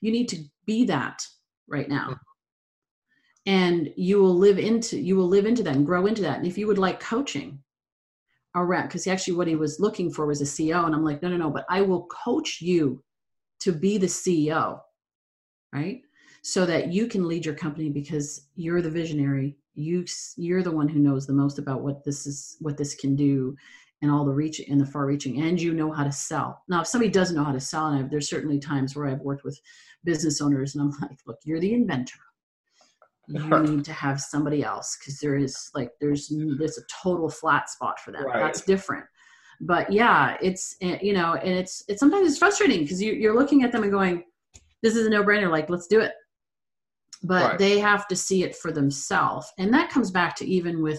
you 0.00 0.12
need 0.12 0.28
to 0.30 0.42
be 0.66 0.84
that 0.86 1.26
right 1.68 1.88
now. 1.88 2.10
Mm-hmm. 2.10 2.14
and 3.46 3.92
you 3.96 4.20
will 4.20 4.36
live 4.36 4.58
into 4.58 4.98
you 4.98 5.16
will 5.16 5.28
live 5.28 5.46
into 5.46 5.62
that 5.62 5.76
and 5.76 5.86
grow 5.86 6.06
into 6.06 6.22
that. 6.22 6.38
And 6.38 6.46
if 6.46 6.58
you 6.58 6.66
would 6.66 6.78
like 6.78 7.00
coaching 7.00 7.60
around 8.56 8.88
because 8.88 9.06
actually 9.06 9.34
what 9.34 9.46
he 9.46 9.56
was 9.56 9.78
looking 9.78 10.12
for 10.12 10.26
was 10.26 10.40
a 10.40 10.44
ceo 10.44 10.84
and 10.84 10.92
i'm 10.92 11.04
like 11.04 11.22
no 11.22 11.28
no 11.28 11.36
no 11.36 11.48
but 11.48 11.64
i 11.70 11.80
will 11.80 12.06
coach 12.06 12.60
you 12.60 13.00
to 13.60 13.70
be 13.70 13.96
the 13.96 14.08
ceo 14.08 14.80
right? 15.72 16.02
So 16.42 16.66
that 16.66 16.92
you 16.92 17.06
can 17.06 17.28
lead 17.28 17.44
your 17.44 17.54
company 17.54 17.90
because 17.90 18.46
you're 18.56 18.82
the 18.82 18.90
visionary. 18.90 19.56
You 19.74 20.04
you're 20.36 20.62
the 20.62 20.70
one 20.70 20.88
who 20.88 20.98
knows 20.98 21.26
the 21.26 21.32
most 21.32 21.58
about 21.58 21.82
what 21.82 22.04
this 22.04 22.26
is 22.26 22.56
what 22.60 22.76
this 22.76 22.94
can 22.94 23.14
do 23.14 23.56
and 24.02 24.10
all 24.10 24.24
the 24.24 24.32
reach 24.32 24.60
and 24.60 24.80
the 24.80 24.86
far 24.86 25.06
reaching 25.06 25.42
and 25.42 25.60
you 25.60 25.74
know 25.74 25.92
how 25.92 26.04
to 26.04 26.12
sell. 26.12 26.62
Now 26.68 26.80
if 26.80 26.86
somebody 26.86 27.10
doesn't 27.10 27.36
know 27.36 27.44
how 27.44 27.52
to 27.52 27.60
sell 27.60 27.88
and 27.88 27.98
I've, 27.98 28.10
there's 28.10 28.28
certainly 28.28 28.58
times 28.58 28.96
where 28.96 29.06
i've 29.06 29.20
worked 29.20 29.44
with 29.44 29.60
business 30.04 30.40
owners 30.40 30.74
and 30.74 30.82
i'm 30.82 30.90
like 31.02 31.18
look 31.26 31.38
you're 31.44 31.60
the 31.60 31.74
inventor. 31.74 32.18
You 33.28 33.58
need 33.62 33.84
to 33.84 33.92
have 33.92 34.20
somebody 34.20 34.64
else 34.64 34.96
because 34.98 35.18
there 35.20 35.36
is 35.36 35.70
like 35.74 35.90
there's 36.00 36.32
there's 36.58 36.78
a 36.78 37.02
total 37.02 37.28
flat 37.28 37.68
spot 37.70 38.00
for 38.00 38.12
that 38.12 38.24
right. 38.24 38.40
that's 38.40 38.62
different. 38.62 39.04
But 39.60 39.92
yeah 39.92 40.36
it's 40.40 40.76
eh, 40.80 40.98
you 41.02 41.12
know 41.12 41.34
and 41.34 41.52
it's 41.52 41.84
it's 41.88 42.00
sometimes 42.00 42.28
it's 42.28 42.38
frustrating 42.38 42.80
because 42.82 43.02
you, 43.02 43.12
you're 43.12 43.38
looking 43.38 43.62
at 43.62 43.72
them 43.72 43.82
and 43.82 43.92
going 43.92 44.24
this 44.82 44.96
is 44.96 45.06
a 45.06 45.10
no-brainer 45.10 45.50
like 45.50 45.68
let's 45.68 45.86
do 45.86 46.00
it. 46.00 46.12
But 47.22 47.42
right. 47.42 47.58
they 47.58 47.78
have 47.78 48.08
to 48.08 48.16
see 48.16 48.44
it 48.44 48.56
for 48.56 48.72
themselves. 48.72 49.52
And 49.58 49.74
that 49.74 49.90
comes 49.90 50.10
back 50.10 50.34
to 50.36 50.46
even 50.46 50.82
with 50.82 50.98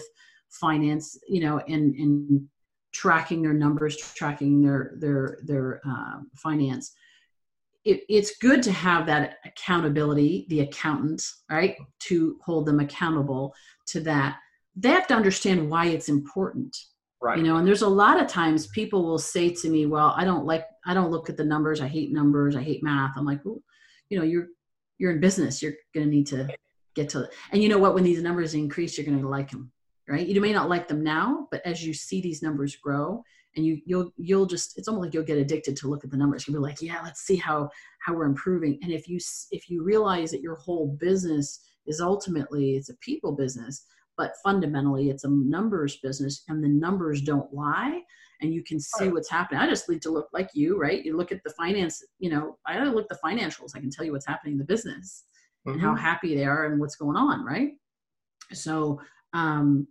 finance 0.52 1.18
you 1.28 1.40
know 1.40 1.58
and 1.66 1.94
and 1.96 2.46
tracking 2.92 3.42
their 3.42 3.54
numbers, 3.54 3.96
tracking 3.96 4.60
their 4.62 4.94
their 4.98 5.38
their 5.42 5.80
uh, 5.88 6.20
finance. 6.36 6.92
It, 7.84 8.02
it's 8.08 8.36
good 8.38 8.62
to 8.62 8.72
have 8.72 9.06
that 9.06 9.38
accountability, 9.44 10.46
the 10.48 10.60
accountant, 10.60 11.20
right, 11.50 11.76
to 12.00 12.38
hold 12.44 12.66
them 12.66 12.78
accountable 12.78 13.52
to 13.86 14.00
that. 14.02 14.36
They 14.76 14.90
have 14.90 15.08
to 15.08 15.14
understand 15.14 15.68
why 15.68 15.86
it's 15.86 16.08
important. 16.08 16.76
Right. 17.20 17.38
You 17.38 17.44
know, 17.44 17.56
and 17.56 17.66
there's 17.66 17.82
a 17.82 17.88
lot 17.88 18.20
of 18.20 18.28
times 18.28 18.68
people 18.68 19.04
will 19.04 19.18
say 19.18 19.50
to 19.50 19.68
me, 19.68 19.86
"Well, 19.86 20.14
I 20.16 20.24
don't 20.24 20.44
like, 20.44 20.64
I 20.86 20.94
don't 20.94 21.10
look 21.10 21.28
at 21.30 21.36
the 21.36 21.44
numbers. 21.44 21.80
I 21.80 21.88
hate 21.88 22.12
numbers. 22.12 22.56
I 22.56 22.62
hate 22.62 22.82
math." 22.82 23.12
I'm 23.16 23.24
like, 23.24 23.40
well, 23.44 23.62
you 24.08 24.18
know, 24.18 24.24
you're 24.24 24.48
you're 24.98 25.12
in 25.12 25.20
business. 25.20 25.62
You're 25.62 25.74
going 25.94 26.06
to 26.06 26.10
need 26.10 26.26
to 26.28 26.48
get 26.94 27.08
to, 27.10 27.28
and 27.52 27.62
you 27.62 27.68
know 27.68 27.78
what? 27.78 27.94
When 27.94 28.04
these 28.04 28.22
numbers 28.22 28.54
increase, 28.54 28.98
you're 28.98 29.06
going 29.06 29.20
to 29.20 29.28
like 29.28 29.50
them 29.50 29.72
right? 30.12 30.26
You 30.26 30.40
may 30.40 30.52
not 30.52 30.68
like 30.68 30.86
them 30.86 31.02
now 31.02 31.48
but 31.50 31.64
as 31.64 31.84
you 31.84 31.94
see 31.94 32.20
these 32.20 32.42
numbers 32.42 32.76
grow 32.76 33.24
and 33.56 33.64
you 33.64 33.80
you'll 33.84 34.12
you'll 34.16 34.46
just 34.46 34.78
it's 34.78 34.88
almost 34.88 35.06
like 35.06 35.14
you'll 35.14 35.24
get 35.24 35.38
addicted 35.38 35.76
to 35.76 35.88
look 35.88 36.04
at 36.04 36.10
the 36.10 36.16
numbers. 36.16 36.46
You'll 36.46 36.60
be 36.60 36.62
like 36.62 36.82
yeah 36.82 37.00
let's 37.02 37.22
see 37.22 37.36
how 37.36 37.70
how 38.00 38.14
we're 38.14 38.26
improving. 38.26 38.78
And 38.82 38.92
if 38.92 39.08
you 39.08 39.18
if 39.50 39.70
you 39.70 39.82
realize 39.82 40.30
that 40.30 40.42
your 40.42 40.56
whole 40.56 40.96
business 41.00 41.60
is 41.86 42.00
ultimately 42.00 42.76
it's 42.76 42.90
a 42.90 42.96
people 42.96 43.32
business 43.32 43.86
but 44.16 44.34
fundamentally 44.44 45.08
it's 45.08 45.24
a 45.24 45.30
numbers 45.30 45.96
business 45.96 46.44
and 46.48 46.62
the 46.62 46.68
numbers 46.68 47.22
don't 47.22 47.52
lie 47.52 48.00
and 48.40 48.52
you 48.52 48.62
can 48.62 48.78
see 48.80 49.08
what's 49.08 49.30
happening. 49.30 49.60
I 49.60 49.68
just 49.68 49.88
need 49.88 50.02
to 50.02 50.10
look 50.10 50.28
like 50.32 50.50
you 50.54 50.78
right? 50.78 51.04
You 51.04 51.16
look 51.16 51.32
at 51.32 51.42
the 51.44 51.50
finance 51.50 52.02
you 52.18 52.30
know 52.30 52.58
i 52.66 52.82
look 52.84 53.10
at 53.10 53.20
the 53.20 53.26
financials. 53.26 53.72
I 53.74 53.80
can 53.80 53.90
tell 53.90 54.04
you 54.04 54.12
what's 54.12 54.26
happening 54.26 54.54
in 54.54 54.58
the 54.58 54.64
business 54.64 55.24
mm-hmm. 55.66 55.72
and 55.72 55.80
how 55.80 55.94
mm-hmm. 55.94 56.04
happy 56.04 56.34
they 56.34 56.44
are 56.44 56.66
and 56.66 56.80
what's 56.80 56.96
going 56.96 57.16
on 57.16 57.44
right? 57.44 57.72
So 58.52 59.00
um, 59.32 59.86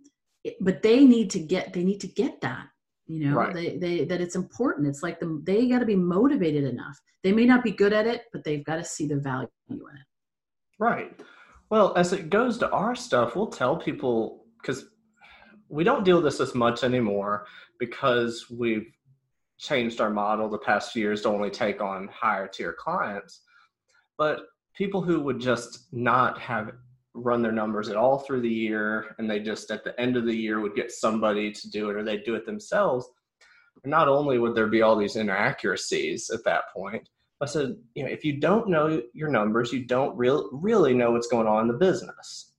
but 0.60 0.82
they 0.82 1.04
need 1.04 1.30
to 1.30 1.38
get 1.38 1.72
they 1.72 1.84
need 1.84 2.00
to 2.00 2.08
get 2.08 2.40
that 2.40 2.66
you 3.06 3.26
know 3.26 3.36
right. 3.36 3.54
they, 3.54 3.76
they 3.76 4.04
that 4.04 4.20
it's 4.20 4.36
important 4.36 4.86
it's 4.86 5.02
like 5.02 5.20
the, 5.20 5.40
they 5.44 5.68
got 5.68 5.78
to 5.78 5.86
be 5.86 5.96
motivated 5.96 6.64
enough 6.64 6.98
they 7.22 7.32
may 7.32 7.44
not 7.44 7.62
be 7.62 7.70
good 7.70 7.92
at 7.92 8.06
it 8.06 8.24
but 8.32 8.42
they've 8.44 8.64
got 8.64 8.76
to 8.76 8.84
see 8.84 9.06
the 9.06 9.16
value 9.16 9.48
in 9.70 9.76
it 9.76 10.06
right 10.78 11.20
Well, 11.72 11.94
as 11.96 12.12
it 12.12 12.28
goes 12.28 12.58
to 12.58 12.70
our 12.70 12.94
stuff, 12.94 13.34
we'll 13.34 13.46
tell 13.46 13.78
people 13.78 14.44
because 14.60 14.90
we 15.70 15.84
don't 15.84 16.04
deal 16.04 16.16
with 16.16 16.26
this 16.26 16.38
as 16.38 16.54
much 16.54 16.84
anymore 16.84 17.46
because 17.80 18.50
we've 18.50 18.92
changed 19.56 19.98
our 19.98 20.10
model 20.10 20.50
the 20.50 20.58
past 20.58 20.92
few 20.92 21.00
years 21.00 21.22
to 21.22 21.30
only 21.30 21.48
take 21.48 21.80
on 21.80 22.10
higher 22.12 22.46
tier 22.46 22.74
clients. 22.78 23.40
But 24.18 24.40
people 24.74 25.00
who 25.00 25.20
would 25.20 25.40
just 25.40 25.88
not 25.92 26.38
have 26.40 26.72
run 27.14 27.42
their 27.42 27.52
numbers 27.52 27.88
at 27.88 27.96
all 27.96 28.18
through 28.18 28.40
the 28.40 28.48
year 28.48 29.14
and 29.18 29.30
they 29.30 29.38
just 29.38 29.70
at 29.70 29.84
the 29.84 29.98
end 30.00 30.16
of 30.16 30.24
the 30.24 30.34
year 30.34 30.60
would 30.60 30.74
get 30.74 30.90
somebody 30.90 31.52
to 31.52 31.70
do 31.70 31.90
it 31.90 31.96
or 31.96 32.02
they'd 32.02 32.24
do 32.24 32.34
it 32.34 32.46
themselves 32.46 33.06
not 33.84 34.08
only 34.08 34.38
would 34.38 34.54
there 34.54 34.66
be 34.66 34.82
all 34.82 34.96
these 34.96 35.16
inaccuracies 35.16 36.30
at 36.30 36.44
that 36.44 36.64
point 36.74 37.08
i 37.42 37.46
said 37.46 37.76
you 37.94 38.02
know 38.02 38.10
if 38.10 38.24
you 38.24 38.40
don't 38.40 38.68
know 38.68 39.02
your 39.12 39.28
numbers 39.28 39.72
you 39.72 39.84
don't 39.84 40.16
real, 40.16 40.48
really 40.52 40.94
know 40.94 41.10
what's 41.12 41.26
going 41.26 41.46
on 41.46 41.62
in 41.62 41.68
the 41.68 41.74
business. 41.74 42.52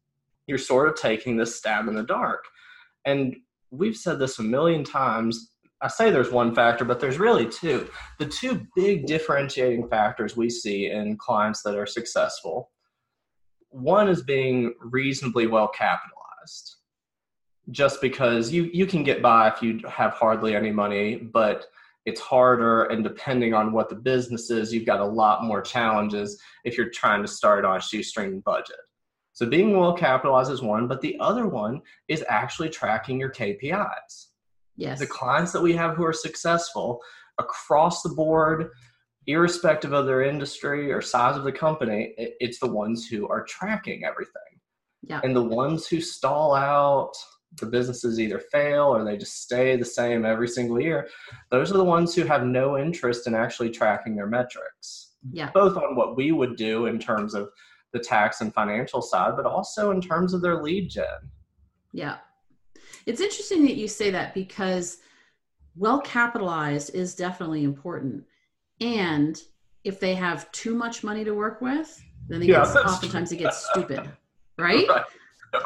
You're 0.48 0.58
sort 0.58 0.90
of 0.90 0.96
taking 0.96 1.38
this 1.38 1.56
stab 1.56 1.88
in 1.88 1.96
the 1.96 2.04
dark. 2.04 2.44
And 3.06 3.36
we've 3.72 3.96
said 3.96 4.20
this 4.20 4.40
a 4.40 4.44
million 4.44 4.84
times. 4.84 5.52
I 5.82 5.88
say 5.88 6.12
there's 6.12 6.32
one 6.32 6.54
factor, 6.54 6.86
but 6.86 7.00
there's 7.00 7.18
really 7.18 7.48
two. 7.48 7.90
The 8.20 8.26
two 8.26 8.66
big 8.76 9.06
differentiating 9.06 9.88
factors 9.90 10.38
we 10.38 10.50
see 10.50 10.90
in 10.90 11.18
clients 11.18 11.62
that 11.64 11.78
are 11.78 11.86
successful 11.86 12.72
one 13.74 14.08
is 14.08 14.22
being 14.22 14.74
reasonably 14.80 15.48
well 15.48 15.68
capitalized. 15.68 16.76
Just 17.72 18.02
because 18.02 18.52
you, 18.52 18.70
you 18.74 18.86
can 18.86 19.04
get 19.04 19.22
by 19.22 19.48
if 19.48 19.62
you 19.62 19.80
have 19.88 20.14
hardly 20.14 20.56
any 20.56 20.72
money, 20.72 21.16
but 21.16 21.66
it's 22.06 22.20
harder 22.20 22.84
and 22.86 23.04
depending 23.04 23.54
on 23.54 23.72
what 23.72 23.90
the 23.90 23.96
business 23.96 24.50
is, 24.50 24.74
you've 24.74 24.86
got 24.86 25.00
a 25.00 25.06
lot 25.06 25.44
more 25.44 25.62
challenges 25.62 26.40
if 26.66 26.78
you're 26.78 26.90
trying 26.90 27.22
to 27.22 27.28
start 27.28 27.64
on 27.64 27.78
a 27.78 27.82
shoestring 27.82 28.42
budget. 28.42 28.76
So 29.32 29.48
being 29.48 29.78
well 29.78 29.94
capitalized 29.94 30.52
is 30.52 30.62
one, 30.62 30.88
but 30.88 31.02
the 31.02 31.18
other 31.20 31.48
one 31.48 31.82
is 32.08 32.24
actually 32.28 32.70
tracking 32.70 33.20
your 33.20 33.32
KPIs. 33.32 34.28
Yes. 34.76 35.00
The 35.00 35.08
clients 35.08 35.52
that 35.54 35.62
we 35.62 35.74
have 35.74 35.96
who 35.96 36.06
are 36.06 36.14
successful 36.14 37.00
across 37.40 38.02
the 38.02 38.10
board, 38.10 38.70
irrespective 39.28 39.94
of 39.94 40.06
their 40.06 40.24
industry 40.24 40.92
or 40.92 41.02
size 41.02 41.38
of 41.38 41.44
the 41.44 41.52
company, 41.52 42.14
it's 42.18 42.60
the 42.60 42.68
ones 42.68 43.08
who 43.08 43.28
are 43.28 43.44
tracking 43.46 44.04
everything. 44.04 44.42
Yeah. 45.02 45.22
And 45.24 45.36
the 45.36 45.44
ones 45.44 45.88
who 45.88 46.02
stall 46.02 46.56
out, 46.56 47.14
the 47.60 47.66
businesses 47.66 48.20
either 48.20 48.40
fail 48.40 48.86
or 48.86 49.04
they 49.04 49.18
just 49.18 49.42
stay 49.42 49.76
the 49.76 49.86
same 49.86 50.26
every 50.26 50.48
single 50.48 50.80
year. 50.80 51.08
Those 51.52 51.72
are 51.72 51.78
the 51.78 51.84
ones 51.84 52.16
who 52.16 52.24
have 52.24 52.46
no 52.46 52.78
interest 52.78 53.28
in 53.28 53.36
actually 53.36 53.70
tracking 53.70 54.16
their 54.16 54.28
metrics. 54.28 55.12
Yeah. 55.32 55.52
Both 55.54 55.78
on 55.78 55.96
what 55.96 56.18
we 56.18 56.32
would 56.32 56.56
do 56.56 56.88
in 56.88 57.00
terms 57.00 57.34
of 57.34 57.50
the 57.92 58.00
tax 58.00 58.42
and 58.42 58.54
financial 58.54 59.02
side, 59.02 59.34
but 59.36 59.46
also 59.46 59.92
in 59.92 60.02
terms 60.02 60.34
of 60.34 60.42
their 60.42 60.62
lead 60.62 60.90
gen. 60.90 61.06
Yeah. 61.92 62.18
It's 63.06 63.22
interesting 63.22 63.64
that 63.66 63.76
you 63.76 63.88
say 63.88 64.10
that 64.10 64.34
because 64.34 64.98
well 65.76 66.02
capitalized 66.02 66.96
is 66.96 67.16
definitely 67.16 67.64
important. 67.64 68.24
And 68.82 69.40
if 69.84 70.00
they 70.00 70.16
have 70.16 70.52
too 70.52 70.76
much 70.76 71.04
money 71.04 71.24
to 71.24 71.34
work 71.34 71.62
with, 71.62 72.02
then 72.28 72.40
they 72.40 72.48
yeah, 72.48 72.64
get, 72.64 72.86
oftentimes 72.86 73.32
it 73.32 73.38
gets 73.38 73.70
stupid, 73.70 74.10
right? 74.58 74.88
right? 74.88 75.04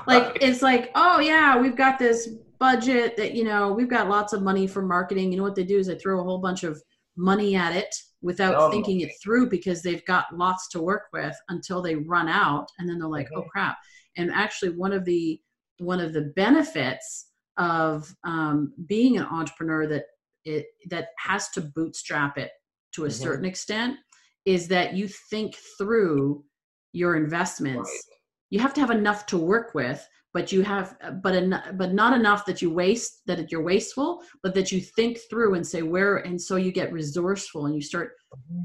Like 0.06 0.38
it's 0.42 0.62
like, 0.62 0.92
oh 0.96 1.20
yeah, 1.20 1.60
we've 1.60 1.76
got 1.76 2.00
this 2.00 2.30
budget 2.60 3.16
that 3.18 3.34
you 3.34 3.44
know 3.44 3.72
we've 3.72 3.90
got 3.90 4.10
lots 4.10 4.34
of 4.34 4.42
money 4.42 4.68
for 4.68 4.82
marketing. 4.82 5.32
You 5.32 5.38
know 5.38 5.44
what 5.44 5.56
they 5.56 5.64
do 5.64 5.78
is 5.78 5.88
they 5.88 5.98
throw 5.98 6.20
a 6.20 6.24
whole 6.24 6.40
bunch 6.40 6.64
of 6.64 6.82
money 7.16 7.56
at 7.56 7.76
it 7.76 7.94
without 8.22 8.56
oh, 8.56 8.72
thinking 8.72 9.02
it 9.02 9.12
through 9.24 9.50
because 9.50 9.82
they've 9.82 10.06
got 10.06 10.26
lots 10.36 10.68
to 10.70 10.82
work 10.82 11.04
with 11.14 11.36
until 11.50 11.82
they 11.82 11.96
run 11.96 12.28
out, 12.28 12.68
and 12.80 12.90
then 12.90 13.00
they're 13.00 13.08
like, 13.08 13.30
oh 13.36 13.44
crap. 13.44 13.78
And 14.18 14.32
actually, 14.32 14.72
one 14.72 14.94
of 14.94 15.06
the 15.06 15.40
one 15.80 16.00
of 16.00 16.14
the 16.14 16.34
benefits 16.36 17.28
of 17.58 18.14
um, 18.24 18.74
being 18.88 19.18
an 19.18 19.26
entrepreneur 19.26 19.88
that 19.88 20.06
it 20.46 20.68
that 20.90 21.10
has 21.18 21.50
to 21.50 21.62
bootstrap 21.62 22.38
it 22.38 22.52
to 22.98 23.06
a 23.06 23.08
mm-hmm. 23.08 23.24
certain 23.24 23.46
extent 23.46 23.96
is 24.46 24.68
that 24.68 24.96
you 24.96 25.08
think 25.30 25.56
through 25.78 26.44
your 26.94 27.16
investments 27.16 27.90
right. 27.92 28.18
you 28.50 28.60
have 28.60 28.74
to 28.74 28.82
have 28.82 28.90
enough 28.90 29.28
to 29.28 29.38
work 29.38 29.76
with 29.76 30.06
but 30.34 30.52
you 30.52 30.64
have 30.64 30.98
but 31.22 31.36
en- 31.36 31.76
but 31.76 31.94
not 31.94 32.18
enough 32.18 32.44
that 32.46 32.60
you 32.60 32.72
waste 32.72 33.22
that 33.28 33.52
you're 33.52 33.62
wasteful 33.62 34.22
but 34.42 34.56
that 34.56 34.72
you 34.72 34.82
think 34.82 35.20
through 35.30 35.54
and 35.54 35.66
say 35.66 35.84
where 35.84 36.18
and 36.18 36.42
so 36.42 36.56
you 36.56 36.72
get 36.72 36.92
resourceful 36.92 37.68
and 37.68 37.76
you 37.76 37.82
start 37.82 38.14
mm-hmm. 38.34 38.64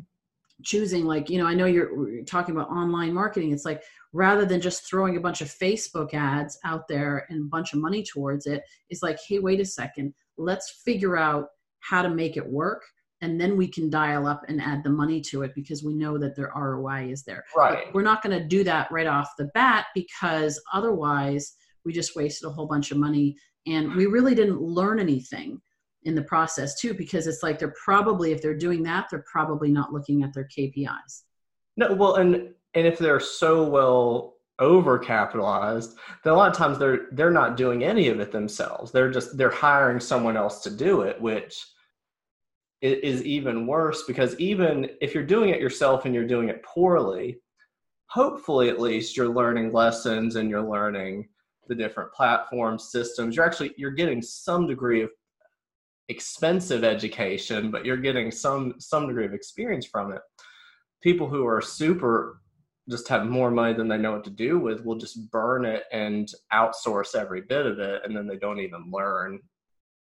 choosing 0.63 1.05
like 1.05 1.29
you 1.29 1.37
know 1.37 1.47
i 1.47 1.53
know 1.53 1.67
you're, 1.67 2.11
you're 2.11 2.25
talking 2.25 2.55
about 2.55 2.71
online 2.71 3.13
marketing 3.13 3.53
it's 3.53 3.67
like 3.67 3.83
rather 4.15 4.47
than 4.47 4.63
just 4.63 4.89
throwing 4.89 5.19
a 5.19 5.21
bunch 5.21 5.43
of 5.43 5.49
facebook 5.49 6.15
ads 6.15 6.59
out 6.65 6.89
there 6.89 7.27
and 7.29 7.41
a 7.43 7.49
bunch 7.51 7.75
of 7.75 7.81
money 7.81 8.03
towards 8.03 8.47
it 8.47 8.63
it's 8.89 9.03
like 9.03 9.19
hey 9.29 9.41
wait 9.41 9.61
a 9.61 9.65
second 9.65 10.15
let's 10.39 10.81
figure 10.87 11.19
out 11.19 11.49
how 11.81 12.01
to 12.01 12.09
make 12.09 12.39
it 12.39 12.47
work 12.47 12.83
and 13.23 13.41
then 13.41 13.57
we 13.57 13.69
can 13.69 13.89
dial 13.89 14.27
up 14.27 14.45
and 14.49 14.61
add 14.61 14.83
the 14.83 14.91
money 14.91 15.21
to 15.21 15.43
it 15.43 15.55
because 15.55 15.85
we 15.85 15.95
know 15.95 16.19
that 16.19 16.35
their 16.35 16.53
ROI 16.55 17.11
is 17.11 17.23
there. 17.23 17.45
Right. 17.57 17.85
But 17.87 17.95
we're 17.95 18.03
not 18.03 18.23
going 18.23 18.39
to 18.39 18.47
do 18.47 18.65
that 18.65 18.91
right 18.91 19.07
off 19.07 19.31
the 19.39 19.51
bat 19.55 19.87
because 19.95 20.61
otherwise 20.75 21.55
we 21.85 21.93
just 21.93 22.17
wasted 22.17 22.49
a 22.49 22.53
whole 22.53 22.67
bunch 22.67 22.91
of 22.91 22.99
money 22.99 23.37
and 23.67 23.95
we 23.95 24.07
really 24.07 24.35
didn't 24.35 24.61
learn 24.61 24.99
anything 24.99 25.61
in 26.03 26.17
the 26.17 26.23
process 26.23 26.81
too 26.81 26.95
because 26.95 27.29
it's 27.29 27.45
like 27.45 27.61
they're 27.61 27.75
probably 27.83 28.33
if 28.33 28.43
they're 28.43 28.59
doing 28.59 28.83
that 28.83 29.07
they're 29.09 29.25
probably 29.31 29.71
not 29.71 29.93
looking 29.93 30.25
at 30.25 30.35
their 30.35 30.49
KPIs. 30.57 31.23
No, 31.77 31.95
well 31.95 32.17
and 32.17 32.51
and 32.75 32.87
if 32.87 32.99
they're 32.99 33.21
so 33.21 33.69
well 33.69 34.35
overcapitalized, 34.61 35.95
then 36.25 36.33
a 36.33 36.37
lot 36.37 36.51
of 36.51 36.57
times 36.57 36.79
they're 36.79 37.07
they're 37.13 37.31
not 37.31 37.57
doing 37.57 37.85
any 37.85 38.09
of 38.09 38.19
it 38.19 38.33
themselves. 38.33 38.91
They're 38.91 39.11
just 39.11 39.37
they're 39.37 39.51
hiring 39.51 40.01
someone 40.01 40.37
else 40.37 40.61
to 40.63 40.71
do 40.71 41.03
it, 41.03 41.21
which 41.21 41.65
is 42.83 43.23
even 43.25 43.67
worse 43.67 44.03
because 44.07 44.39
even 44.41 44.91
if 45.01 45.15
you're 45.15 45.23
doing 45.25 45.51
it 45.51 45.61
yourself 45.61 46.05
and 46.05 46.15
you're 46.15 46.27
doing 46.27 46.49
it 46.49 46.63
poorly, 46.65 47.39
hopefully 48.07 48.69
at 48.69 48.81
least 48.81 49.17
you're 49.17 49.29
learning 49.29 49.73
lessons 49.73 50.37
and 50.37 50.51
you're 50.51 50.69
learning 50.69 51.29
the 51.69 51.75
different 51.75 52.13
platform 52.13 52.79
systems. 52.79 53.37
You're 53.37 53.47
actually 53.47 53.73
you're 53.77 53.93
getting 53.93 54.21
some 54.21 54.67
degree 54.67 55.03
of 55.03 55.11
expensive 56.09 56.83
education, 56.83 57.71
but 57.71 57.87
you're 57.87 57.97
getting 57.97 58.31
some 58.33 58.75
some 58.79 59.07
degree 59.07 59.27
of 59.27 59.33
experience 59.33 59.87
from 59.87 60.13
it. 60.13 60.21
People 61.03 61.29
who 61.29 61.47
are 61.47 61.63
super 61.63 62.43
just 62.91 63.07
have 63.07 63.27
more 63.27 63.51
money 63.51 63.73
than 63.73 63.87
they 63.87 63.97
know 63.97 64.13
what 64.13 64.25
to 64.25 64.31
do 64.31 64.59
with 64.59 64.85
will 64.85 64.97
just 64.97 65.31
burn 65.31 65.65
it 65.65 65.85
and 65.93 66.33
outsource 66.53 67.15
every 67.15 67.43
bit 67.43 67.65
of 67.65 67.79
it 67.79 68.03
and 68.05 68.17
then 68.17 68.27
they 68.27 68.37
don't 68.37 68.59
even 68.59 68.91
learn 68.91 69.39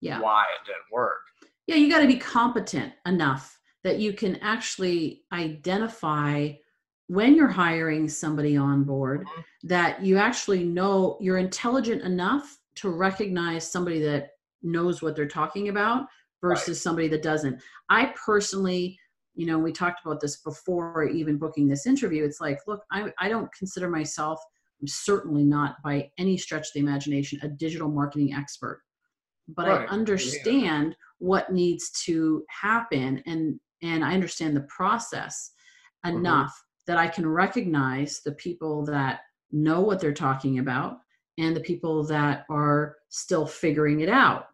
yeah. 0.03 0.21
why 0.21 0.43
it 0.43 0.67
didn't 0.67 0.93
work 0.93 1.23
yeah 1.69 1.77
you 1.77 1.89
got 1.89 2.01
to 2.01 2.09
be 2.09 2.17
competent 2.17 2.93
enough 3.07 3.57
that 3.85 4.01
you 4.01 4.13
can 4.13 4.37
actually 4.37 5.23
identify 5.33 6.51
when 7.07 7.35
you're 7.35 7.47
hiring 7.47 8.09
somebody 8.09 8.57
on 8.57 8.83
board 8.83 9.21
mm-hmm. 9.21 9.41
that 9.69 10.03
you 10.03 10.19
actually 10.19 10.65
know 10.65 11.17
you're 11.21 11.39
intelligent 11.39 12.03
enough 12.03 12.59
to 12.75 12.91
recognize 12.91 13.71
somebody 13.71 14.01
that 14.01 14.31
knows 14.63 15.01
what 15.01 15.15
they're 15.15 15.29
talking 15.29 15.69
about 15.69 16.07
versus 16.41 16.69
right. 16.69 16.77
somebody 16.77 17.09
that 17.09 17.23
doesn't 17.23 17.61
i 17.89 18.13
personally 18.27 18.99
you 19.35 19.47
know 19.47 19.59
we 19.59 19.71
talked 19.71 20.05
about 20.05 20.21
this 20.21 20.39
before 20.39 21.05
even 21.05 21.39
booking 21.39 21.69
this 21.69 21.87
interview 21.87 22.25
it's 22.25 22.41
like 22.41 22.59
look 22.67 22.83
i, 22.91 23.13
I 23.19 23.29
don't 23.29 23.53
consider 23.53 23.89
myself 23.89 24.41
i'm 24.81 24.89
certainly 24.89 25.45
not 25.45 25.77
by 25.83 26.11
any 26.19 26.37
stretch 26.37 26.67
of 26.67 26.73
the 26.75 26.81
imagination 26.81 27.39
a 27.43 27.49
digital 27.49 27.89
marketing 27.89 28.35
expert 28.35 28.83
but 29.49 29.69
right. 29.69 29.89
i 29.89 29.93
understand 29.93 30.97
what 31.19 31.53
needs 31.53 31.91
to 32.05 32.45
happen 32.49 33.23
and 33.27 33.59
and 33.83 34.05
i 34.05 34.15
understand 34.15 34.57
the 34.57 34.67
process 34.69 35.53
mm-hmm. 36.05 36.17
enough 36.17 36.51
mm-hmm. 36.51 36.93
that 36.93 36.99
i 36.99 37.07
can 37.09 37.27
recognize 37.27 38.21
the 38.25 38.33
people 38.33 38.85
that 38.85 39.21
know 39.53 39.81
what 39.81 40.01
they're 40.01 40.13
talking 40.13 40.59
about 40.59 40.99
and 41.39 41.55
the 41.55 41.61
people 41.61 42.05
that 42.05 42.45
are 42.51 42.97
still 43.09 43.47
figuring 43.47 44.01
it 44.01 44.09
out 44.09 44.47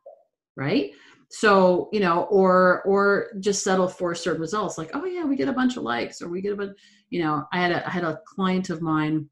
right 0.56 0.92
so 1.30 1.88
you 1.92 2.00
know 2.00 2.24
or 2.24 2.82
or 2.82 3.32
just 3.40 3.64
settle 3.64 3.88
for 3.88 4.14
certain 4.14 4.40
results 4.40 4.78
like 4.78 4.90
oh 4.94 5.04
yeah 5.04 5.24
we 5.24 5.36
get 5.36 5.48
a 5.48 5.52
bunch 5.52 5.76
of 5.76 5.82
likes 5.82 6.22
or 6.22 6.28
we 6.28 6.40
get 6.40 6.52
a 6.52 6.56
bunch 6.56 6.76
you 7.10 7.22
know 7.22 7.44
i 7.52 7.58
had 7.58 7.72
a 7.72 7.86
I 7.86 7.90
had 7.90 8.04
a 8.04 8.20
client 8.26 8.70
of 8.70 8.80
mine 8.80 9.28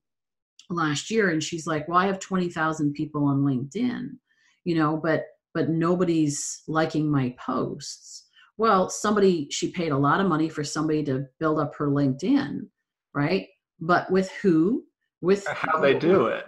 last 0.69 1.11
year 1.11 1.31
and 1.31 1.43
she's 1.43 1.67
like 1.67 1.87
well 1.87 1.99
i 1.99 2.07
have 2.07 2.19
20000 2.19 2.93
people 2.95 3.25
on 3.25 3.43
linkedin 3.43 4.17
you 4.65 4.75
know 4.75 4.97
but 4.97 5.27
but 5.55 5.69
nobody's 5.69 6.63
liking 6.69 7.11
my 7.11 7.35
posts. 7.39 8.27
Well, 8.59 8.89
somebody, 8.89 9.49
she 9.51 9.71
paid 9.71 9.93
a 9.93 9.99
lot 9.99 10.21
of 10.21 10.29
money 10.29 10.49
for 10.49 10.65
somebody 10.65 11.03
to 11.05 11.27
build 11.41 11.59
up 11.59 11.75
her 11.77 11.89
LinkedIn, 11.89 12.61
right? 13.15 13.49
But 13.81 14.11
with 14.11 14.31
who? 14.43 14.85
With 15.21 15.47
how 15.47 15.81
they 15.81 15.95
do 15.99 16.27
it. 16.27 16.45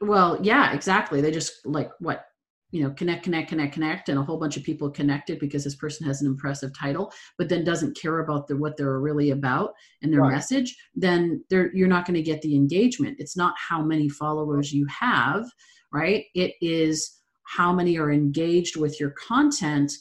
Well, 0.00 0.38
yeah, 0.42 0.72
exactly. 0.72 1.20
They 1.20 1.30
just 1.30 1.66
like 1.66 1.90
what 2.00 2.26
you 2.70 2.82
know 2.82 2.90
connect 2.90 3.24
connect 3.24 3.48
connect 3.48 3.74
connect 3.74 4.08
and 4.08 4.18
a 4.18 4.22
whole 4.22 4.38
bunch 4.38 4.56
of 4.56 4.62
people 4.62 4.90
connected 4.90 5.38
because 5.38 5.64
this 5.64 5.74
person 5.74 6.06
has 6.06 6.20
an 6.20 6.28
impressive 6.28 6.76
title 6.76 7.12
but 7.36 7.48
then 7.48 7.64
doesn't 7.64 7.98
care 8.00 8.20
about 8.20 8.46
the, 8.46 8.56
what 8.56 8.76
they're 8.76 9.00
really 9.00 9.30
about 9.30 9.72
and 10.02 10.12
their 10.12 10.20
right. 10.20 10.32
message 10.32 10.76
then 10.94 11.42
they're 11.50 11.74
you're 11.74 11.88
not 11.88 12.06
going 12.06 12.14
to 12.14 12.22
get 12.22 12.40
the 12.42 12.54
engagement 12.54 13.16
it's 13.18 13.36
not 13.36 13.54
how 13.58 13.82
many 13.82 14.08
followers 14.08 14.72
you 14.72 14.86
have 14.86 15.44
right 15.92 16.26
it 16.34 16.54
is 16.60 17.19
how 17.56 17.72
many 17.72 17.98
are 17.98 18.12
engaged 18.12 18.76
with 18.76 19.00
your 19.00 19.10
content. 19.10 19.92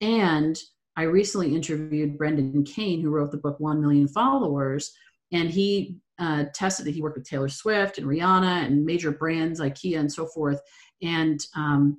And 0.00 0.58
i 0.98 1.02
recently 1.02 1.54
interviewed 1.54 2.16
brendan 2.16 2.64
kane 2.64 3.02
who 3.02 3.10
wrote 3.10 3.30
the 3.30 3.36
book 3.36 3.60
1 3.60 3.80
million 3.80 4.08
followers. 4.08 4.92
And 5.32 5.50
he 5.50 5.98
uh, 6.18 6.44
tested 6.54 6.86
it 6.86 6.92
he 6.92 7.02
worked 7.02 7.18
with 7.18 7.28
taylor 7.28 7.48
swift 7.48 7.98
and 7.98 8.06
rihanna 8.06 8.64
and 8.66 8.84
major 8.84 9.12
brands 9.12 9.60
ikea 9.60 9.98
and 9.98 10.12
so 10.12 10.26
forth. 10.26 10.60
And 11.02 11.38
um, 11.54 11.98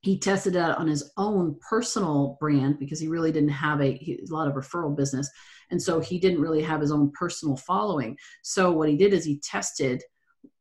he 0.00 0.18
tested 0.18 0.56
it 0.56 0.60
on 0.62 0.86
his 0.86 1.10
own 1.16 1.58
personal 1.66 2.36
brand 2.40 2.78
because 2.78 3.00
he 3.00 3.08
really 3.08 3.32
didn't 3.32 3.48
have 3.50 3.80
a, 3.80 3.92
he, 3.96 4.20
a 4.28 4.34
lot 4.34 4.48
of 4.48 4.54
referral 4.54 4.94
business. 4.94 5.30
And 5.70 5.80
so 5.80 5.98
he 5.98 6.18
didn't 6.18 6.42
really 6.42 6.62
have 6.62 6.80
his 6.80 6.92
own 6.92 7.10
personal 7.12 7.56
following. 7.56 8.16
So 8.42 8.70
what 8.72 8.88
he 8.90 8.96
did 8.96 9.14
is 9.14 9.24
he 9.24 9.38
tested 9.38 10.02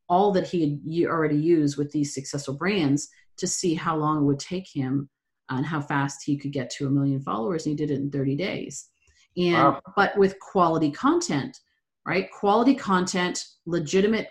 all 0.07 0.31
that 0.31 0.47
he 0.47 0.61
had 0.61 1.09
already 1.09 1.37
used 1.37 1.77
with 1.77 1.91
these 1.91 2.13
successful 2.13 2.53
brands 2.53 3.09
to 3.37 3.47
see 3.47 3.73
how 3.73 3.95
long 3.95 4.19
it 4.19 4.25
would 4.25 4.39
take 4.39 4.67
him 4.67 5.09
and 5.49 5.65
how 5.65 5.81
fast 5.81 6.23
he 6.25 6.37
could 6.37 6.51
get 6.51 6.69
to 6.69 6.87
a 6.87 6.89
million 6.89 7.21
followers 7.21 7.65
and 7.65 7.77
he 7.77 7.85
did 7.85 7.91
it 7.91 7.99
in 7.99 8.11
30 8.11 8.35
days. 8.35 8.89
And 9.35 9.53
wow. 9.55 9.81
but 9.95 10.17
with 10.17 10.39
quality 10.39 10.91
content 10.91 11.57
right? 12.05 12.29
Quality 12.31 12.75
content 12.75 13.45
legitimate 13.65 14.29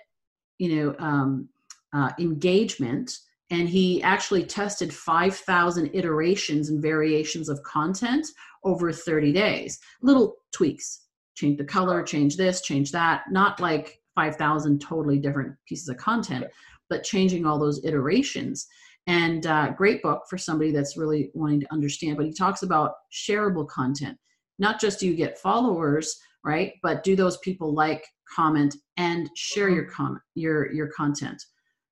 you 0.59 0.77
know 0.77 0.95
um, 0.99 1.49
uh, 1.93 2.11
engagement. 2.19 3.13
And 3.51 3.69
he 3.69 4.03
actually 4.03 4.45
tested 4.45 4.95
5000 4.95 5.91
iterations 5.93 6.71
and 6.71 6.81
variations 6.81 7.51
of 7.51 7.63
content 7.65 8.27
over 8.65 8.91
30 8.91 9.31
days. 9.33 9.79
Little 10.01 10.37
tweaks. 10.53 11.07
Change 11.35 11.59
the 11.59 11.65
color 11.65 12.03
change 12.03 12.37
this 12.37 12.63
change 12.63 12.93
that. 12.93 13.25
Not 13.31 13.61
like 13.61 14.01
5000 14.15 14.81
totally 14.81 15.19
different 15.19 15.55
pieces 15.67 15.89
of 15.89 15.97
content 15.97 16.47
but 16.91 17.03
changing 17.03 17.47
all 17.47 17.59
those 17.59 17.83
iterations 17.87 18.67
and 19.07 19.47
uh, 19.47 19.71
great 19.71 20.03
book 20.03 20.23
for 20.29 20.39
somebody 20.39 20.71
that's 20.71 20.97
really 20.97 21.31
wanting 21.35 21.61
to 21.61 21.73
understand 21.73 22.17
but 22.17 22.27
he 22.27 22.33
talks 22.33 22.63
about 22.63 22.95
shareable 23.13 23.67
content. 23.69 24.17
Not 24.59 24.81
just 24.81 25.01
do 25.01 25.07
you 25.07 25.15
get 25.15 25.39
followers 25.39 26.19
right 26.45 26.75
but 26.83 27.05
do 27.05 27.17
those 27.17 27.39
people 27.39 27.75
like 27.75 28.05
comment 28.35 28.75
and 28.97 29.31
share 29.37 29.67
mm-hmm. 29.67 29.77
your 29.77 29.85
comment 29.87 30.23
your 30.35 30.73
your 30.73 30.89
content. 30.89 31.43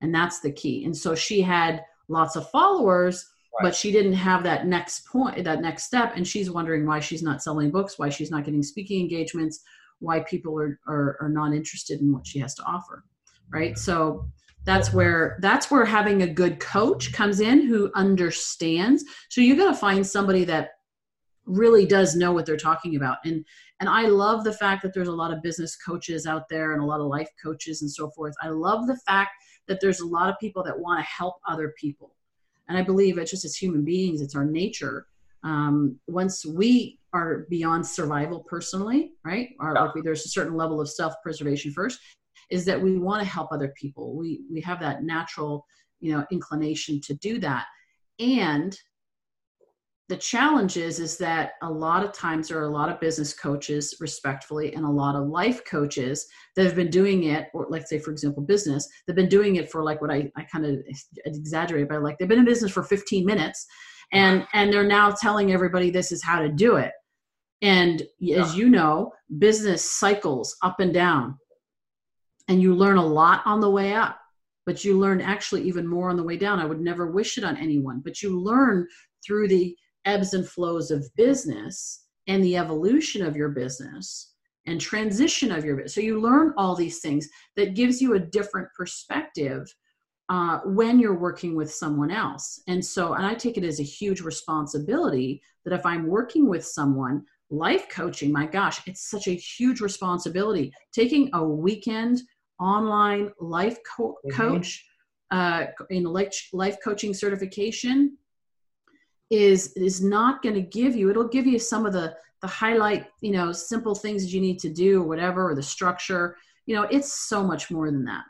And 0.01 0.13
that's 0.13 0.39
the 0.39 0.51
key. 0.51 0.85
And 0.85 0.97
so 0.97 1.13
she 1.13 1.41
had 1.41 1.83
lots 2.07 2.35
of 2.35 2.49
followers 2.49 3.25
right. 3.59 3.67
but 3.67 3.75
she 3.75 3.91
didn't 3.91 4.13
have 4.13 4.43
that 4.43 4.67
next 4.67 5.05
point 5.07 5.43
that 5.43 5.61
next 5.61 5.83
step 5.83 6.13
and 6.15 6.27
she's 6.27 6.49
wondering 6.49 6.85
why 6.85 6.99
she's 6.99 7.23
not 7.23 7.41
selling 7.43 7.71
books 7.71 7.97
why 7.97 8.09
she's 8.09 8.31
not 8.31 8.43
getting 8.43 8.63
speaking 8.63 9.01
engagements 9.01 9.61
why 9.99 10.19
people 10.21 10.59
are 10.59 10.79
are, 10.87 11.17
are 11.21 11.29
not 11.29 11.53
interested 11.53 12.01
in 12.01 12.11
what 12.11 12.25
she 12.27 12.39
has 12.39 12.53
to 12.55 12.63
offer 12.63 13.05
right? 13.51 13.77
So 13.77 14.27
that's 14.63 14.93
where 14.93 15.37
that's 15.41 15.71
where 15.71 15.85
having 15.85 16.21
a 16.21 16.27
good 16.27 16.59
coach 16.59 17.13
comes 17.13 17.39
in 17.39 17.65
who 17.65 17.91
understands 17.95 19.03
so 19.29 19.41
you 19.41 19.55
got 19.55 19.71
to 19.71 19.75
find 19.75 20.05
somebody 20.05 20.43
that 20.43 20.71
really 21.45 21.85
does 21.85 22.15
know 22.15 22.31
what 22.31 22.45
they're 22.45 22.57
talking 22.57 22.95
about 22.95 23.17
and 23.25 23.43
and 23.79 23.89
i 23.89 24.03
love 24.03 24.43
the 24.43 24.53
fact 24.53 24.83
that 24.83 24.93
there's 24.93 25.07
a 25.07 25.11
lot 25.11 25.33
of 25.33 25.41
business 25.41 25.75
coaches 25.75 26.27
out 26.27 26.47
there 26.49 26.73
and 26.73 26.81
a 26.81 26.85
lot 26.85 26.99
of 26.99 27.07
life 27.07 27.29
coaches 27.43 27.81
and 27.81 27.91
so 27.91 28.09
forth 28.11 28.33
i 28.41 28.47
love 28.47 28.85
the 28.87 28.97
fact 29.07 29.31
that 29.71 29.79
there's 29.79 30.01
a 30.01 30.05
lot 30.05 30.29
of 30.29 30.37
people 30.39 30.63
that 30.63 30.77
want 30.77 30.99
to 30.99 31.05
help 31.05 31.35
other 31.47 31.73
people. 31.77 32.13
And 32.67 32.77
I 32.77 32.81
believe 32.81 33.17
it's 33.17 33.31
just 33.31 33.45
as 33.45 33.55
human 33.55 33.83
beings, 33.83 34.21
it's 34.21 34.35
our 34.35 34.45
nature. 34.45 35.07
Um, 35.43 35.97
once 36.07 36.45
we 36.45 36.99
are 37.13 37.45
beyond 37.49 37.85
survival 37.85 38.41
personally, 38.41 39.13
right? 39.23 39.49
Or 39.59 39.73
yeah. 39.73 39.83
like 39.83 39.95
we, 39.95 40.01
there's 40.01 40.25
a 40.25 40.29
certain 40.29 40.55
level 40.55 40.79
of 40.79 40.89
self-preservation 40.89 41.71
first, 41.71 41.99
is 42.51 42.65
that 42.65 42.79
we 42.79 42.97
want 42.97 43.23
to 43.23 43.27
help 43.27 43.51
other 43.51 43.73
people. 43.75 44.15
We 44.15 44.41
we 44.51 44.61
have 44.61 44.79
that 44.81 45.03
natural, 45.03 45.65
you 45.99 46.13
know, 46.13 46.25
inclination 46.31 47.01
to 47.01 47.15
do 47.15 47.39
that. 47.39 47.65
And 48.19 48.77
the 50.11 50.17
challenge 50.17 50.75
is 50.75 50.99
is 50.99 51.17
that 51.17 51.53
a 51.61 51.71
lot 51.71 52.03
of 52.03 52.11
times 52.11 52.49
there 52.49 52.59
are 52.59 52.65
a 52.65 52.69
lot 52.69 52.89
of 52.89 52.99
business 52.99 53.33
coaches 53.33 53.95
respectfully 54.01 54.73
and 54.73 54.83
a 54.83 54.89
lot 54.89 55.15
of 55.15 55.29
life 55.29 55.63
coaches 55.63 56.27
that 56.57 56.65
have 56.65 56.75
been 56.75 56.89
doing 56.89 57.23
it 57.23 57.47
or 57.53 57.65
let's 57.69 57.89
say 57.89 57.97
for 57.97 58.11
example 58.11 58.43
business 58.43 58.85
they've 59.07 59.15
been 59.15 59.29
doing 59.29 59.55
it 59.55 59.71
for 59.71 59.81
like 59.83 60.01
what 60.01 60.11
i, 60.11 60.29
I 60.35 60.43
kind 60.51 60.65
of 60.65 60.79
exaggerate 61.25 61.87
but 61.87 62.03
like 62.03 62.17
they've 62.17 62.27
been 62.27 62.39
in 62.39 62.45
business 62.45 62.73
for 62.73 62.83
15 62.83 63.25
minutes 63.25 63.65
and 64.11 64.45
and 64.51 64.73
they're 64.73 64.83
now 64.83 65.11
telling 65.11 65.53
everybody 65.53 65.91
this 65.91 66.11
is 66.11 66.21
how 66.21 66.41
to 66.41 66.49
do 66.49 66.75
it 66.75 66.91
and 67.61 68.03
as 68.35 68.53
you 68.53 68.69
know 68.69 69.13
business 69.39 69.89
cycles 69.89 70.57
up 70.61 70.81
and 70.81 70.93
down 70.93 71.37
and 72.51 72.61
you 72.61 72.75
learn 72.75 72.97
a 72.97 73.05
lot 73.05 73.41
on 73.45 73.59
the 73.61 73.69
way 73.69 73.93
up 73.93 74.19
but 74.65 74.83
you 74.83 74.99
learn 74.99 75.21
actually 75.21 75.63
even 75.63 75.87
more 75.87 76.09
on 76.09 76.17
the 76.17 76.23
way 76.23 76.37
down 76.37 76.59
i 76.59 76.65
would 76.65 76.81
never 76.81 77.11
wish 77.11 77.37
it 77.37 77.43
on 77.43 77.57
anyone 77.57 78.01
but 78.03 78.21
you 78.21 78.37
learn 78.39 78.85
through 79.25 79.47
the 79.47 79.75
ebbs 80.05 80.33
and 80.33 80.47
flows 80.47 80.91
of 80.91 81.07
business 81.15 82.05
and 82.27 82.43
the 82.43 82.57
evolution 82.57 83.25
of 83.25 83.35
your 83.35 83.49
business 83.49 84.33
and 84.67 84.79
transition 84.79 85.51
of 85.51 85.65
your 85.65 85.75
business. 85.75 85.95
So 85.95 86.01
you 86.01 86.19
learn 86.19 86.53
all 86.57 86.75
these 86.75 86.99
things 86.99 87.27
that 87.55 87.75
gives 87.75 88.01
you 88.01 88.13
a 88.13 88.19
different 88.19 88.67
perspective 88.77 89.73
uh, 90.29 90.59
when 90.65 90.99
you're 90.99 91.17
working 91.17 91.55
with 91.55 91.73
someone 91.73 92.11
else. 92.11 92.61
And 92.67 92.83
so, 92.83 93.13
and 93.13 93.25
I 93.25 93.33
take 93.33 93.57
it 93.57 93.63
as 93.63 93.79
a 93.79 93.83
huge 93.83 94.21
responsibility 94.21 95.41
that 95.65 95.73
if 95.73 95.85
I'm 95.85 96.07
working 96.07 96.47
with 96.47 96.65
someone, 96.65 97.25
life 97.49 97.89
coaching, 97.89 98.31
my 98.31 98.45
gosh, 98.45 98.79
it's 98.87 99.09
such 99.09 99.27
a 99.27 99.31
huge 99.31 99.81
responsibility. 99.81 100.71
Taking 100.93 101.29
a 101.33 101.43
weekend 101.43 102.21
online 102.61 103.31
life 103.39 103.77
co- 103.95 104.17
mm-hmm. 104.25 104.37
coach 104.37 104.85
uh, 105.31 105.65
in 105.89 106.03
life, 106.03 106.49
life 106.53 106.77
coaching 106.83 107.13
certification 107.13 108.17
is 109.29 109.71
is 109.73 110.01
not 110.03 110.41
going 110.41 110.53
to 110.53 110.61
give 110.61 110.93
you 110.93 111.09
it'll 111.09 111.27
give 111.27 111.47
you 111.47 111.57
some 111.57 111.85
of 111.85 111.93
the 111.93 112.13
the 112.41 112.47
highlight 112.47 113.07
you 113.21 113.31
know 113.31 113.51
simple 113.51 113.95
things 113.95 114.23
that 114.23 114.31
you 114.31 114.41
need 114.41 114.59
to 114.59 114.69
do 114.69 115.01
or 115.01 115.07
whatever 115.07 115.49
or 115.49 115.55
the 115.55 115.63
structure. 115.63 116.35
You 116.65 116.75
know 116.75 116.83
it's 116.83 117.27
so 117.27 117.43
much 117.43 117.71
more 117.71 117.89
than 117.89 118.03
that. 118.05 118.23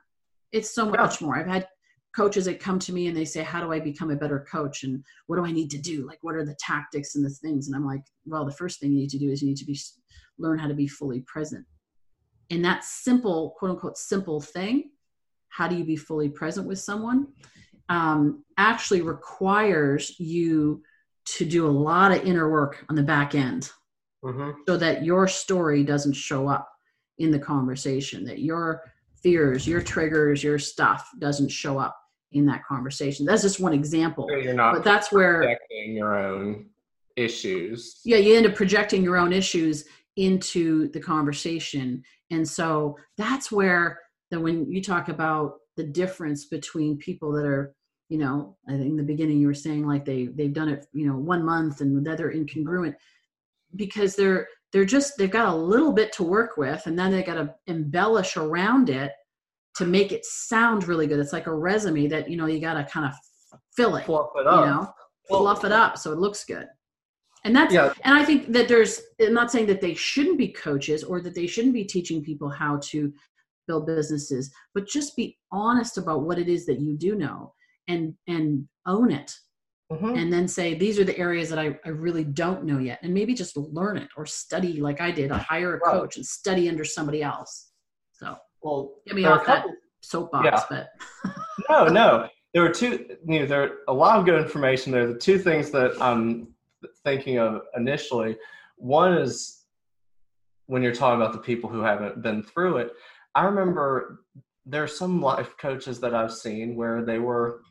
It's 0.52 0.74
so 0.74 0.86
much 0.86 1.22
more. 1.22 1.38
I've 1.38 1.48
had 1.48 1.67
coaches 2.15 2.46
that 2.46 2.60
come 2.60 2.78
to 2.78 2.94
me 2.94 3.08
and 3.08 3.15
they 3.15 3.24
say 3.26 3.41
how 3.41 3.62
do 3.62 3.72
i 3.72 3.80
become 3.80 4.12
a 4.12 4.15
better 4.15 4.46
coach? 4.52 4.84
And 4.84 5.04
what 5.28 5.38
do 5.38 5.46
i 5.46 5.52
need 5.52 5.72
to 5.72 5.80
do? 5.80 6.06
Like 6.06 6.20
what 6.22 6.36
are 6.36 6.46
the 6.46 6.56
tactics 6.60 7.15
and 7.15 7.26
the 7.26 7.30
things? 7.30 7.67
And 7.67 7.76
i'm 7.76 7.86
like 7.86 8.04
well 8.26 8.46
the 8.46 8.52
first 8.52 8.80
thing 8.80 8.91
you 8.91 9.00
need 9.00 9.10
to 9.10 9.20
do 9.20 9.32
is 9.32 9.41
you 9.41 9.48
need 9.48 9.58
to 9.58 9.65
be 9.65 9.80
learn 10.38 10.60
how 10.60 10.67
to 10.67 10.74
be 10.74 10.88
fully 10.88 11.22
present 11.22 11.65
and 12.52 12.64
that 12.64 12.84
simple 12.84 13.56
quote 13.58 13.72
unquote 13.72 13.98
simple 13.98 14.40
thing 14.40 14.92
how 15.50 15.68
do 15.68 15.76
you 15.76 15.84
be 15.84 15.96
fully 15.96 16.30
present 16.30 16.68
with 16.68 16.80
someone 16.80 17.28
um, 17.90 18.46
actually 18.58 19.02
requires 19.02 20.18
you 20.18 20.82
to 21.26 21.46
do 21.46 21.68
a 21.68 21.70
lot 21.70 22.12
of 22.12 22.24
inner 22.26 22.50
work 22.50 22.86
on 22.90 22.96
the 22.96 23.04
back 23.04 23.36
end 23.36 23.70
mm-hmm. 24.24 24.52
so 24.68 24.78
that 24.78 25.04
your 25.04 25.28
story 25.28 25.84
doesn't 25.84 26.14
show 26.14 26.48
up 26.48 26.72
in 27.20 27.32
the 27.32 27.40
conversation, 27.40 28.24
that 28.26 28.40
your 28.40 28.82
fears, 29.22 29.68
your 29.68 29.82
triggers, 29.82 30.44
your 30.44 30.58
stuff 30.58 31.10
doesn't 31.20 31.50
show 31.50 31.78
up 31.78 31.98
in 32.32 32.46
that 32.46 32.66
conversation. 32.66 33.26
That's 33.26 33.42
just 33.42 33.60
one 33.60 33.74
example. 33.74 34.28
So 34.30 34.38
you're 34.38 34.54
not 34.54 34.74
but 34.74 34.84
that's 34.84 35.12
where 35.12 35.40
projecting 35.40 35.94
your 35.94 36.18
own 36.18 36.68
issues. 37.18 38.00
Yeah, 38.06 38.18
you 38.18 38.36
end 38.36 38.48
up 38.48 38.56
projecting 38.56 39.04
your 39.04 39.18
own 39.18 39.34
issues 39.34 39.86
into 40.22 40.90
the 40.90 41.00
conversation. 41.00 42.04
And 42.30 42.48
so 42.48 42.96
that's 43.18 43.52
where 43.52 44.00
that 44.30 44.40
when 44.40 44.72
you 44.72 44.82
talk 44.82 45.10
about 45.10 45.56
the 45.78 45.84
difference 45.84 46.46
between 46.46 46.98
people 46.98 47.32
that 47.32 47.46
are 47.46 47.74
you 48.10 48.18
know 48.18 48.58
i 48.68 48.72
think 48.72 48.88
in 48.88 48.98
the 48.98 49.04
beginning 49.04 49.40
you 49.40 49.48
were 49.48 49.54
saying 49.54 49.88
like 49.88 50.04
they 50.04 50.28
they've 50.36 50.54
done 50.54 50.68
it 50.68 50.86
you 50.92 51.08
know 51.08 51.16
one 51.16 51.46
month 51.46 51.80
and 51.80 52.06
that 52.06 52.18
they're 52.18 52.34
incongruent 52.34 52.94
because 53.78 54.16
they're 54.16 54.48
they're 54.74 54.86
just 54.86 55.14
they've 55.18 55.32
got 55.32 55.48
a 55.48 55.56
little 55.56 55.94
bit 55.94 56.12
to 56.12 56.24
work 56.24 56.58
with 56.58 56.86
and 56.88 57.00
then 57.00 57.10
they 57.10 57.24
got 57.24 57.36
to 57.36 57.54
embellish 57.68 58.36
around 58.36 58.90
it 58.90 59.14
to 59.76 59.86
make 59.86 60.12
it 60.12 60.26
sound 60.26 60.88
really 60.90 61.08
good 61.08 61.20
it's 61.20 61.34
like 61.34 61.48
a 61.48 61.56
resume 61.56 62.08
that 62.08 62.30
you 62.30 62.36
know 62.36 62.48
you 62.48 62.60
got 62.60 62.74
to 62.74 62.84
kind 62.84 63.06
of 63.06 63.14
fill 63.76 63.96
it, 63.96 64.06
fluff 64.06 64.32
it 64.36 64.46
up. 64.46 64.60
you 64.60 64.72
know 64.72 64.94
fluff 65.30 65.64
it 65.64 65.72
up 65.72 65.98
so 65.98 66.12
it 66.12 66.20
looks 66.20 66.44
good 66.44 66.68
and 67.44 67.56
that's 67.56 67.74
yeah. 67.74 67.94
and 68.04 68.14
i 68.14 68.24
think 68.24 68.52
that 68.52 68.68
there's 68.68 69.02
i'm 69.22 69.34
not 69.34 69.52
saying 69.52 69.66
that 69.66 69.82
they 69.82 69.94
shouldn't 69.94 70.38
be 70.38 70.48
coaches 70.48 71.04
or 71.04 71.22
that 71.22 71.36
they 71.36 71.48
shouldn't 71.48 71.74
be 71.74 71.84
teaching 71.84 72.24
people 72.24 72.50
how 72.50 72.78
to 72.82 73.12
build 73.68 73.86
businesses 73.86 74.52
but 74.74 74.88
just 74.88 75.16
be 75.16 75.38
honest 75.52 75.98
about 75.98 76.24
what 76.24 76.40
it 76.40 76.48
is 76.48 76.66
that 76.66 76.80
you 76.80 76.96
do 76.98 77.16
know 77.16 77.54
and 77.88 78.14
and 78.28 78.68
own 78.86 79.12
it 79.12 79.34
mm-hmm. 79.92 80.16
and 80.16 80.32
then 80.32 80.48
say 80.48 80.74
these 80.74 81.00
are 81.00 81.04
the 81.04 81.18
areas 81.18 81.50
that 81.50 81.60
I, 81.60 81.78
I 81.86 81.90
really 81.90 82.24
don't 82.24 82.66
know 82.66 82.80
yet 82.80 83.00
and 83.04 83.14
maybe 83.14 83.34
just 83.34 83.56
learn 83.58 83.98
it 83.98 84.10
or 84.18 84.26
study 84.26 84.82
like 84.82 85.02
i 85.02 85.12
did 85.12 85.32
i 85.32 85.38
hire 85.38 85.76
a 85.76 85.80
coach 85.80 86.18
and 86.18 86.26
study 86.26 86.70
under 86.70 86.84
somebody 86.84 87.22
else 87.24 87.70
so 88.12 88.36
well 88.62 88.96
get 89.06 89.16
me 89.16 89.26
off 89.26 89.46
that 89.46 89.66
soapbox 90.02 90.46
yeah. 90.46 90.64
but 90.70 90.90
no 91.70 91.86
no 91.88 92.28
there 92.54 92.66
are 92.66 92.70
two 92.70 93.06
you 93.28 93.40
know 93.40 93.46
there 93.46 93.64
are 93.64 93.72
a 93.88 93.94
lot 93.94 94.20
of 94.20 94.26
good 94.26 94.42
information 94.42 94.92
there 94.92 95.08
the 95.08 95.18
two 95.18 95.38
things 95.38 95.70
that 95.70 95.94
i'm 96.02 96.48
thinking 97.04 97.38
of 97.38 97.62
initially 97.76 98.38
one 98.78 99.13
is 99.13 99.63
when 100.67 100.82
you're 100.82 100.96
talking 100.96 101.22
about 101.22 101.34
the 101.34 101.39
people 101.39 101.70
who 101.70 101.82
haven't 101.82 102.22
been 102.22 102.41
through 102.41 102.78
it. 102.78 102.91
I 103.36 103.44
remember 103.44 104.24
there 104.65 104.84
are 104.84 104.88
some 104.88 105.22
life 105.22 105.56
coaches 105.58 106.00
that 106.00 106.13
i've 106.13 106.34
seen 106.34 106.76
where 106.76 107.04
they 107.04 107.20
were 107.20 107.62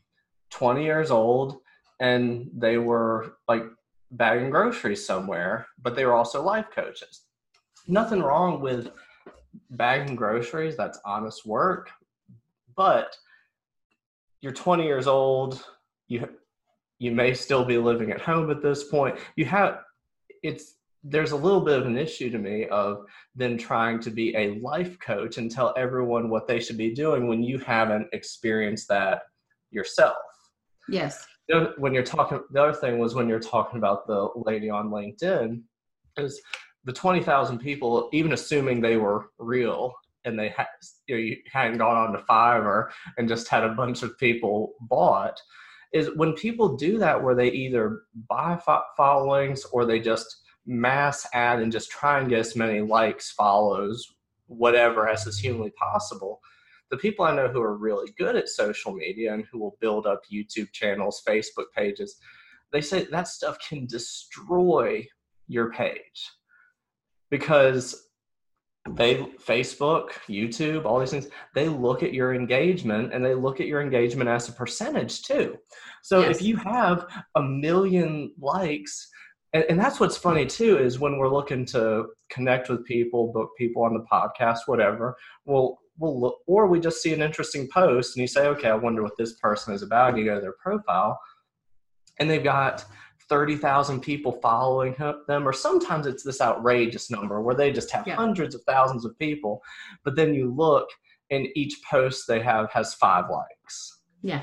20 0.51 0.85
years 0.85 1.11
old 1.11 1.61
and 2.01 2.51
they 2.57 2.79
were 2.79 3.37
like 3.49 3.63
bagging 4.13 4.51
groceries 4.51 5.07
somewhere 5.07 5.67
but 5.81 5.95
they 5.95 6.05
were 6.05 6.15
also 6.15 6.43
life 6.43 6.67
coaches. 6.75 7.23
Nothing 7.87 8.21
wrong 8.21 8.61
with 8.61 8.91
bagging 9.71 10.17
groceries 10.17 10.77
that's 10.77 11.01
honest 11.05 11.47
work 11.47 11.91
but 12.77 13.17
you're 14.41 14.53
20 14.53 14.85
years 14.85 15.07
old 15.07 15.65
you 16.09 16.29
you 17.01 17.11
may 17.11 17.35
still 17.35 17.65
be 17.65 17.79
living 17.79 18.13
at 18.13 18.21
home 18.21 18.51
at 18.51 18.63
this 18.63 18.85
point. 18.85 19.19
You 19.35 19.47
have 19.47 19.79
it's 20.45 20.77
there's 21.03 21.33
a 21.33 21.37
little 21.37 21.63
bit 21.63 21.81
of 21.81 21.87
an 21.87 21.97
issue 21.97 22.31
to 22.31 22.39
me 22.39 22.67
of 22.67 23.07
then 23.35 23.57
trying 23.57 23.99
to 24.01 24.11
be 24.11 24.37
a 24.37 24.61
life 24.61 24.99
coach 25.01 25.39
and 25.39 25.51
tell 25.51 25.73
everyone 25.77 26.29
what 26.29 26.47
they 26.47 26.61
should 26.61 26.77
be 26.77 26.95
doing 26.95 27.27
when 27.27 27.43
you 27.43 27.59
haven't 27.59 28.07
experienced 28.13 28.87
that 28.89 29.23
yourself. 29.71 30.17
Yes. 30.91 31.27
When 31.79 31.95
you're 31.95 32.05
talking 32.05 32.41
the 32.51 32.63
other 32.63 32.75
thing 32.75 32.99
was 32.99 33.15
when 33.15 33.29
you're 33.29 33.41
talking 33.41 33.79
about 33.79 34.07
the 34.07 34.29
lady 34.37 34.71
on 34.71 34.91
linkedin 34.91 35.63
is 36.19 36.41
the 36.85 36.93
20,000 36.93 37.59
people 37.59 38.09
even 38.13 38.33
assuming 38.33 38.81
they 38.81 38.97
were 38.97 39.31
real 39.39 39.95
and 40.25 40.39
they 40.39 40.51
had 40.51 40.67
you, 41.07 41.15
know, 41.15 41.21
you 41.21 41.37
hadn't 41.51 41.79
gone 41.79 41.97
on 41.97 42.13
to 42.13 42.19
Fiverr 42.25 42.91
and 43.17 43.29
just 43.29 43.49
had 43.49 43.65
a 43.65 43.75
bunch 43.75 44.03
of 44.03 44.19
people 44.19 44.75
bought 44.83 45.41
is 45.93 46.11
when 46.17 46.33
people 46.35 46.77
do 46.77 46.99
that 46.99 47.23
where 47.23 47.35
they 47.35 47.51
either 47.51 48.03
buy 48.29 48.57
fo- 48.57 48.83
followings 48.97 49.65
or 49.73 49.85
they 49.85 50.01
just 50.01 50.43
mass 50.67 51.27
ad 51.33 51.61
and 51.61 51.73
just 51.73 51.91
try 51.91 52.21
and 52.21 52.29
get 52.29 52.41
as 52.41 52.57
many 52.57 52.81
likes 52.81 53.33
follows 53.33 54.15
whatever 54.47 55.09
as 55.09 55.27
is 55.27 55.39
humanly 55.39 55.71
possible 55.71 56.41
the 56.91 56.97
people 56.97 57.25
i 57.25 57.35
know 57.35 57.49
who 57.49 57.63
are 57.63 57.77
really 57.77 58.13
good 58.19 58.37
at 58.37 58.49
social 58.49 58.93
media 58.93 59.33
and 59.33 59.45
who 59.51 59.59
will 59.59 59.77
build 59.81 60.07
up 60.07 60.23
youtube 60.31 60.71
channels 60.73 61.23
facebook 61.27 61.67
pages 61.75 62.21
they 62.73 62.81
say 62.81 63.05
that 63.05 63.29
stuff 63.29 63.59
can 63.67 63.87
destroy 63.87 65.07
your 65.49 65.73
page. 65.73 66.31
Because 67.31 68.10
they 68.89 69.17
facebook 69.17 70.13
youtube 70.29 70.87
all 70.87 70.99
these 70.99 71.11
things 71.11 71.29
they 71.55 71.69
look 71.69 72.03
at 72.03 72.15
your 72.15 72.35
engagement 72.35 73.13
and 73.13 73.25
they 73.25 73.35
look 73.35 73.61
at 73.61 73.67
your 73.67 73.83
engagement 73.83 74.29
as 74.29 74.49
a 74.49 74.53
percentage 74.53 75.23
too 75.23 75.57
so 76.03 76.21
yes. 76.21 76.37
if 76.37 76.43
you 76.43 76.57
have 76.57 77.07
a 77.35 77.43
million 77.43 78.33
likes 78.41 79.09
and, 79.53 79.65
and, 79.69 79.79
that's 79.79 80.01
what's 80.01 80.17
funny 80.17 80.47
too 80.47 80.79
is 80.79 80.99
when 80.99 81.19
we're 81.19 81.29
looking 81.29 81.67
to 81.67 82.07
connect 82.31 82.71
with 82.71 82.85
people 82.87 83.31
book 83.33 83.51
people 83.59 83.83
on 83.83 83.93
the 83.93 84.05
podcast 84.11 84.61
whatever 84.67 85.15
we'll 85.45 85.79
we'll 85.99 86.19
look 86.19 86.39
or 86.47 86.67
we 86.67 86.81
just 86.81 87.03
see 87.03 87.13
an 87.13 87.21
interesting 87.21 87.69
post 87.69 88.17
and 88.17 88.23
you 88.23 88.27
say 88.27 88.47
okay 88.47 88.69
i 88.69 88.75
wonder 88.75 89.03
what 89.03 89.17
this 89.19 89.35
person 89.35 89.75
is 89.75 89.83
about 89.83 90.11
and 90.11 90.19
you 90.19 90.25
go 90.25 90.37
to 90.37 90.41
their 90.41 90.55
profile 90.59 91.21
and 92.19 92.31
they've 92.31 92.45
got 92.45 92.85
30,000 93.31 94.01
people 94.01 94.33
following 94.43 94.95
them, 95.27 95.49
or 95.49 95.53
sometimes 95.53 96.07
it's 96.07 96.23
this 96.23 96.41
outrageous 96.41 97.11
number 97.11 97.41
where 97.41 97.55
they 97.55 97.73
just 97.73 97.91
have 97.93 98.07
yeah. 98.07 98.17
hundreds 98.17 98.55
of 98.55 98.63
thousands 98.65 99.05
of 99.07 99.19
people. 99.19 99.63
But 100.05 100.17
then 100.17 100.35
you 100.35 100.53
look, 100.53 100.89
and 101.31 101.47
each 101.55 101.81
post 101.89 102.27
they 102.27 102.41
have 102.41 102.71
has 102.73 102.95
five 102.95 103.27
likes. 103.31 104.01
Yeah. 104.21 104.43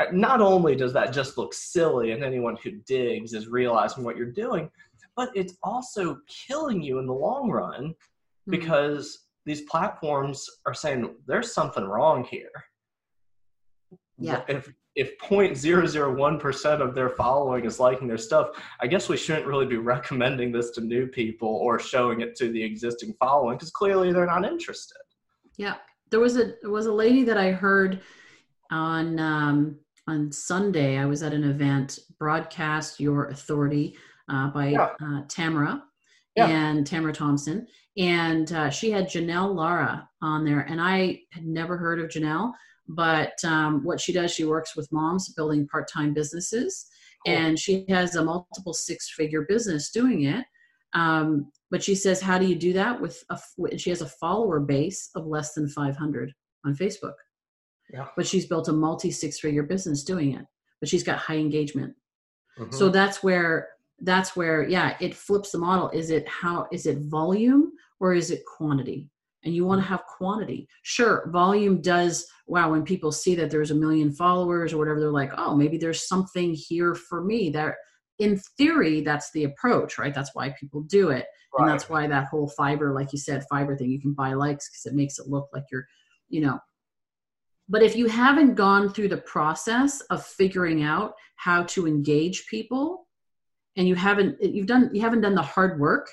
Uh, 0.00 0.06
not 0.12 0.40
only 0.40 0.74
does 0.74 0.92
that 0.94 1.12
just 1.12 1.38
look 1.38 1.54
silly, 1.54 2.10
and 2.10 2.24
anyone 2.24 2.56
who 2.64 2.72
digs 2.86 3.34
is 3.34 3.48
realizing 3.48 4.02
what 4.02 4.16
you're 4.16 4.32
doing, 4.32 4.70
but 5.14 5.30
it's 5.34 5.54
also 5.62 6.18
killing 6.26 6.82
you 6.82 6.98
in 6.98 7.06
the 7.06 7.12
long 7.12 7.50
run 7.50 7.84
mm-hmm. 7.84 8.50
because 8.50 9.26
these 9.44 9.60
platforms 9.62 10.48
are 10.66 10.74
saying 10.74 11.14
there's 11.26 11.54
something 11.54 11.84
wrong 11.84 12.24
here. 12.24 12.50
Yeah. 14.18 14.42
If 14.48 14.72
if 14.96 15.18
0.001% 15.18 16.80
of 16.80 16.94
their 16.94 17.10
following 17.10 17.66
is 17.66 17.78
liking 17.78 18.08
their 18.08 18.18
stuff, 18.18 18.48
I 18.80 18.86
guess 18.86 19.08
we 19.08 19.16
shouldn't 19.16 19.46
really 19.46 19.66
be 19.66 19.76
recommending 19.94 20.50
this 20.50 20.70
to 20.72 20.80
new 20.80 21.06
people 21.06 21.48
or 21.48 21.78
showing 21.78 22.22
it 22.22 22.34
to 22.36 22.50
the 22.50 22.62
existing 22.62 23.14
following 23.20 23.56
because 23.56 23.70
clearly 23.70 24.12
they're 24.12 24.26
not 24.26 24.44
interested. 24.44 24.98
Yeah. 25.56 25.76
There 26.10 26.20
was 26.20 26.36
a 26.36 26.54
there 26.62 26.70
was 26.70 26.86
a 26.86 26.92
lady 26.92 27.24
that 27.24 27.36
I 27.36 27.50
heard 27.50 28.00
on 28.70 29.18
um, 29.18 29.78
on 30.06 30.30
Sunday. 30.32 30.98
I 30.98 31.04
was 31.04 31.22
at 31.22 31.32
an 31.32 31.44
event, 31.44 31.98
Broadcast 32.18 33.00
Your 33.00 33.26
Authority 33.26 33.96
uh, 34.30 34.48
by 34.48 34.68
yeah. 34.68 34.90
uh, 35.02 35.22
Tamara 35.28 35.82
yeah. 36.36 36.46
and 36.46 36.86
Tamara 36.86 37.12
Thompson. 37.12 37.66
And 37.96 38.52
uh, 38.52 38.70
she 38.70 38.90
had 38.90 39.08
Janelle 39.08 39.54
Lara 39.54 40.08
on 40.22 40.44
there. 40.44 40.60
And 40.60 40.80
I 40.80 41.22
had 41.32 41.46
never 41.46 41.76
heard 41.76 41.98
of 41.98 42.08
Janelle 42.08 42.52
but 42.88 43.32
um, 43.44 43.84
what 43.84 44.00
she 44.00 44.12
does, 44.12 44.32
she 44.32 44.44
works 44.44 44.76
with 44.76 44.90
moms 44.92 45.32
building 45.34 45.66
part 45.66 45.88
time 45.90 46.14
businesses. 46.14 46.86
Cool. 47.26 47.34
And 47.34 47.58
she 47.58 47.84
has 47.88 48.14
a 48.14 48.24
multiple 48.24 48.74
six 48.74 49.10
figure 49.10 49.42
business 49.48 49.90
doing 49.90 50.24
it. 50.24 50.44
Um, 50.92 51.50
but 51.70 51.82
she 51.82 51.94
says, 51.94 52.20
How 52.20 52.38
do 52.38 52.46
you 52.46 52.54
do 52.54 52.72
that? 52.74 53.00
With 53.00 53.22
a, 53.30 53.38
she 53.78 53.90
has 53.90 54.02
a 54.02 54.08
follower 54.08 54.60
base 54.60 55.10
of 55.14 55.26
less 55.26 55.54
than 55.54 55.68
500 55.68 56.32
on 56.64 56.74
Facebook. 56.74 57.14
Yeah. 57.92 58.06
But 58.16 58.26
she's 58.26 58.46
built 58.46 58.68
a 58.68 58.72
multi 58.72 59.10
six 59.10 59.38
figure 59.38 59.62
business 59.62 60.04
doing 60.04 60.34
it. 60.34 60.44
But 60.80 60.88
she's 60.88 61.02
got 61.02 61.18
high 61.18 61.38
engagement. 61.38 61.94
Mm-hmm. 62.58 62.74
So 62.74 62.88
that's 62.88 63.22
where 63.22 63.68
that's 64.00 64.36
where 64.36 64.68
yeah 64.68 64.96
it 65.00 65.14
flips 65.14 65.52
the 65.52 65.58
model 65.58 65.88
is 65.90 66.10
it 66.10 66.28
how 66.28 66.66
is 66.70 66.86
it 66.86 66.98
volume 66.98 67.72
or 67.98 68.12
is 68.12 68.30
it 68.30 68.42
quantity 68.44 69.08
and 69.46 69.54
you 69.54 69.64
want 69.64 69.80
to 69.80 69.88
have 69.88 70.04
quantity. 70.04 70.68
Sure, 70.82 71.30
volume 71.32 71.80
does, 71.80 72.26
wow, 72.46 72.70
when 72.70 72.82
people 72.82 73.12
see 73.12 73.34
that 73.36 73.50
there's 73.50 73.70
a 73.70 73.74
million 73.74 74.12
followers 74.12 74.72
or 74.72 74.78
whatever, 74.78 75.00
they're 75.00 75.10
like, 75.10 75.32
oh, 75.38 75.56
maybe 75.56 75.78
there's 75.78 76.06
something 76.06 76.52
here 76.52 76.94
for 76.94 77.22
me. 77.24 77.48
That 77.48 77.76
in 78.18 78.38
theory, 78.58 79.00
that's 79.00 79.30
the 79.30 79.44
approach, 79.44 79.98
right? 79.98 80.14
That's 80.14 80.34
why 80.34 80.54
people 80.58 80.82
do 80.82 81.10
it. 81.10 81.26
Right. 81.54 81.62
And 81.62 81.70
that's 81.70 81.88
why 81.88 82.06
that 82.06 82.26
whole 82.26 82.52
Fiverr, 82.58 82.94
like 82.94 83.12
you 83.12 83.18
said, 83.18 83.44
Fiverr 83.50 83.78
thing, 83.78 83.90
you 83.90 84.00
can 84.00 84.12
buy 84.12 84.34
likes 84.34 84.68
because 84.68 84.86
it 84.86 84.96
makes 84.96 85.18
it 85.18 85.28
look 85.28 85.48
like 85.52 85.64
you're, 85.70 85.86
you 86.28 86.40
know. 86.40 86.58
But 87.68 87.82
if 87.82 87.96
you 87.96 88.06
haven't 88.06 88.54
gone 88.54 88.92
through 88.92 89.08
the 89.08 89.16
process 89.16 90.00
of 90.02 90.24
figuring 90.24 90.82
out 90.82 91.14
how 91.36 91.62
to 91.64 91.86
engage 91.86 92.46
people, 92.48 93.06
and 93.76 93.86
you 93.86 93.94
haven't 93.94 94.42
you've 94.42 94.66
done 94.66 94.90
you 94.92 95.00
haven't 95.02 95.20
done 95.20 95.34
the 95.34 95.42
hard 95.42 95.78
work 95.78 96.08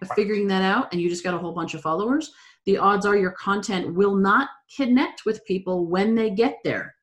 of 0.00 0.08
figuring 0.12 0.46
that 0.48 0.62
out 0.62 0.92
and 0.92 1.00
you 1.00 1.08
just 1.08 1.24
got 1.24 1.34
a 1.34 1.38
whole 1.38 1.52
bunch 1.52 1.74
of 1.74 1.80
followers 1.80 2.32
the 2.68 2.76
odds 2.76 3.06
are 3.06 3.16
your 3.16 3.30
content 3.30 3.94
will 3.94 4.14
not 4.14 4.50
connect 4.76 5.24
with 5.24 5.42
people 5.46 5.86
when 5.86 6.14
they 6.14 6.28
get 6.28 6.58
there. 6.64 6.94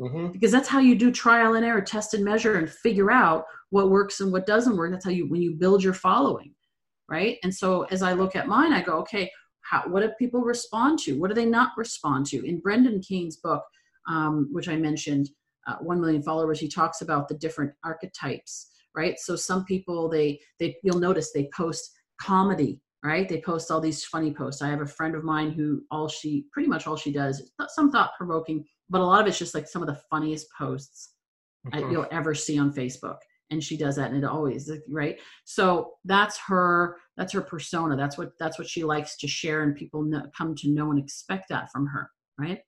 Mm-hmm. 0.00 0.28
Because 0.28 0.50
that's 0.50 0.66
how 0.66 0.78
you 0.78 0.94
do 0.94 1.12
trial 1.12 1.56
and 1.56 1.64
error, 1.66 1.82
test 1.82 2.14
and 2.14 2.24
measure, 2.24 2.56
and 2.56 2.70
figure 2.70 3.10
out 3.10 3.44
what 3.68 3.90
works 3.90 4.20
and 4.20 4.32
what 4.32 4.46
doesn't 4.46 4.78
work. 4.78 4.90
That's 4.90 5.04
how 5.04 5.10
you, 5.10 5.28
when 5.28 5.42
you 5.42 5.56
build 5.56 5.84
your 5.84 5.92
following, 5.92 6.54
right? 7.06 7.36
And 7.42 7.54
so 7.54 7.82
as 7.90 8.00
I 8.00 8.14
look 8.14 8.34
at 8.34 8.48
mine, 8.48 8.72
I 8.72 8.80
go, 8.80 8.94
okay, 9.00 9.30
how, 9.60 9.82
what 9.88 10.00
do 10.00 10.10
people 10.18 10.40
respond 10.40 10.98
to? 11.00 11.20
What 11.20 11.28
do 11.28 11.34
they 11.34 11.44
not 11.44 11.72
respond 11.76 12.24
to? 12.28 12.42
In 12.48 12.58
Brendan 12.58 13.02
Kane's 13.02 13.36
book, 13.36 13.62
um, 14.08 14.48
which 14.52 14.68
I 14.70 14.76
mentioned, 14.76 15.28
uh, 15.66 15.76
1 15.82 16.00
million 16.00 16.22
followers, 16.22 16.60
he 16.60 16.66
talks 16.66 17.02
about 17.02 17.28
the 17.28 17.34
different 17.34 17.74
archetypes, 17.84 18.70
right? 18.96 19.18
So 19.18 19.36
some 19.36 19.66
people, 19.66 20.08
they, 20.08 20.40
they, 20.58 20.76
you'll 20.82 20.98
notice 20.98 21.30
they 21.30 21.50
post 21.54 21.90
comedy 22.18 22.80
right? 23.04 23.28
They 23.28 23.40
post 23.40 23.70
all 23.70 23.80
these 23.80 24.04
funny 24.04 24.32
posts. 24.32 24.62
I 24.62 24.68
have 24.68 24.82
a 24.82 24.86
friend 24.86 25.14
of 25.14 25.24
mine 25.24 25.50
who 25.52 25.82
all 25.90 26.08
she 26.08 26.46
pretty 26.52 26.68
much 26.68 26.86
all 26.86 26.96
she 26.96 27.12
does 27.12 27.50
some 27.68 27.90
thought 27.90 28.12
provoking, 28.16 28.64
but 28.88 29.00
a 29.00 29.04
lot 29.04 29.22
of 29.22 29.26
it's 29.26 29.38
just 29.38 29.54
like 29.54 29.66
some 29.66 29.82
of 29.82 29.88
the 29.88 30.00
funniest 30.10 30.46
posts 30.56 31.14
mm-hmm. 31.66 31.90
you'll 31.90 32.06
ever 32.10 32.34
see 32.34 32.58
on 32.58 32.72
Facebook. 32.72 33.16
And 33.52 33.64
she 33.64 33.76
does 33.76 33.96
that, 33.96 34.12
and 34.12 34.22
it 34.22 34.24
always 34.24 34.70
right. 34.88 35.18
So 35.44 35.94
that's 36.04 36.38
her. 36.46 36.98
That's 37.16 37.32
her 37.32 37.40
persona. 37.40 37.96
That's 37.96 38.16
what 38.16 38.30
that's 38.38 38.60
what 38.60 38.68
she 38.68 38.84
likes 38.84 39.16
to 39.16 39.26
share, 39.26 39.64
and 39.64 39.74
people 39.74 40.02
know, 40.02 40.22
come 40.38 40.54
to 40.58 40.70
know 40.70 40.92
and 40.92 41.00
expect 41.00 41.48
that 41.48 41.68
from 41.72 41.86
her, 41.86 42.08
right? 42.38 42.60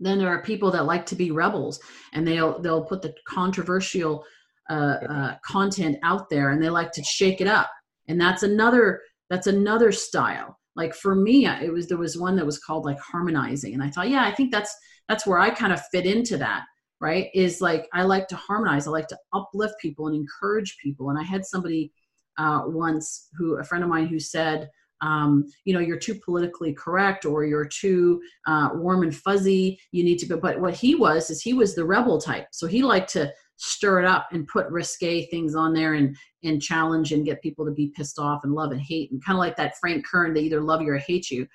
Then 0.00 0.18
there 0.18 0.30
are 0.30 0.42
people 0.42 0.70
that 0.70 0.86
like 0.86 1.04
to 1.06 1.14
be 1.14 1.30
rebels, 1.30 1.78
and 2.14 2.26
they'll 2.26 2.58
they'll 2.58 2.86
put 2.86 3.02
the 3.02 3.14
controversial 3.28 4.24
uh, 4.70 4.96
uh, 5.10 5.34
content 5.44 5.98
out 6.02 6.30
there, 6.30 6.52
and 6.52 6.62
they 6.62 6.70
like 6.70 6.92
to 6.92 7.02
shake 7.02 7.42
it 7.42 7.46
up. 7.46 7.70
And 8.06 8.18
that's 8.18 8.42
another 8.42 9.02
that's 9.30 9.46
another 9.46 9.92
style. 9.92 10.58
Like 10.76 10.94
for 10.94 11.14
me 11.14 11.46
it 11.46 11.72
was 11.72 11.88
there 11.88 11.98
was 11.98 12.16
one 12.16 12.36
that 12.36 12.46
was 12.46 12.58
called 12.58 12.84
like 12.84 13.00
harmonizing 13.00 13.74
and 13.74 13.82
i 13.82 13.90
thought 13.90 14.08
yeah 14.08 14.24
i 14.24 14.32
think 14.32 14.52
that's 14.52 14.72
that's 15.08 15.26
where 15.26 15.40
i 15.40 15.50
kind 15.50 15.72
of 15.72 15.82
fit 15.90 16.06
into 16.06 16.36
that 16.38 16.64
right? 17.00 17.28
Is 17.34 17.60
like 17.60 17.88
i 17.92 18.02
like 18.02 18.28
to 18.28 18.36
harmonize 18.36 18.86
i 18.86 18.90
like 18.90 19.08
to 19.08 19.18
uplift 19.32 19.74
people 19.80 20.06
and 20.06 20.16
encourage 20.16 20.76
people 20.82 21.10
and 21.10 21.18
i 21.18 21.22
had 21.22 21.44
somebody 21.44 21.92
uh, 22.38 22.62
once 22.66 23.28
who 23.36 23.58
a 23.58 23.64
friend 23.64 23.82
of 23.82 23.90
mine 23.90 24.06
who 24.06 24.20
said 24.20 24.68
um, 25.00 25.44
you 25.64 25.74
know 25.74 25.80
you're 25.80 25.98
too 25.98 26.14
politically 26.24 26.72
correct 26.72 27.24
or 27.24 27.44
you're 27.44 27.66
too 27.66 28.20
uh, 28.46 28.70
warm 28.74 29.02
and 29.02 29.14
fuzzy. 29.14 29.78
You 29.92 30.04
need 30.04 30.18
to 30.18 30.26
go 30.26 30.38
but 30.38 30.60
what 30.60 30.74
he 30.74 30.94
was 30.94 31.30
is 31.30 31.42
he 31.42 31.52
was 31.54 31.74
the 31.74 31.84
rebel 31.84 32.20
type. 32.20 32.48
So 32.52 32.66
he 32.66 32.82
liked 32.82 33.12
to 33.12 33.32
stir 33.56 34.00
it 34.00 34.04
up 34.04 34.28
and 34.32 34.46
put 34.46 34.68
risque 34.68 35.26
things 35.26 35.54
on 35.54 35.72
there 35.72 35.94
and 35.94 36.16
and 36.44 36.62
challenge 36.62 37.12
and 37.12 37.24
get 37.24 37.42
people 37.42 37.64
to 37.64 37.72
be 37.72 37.92
pissed 37.96 38.18
off 38.18 38.44
and 38.44 38.54
love 38.54 38.70
and 38.70 38.80
hate 38.80 39.10
and 39.10 39.24
kind 39.24 39.36
of 39.36 39.40
like 39.40 39.56
that 39.56 39.76
frank 39.80 40.06
kern 40.06 40.32
they 40.32 40.40
either 40.42 40.60
love 40.60 40.80
you 40.80 40.90
or 40.90 40.98
hate 40.98 41.30
you. 41.30 41.46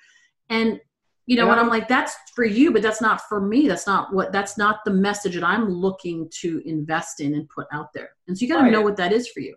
And 0.50 0.80
you 1.26 1.36
know 1.36 1.46
yeah. 1.46 1.54
i'm 1.54 1.70
like 1.70 1.88
that's 1.88 2.14
for 2.34 2.44
you 2.44 2.70
but 2.70 2.82
that's 2.82 3.00
not 3.00 3.22
for 3.28 3.40
me. 3.40 3.66
That's 3.66 3.86
not 3.86 4.12
what 4.12 4.32
that's 4.32 4.58
not 4.58 4.80
the 4.84 4.92
message 4.92 5.34
that 5.34 5.44
i'm 5.44 5.68
looking 5.68 6.30
to 6.40 6.62
invest 6.66 7.20
in 7.20 7.34
and 7.34 7.48
put 7.48 7.66
out 7.72 7.88
there. 7.94 8.10
And 8.28 8.36
so 8.36 8.44
you 8.44 8.52
got 8.52 8.58
to 8.58 8.64
right. 8.64 8.72
know 8.72 8.82
what 8.82 8.96
that 8.96 9.12
is 9.12 9.28
for 9.28 9.40
you. 9.40 9.56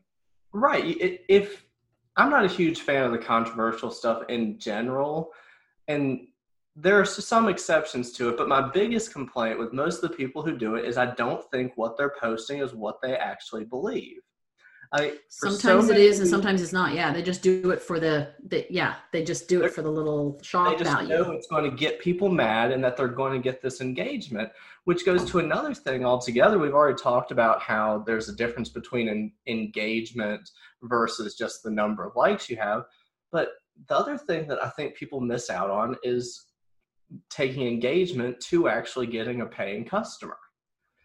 Right. 0.53 0.95
If 1.29 1.66
i'm 2.17 2.29
not 2.29 2.45
a 2.45 2.49
huge 2.49 2.81
fan 2.81 3.03
of 3.03 3.11
the 3.11 3.17
controversial 3.17 3.89
stuff 3.89 4.23
in 4.29 4.59
general 4.59 5.31
and 5.87 6.27
there 6.75 6.99
are 6.99 7.05
some 7.05 7.47
exceptions 7.47 8.11
to 8.11 8.29
it 8.29 8.37
but 8.37 8.49
my 8.49 8.69
biggest 8.69 9.13
complaint 9.13 9.57
with 9.57 9.73
most 9.73 10.03
of 10.03 10.09
the 10.09 10.17
people 10.17 10.41
who 10.41 10.57
do 10.57 10.75
it 10.75 10.85
is 10.85 10.97
i 10.97 11.13
don't 11.15 11.49
think 11.51 11.71
what 11.75 11.97
they're 11.97 12.15
posting 12.19 12.59
is 12.59 12.73
what 12.73 13.01
they 13.01 13.15
actually 13.15 13.63
believe 13.63 14.19
I, 14.93 15.17
sometimes 15.27 15.87
so 15.87 15.93
it 15.93 15.97
is 15.99 16.19
and 16.19 16.29
sometimes 16.29 16.61
it's 16.61 16.71
not. 16.71 16.93
Yeah, 16.93 17.11
they 17.11 17.21
just 17.21 17.41
do 17.41 17.71
it 17.71 17.81
for 17.81 17.99
the, 17.99 18.29
the 18.47 18.65
yeah, 18.69 18.95
they 19.11 19.23
just 19.23 19.47
do 19.47 19.63
it 19.63 19.73
for 19.73 19.81
the 19.81 19.89
little 19.89 20.39
shock 20.41 20.69
they 20.69 20.83
just 20.83 20.91
value. 20.91 21.09
Know 21.09 21.31
it's 21.31 21.47
going 21.47 21.69
to 21.69 21.75
get 21.75 21.99
people 21.99 22.29
mad 22.29 22.71
and 22.71 22.83
that 22.83 22.95
they're 22.95 23.07
going 23.07 23.33
to 23.33 23.39
get 23.39 23.61
this 23.61 23.81
engagement, 23.81 24.49
which 24.85 25.05
goes 25.05 25.25
to 25.31 25.39
another 25.39 25.73
thing 25.73 26.05
altogether. 26.05 26.57
We've 26.57 26.73
already 26.73 27.01
talked 27.01 27.31
about 27.31 27.61
how 27.61 28.03
there's 28.05 28.29
a 28.29 28.35
difference 28.35 28.69
between 28.69 29.09
an 29.09 29.31
engagement 29.47 30.49
versus 30.83 31.35
just 31.35 31.63
the 31.63 31.71
number 31.71 32.05
of 32.05 32.15
likes 32.15 32.49
you 32.49 32.57
have. 32.57 32.83
But 33.31 33.49
the 33.89 33.97
other 33.97 34.17
thing 34.17 34.47
that 34.47 34.63
I 34.63 34.69
think 34.69 34.95
people 34.95 35.19
miss 35.19 35.49
out 35.49 35.69
on 35.69 35.95
is 36.03 36.45
taking 37.29 37.67
engagement 37.67 38.39
to 38.41 38.67
actually 38.67 39.07
getting 39.07 39.41
a 39.41 39.45
paying 39.45 39.85
customer. 39.85 40.37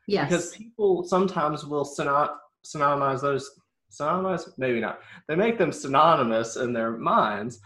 Yes. 0.07 0.29
Because 0.29 0.57
people 0.57 1.05
sometimes 1.05 1.65
will 1.65 1.85
synop 1.85 2.37
synonymize 2.65 3.21
those 3.21 3.51
synonymous 3.93 4.51
maybe 4.57 4.81
not. 4.81 5.01
They 5.29 5.37
make 5.37 5.59
them 5.59 5.73
synonymous 5.73 6.57
in 6.57 6.73
their 6.73 6.93
minds 6.93 7.61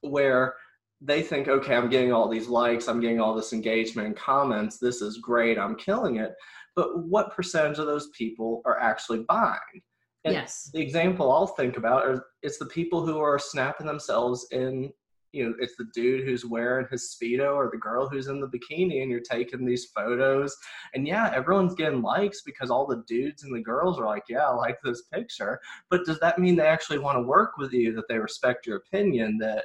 where 0.00 0.54
they 1.00 1.22
think 1.22 1.48
okay 1.48 1.74
i'm 1.74 1.90
getting 1.90 2.12
all 2.12 2.28
these 2.28 2.48
likes 2.48 2.86
i'm 2.86 3.00
getting 3.00 3.20
all 3.20 3.34
this 3.34 3.52
engagement 3.52 4.06
and 4.06 4.16
comments 4.16 4.78
this 4.78 5.02
is 5.02 5.18
great 5.18 5.58
i'm 5.58 5.76
killing 5.76 6.16
it. 6.16 6.32
But 6.74 7.04
what 7.04 7.34
percentage 7.36 7.78
of 7.78 7.86
those 7.86 8.08
people 8.16 8.62
are 8.64 8.80
actually 8.80 9.24
buying? 9.28 9.82
And 10.24 10.32
yes. 10.32 10.70
the 10.72 10.80
example 10.80 11.30
i'll 11.30 11.46
think 11.46 11.76
about 11.76 12.08
is 12.10 12.20
it's 12.42 12.58
the 12.58 12.66
people 12.66 13.04
who 13.04 13.18
are 13.18 13.38
snapping 13.38 13.86
themselves 13.86 14.46
in 14.52 14.92
you 15.32 15.44
know 15.44 15.54
it's 15.58 15.76
the 15.76 15.88
dude 15.94 16.24
who's 16.24 16.44
wearing 16.44 16.86
his 16.90 17.16
speedo 17.16 17.54
or 17.54 17.70
the 17.70 17.78
girl 17.78 18.08
who's 18.08 18.28
in 18.28 18.40
the 18.40 18.46
bikini 18.46 19.02
and 19.02 19.10
you're 19.10 19.20
taking 19.20 19.64
these 19.64 19.86
photos 19.86 20.56
and 20.94 21.06
yeah 21.06 21.32
everyone's 21.34 21.74
getting 21.74 22.02
likes 22.02 22.42
because 22.42 22.70
all 22.70 22.86
the 22.86 23.02
dudes 23.06 23.42
and 23.42 23.54
the 23.54 23.62
girls 23.62 23.98
are 23.98 24.06
like 24.06 24.24
yeah 24.28 24.46
i 24.46 24.54
like 24.54 24.78
this 24.84 25.02
picture 25.12 25.58
but 25.90 26.04
does 26.04 26.20
that 26.20 26.38
mean 26.38 26.54
they 26.54 26.66
actually 26.66 26.98
want 26.98 27.16
to 27.16 27.22
work 27.22 27.56
with 27.58 27.72
you 27.72 27.92
that 27.94 28.06
they 28.08 28.18
respect 28.18 28.66
your 28.66 28.76
opinion 28.76 29.38
that 29.38 29.64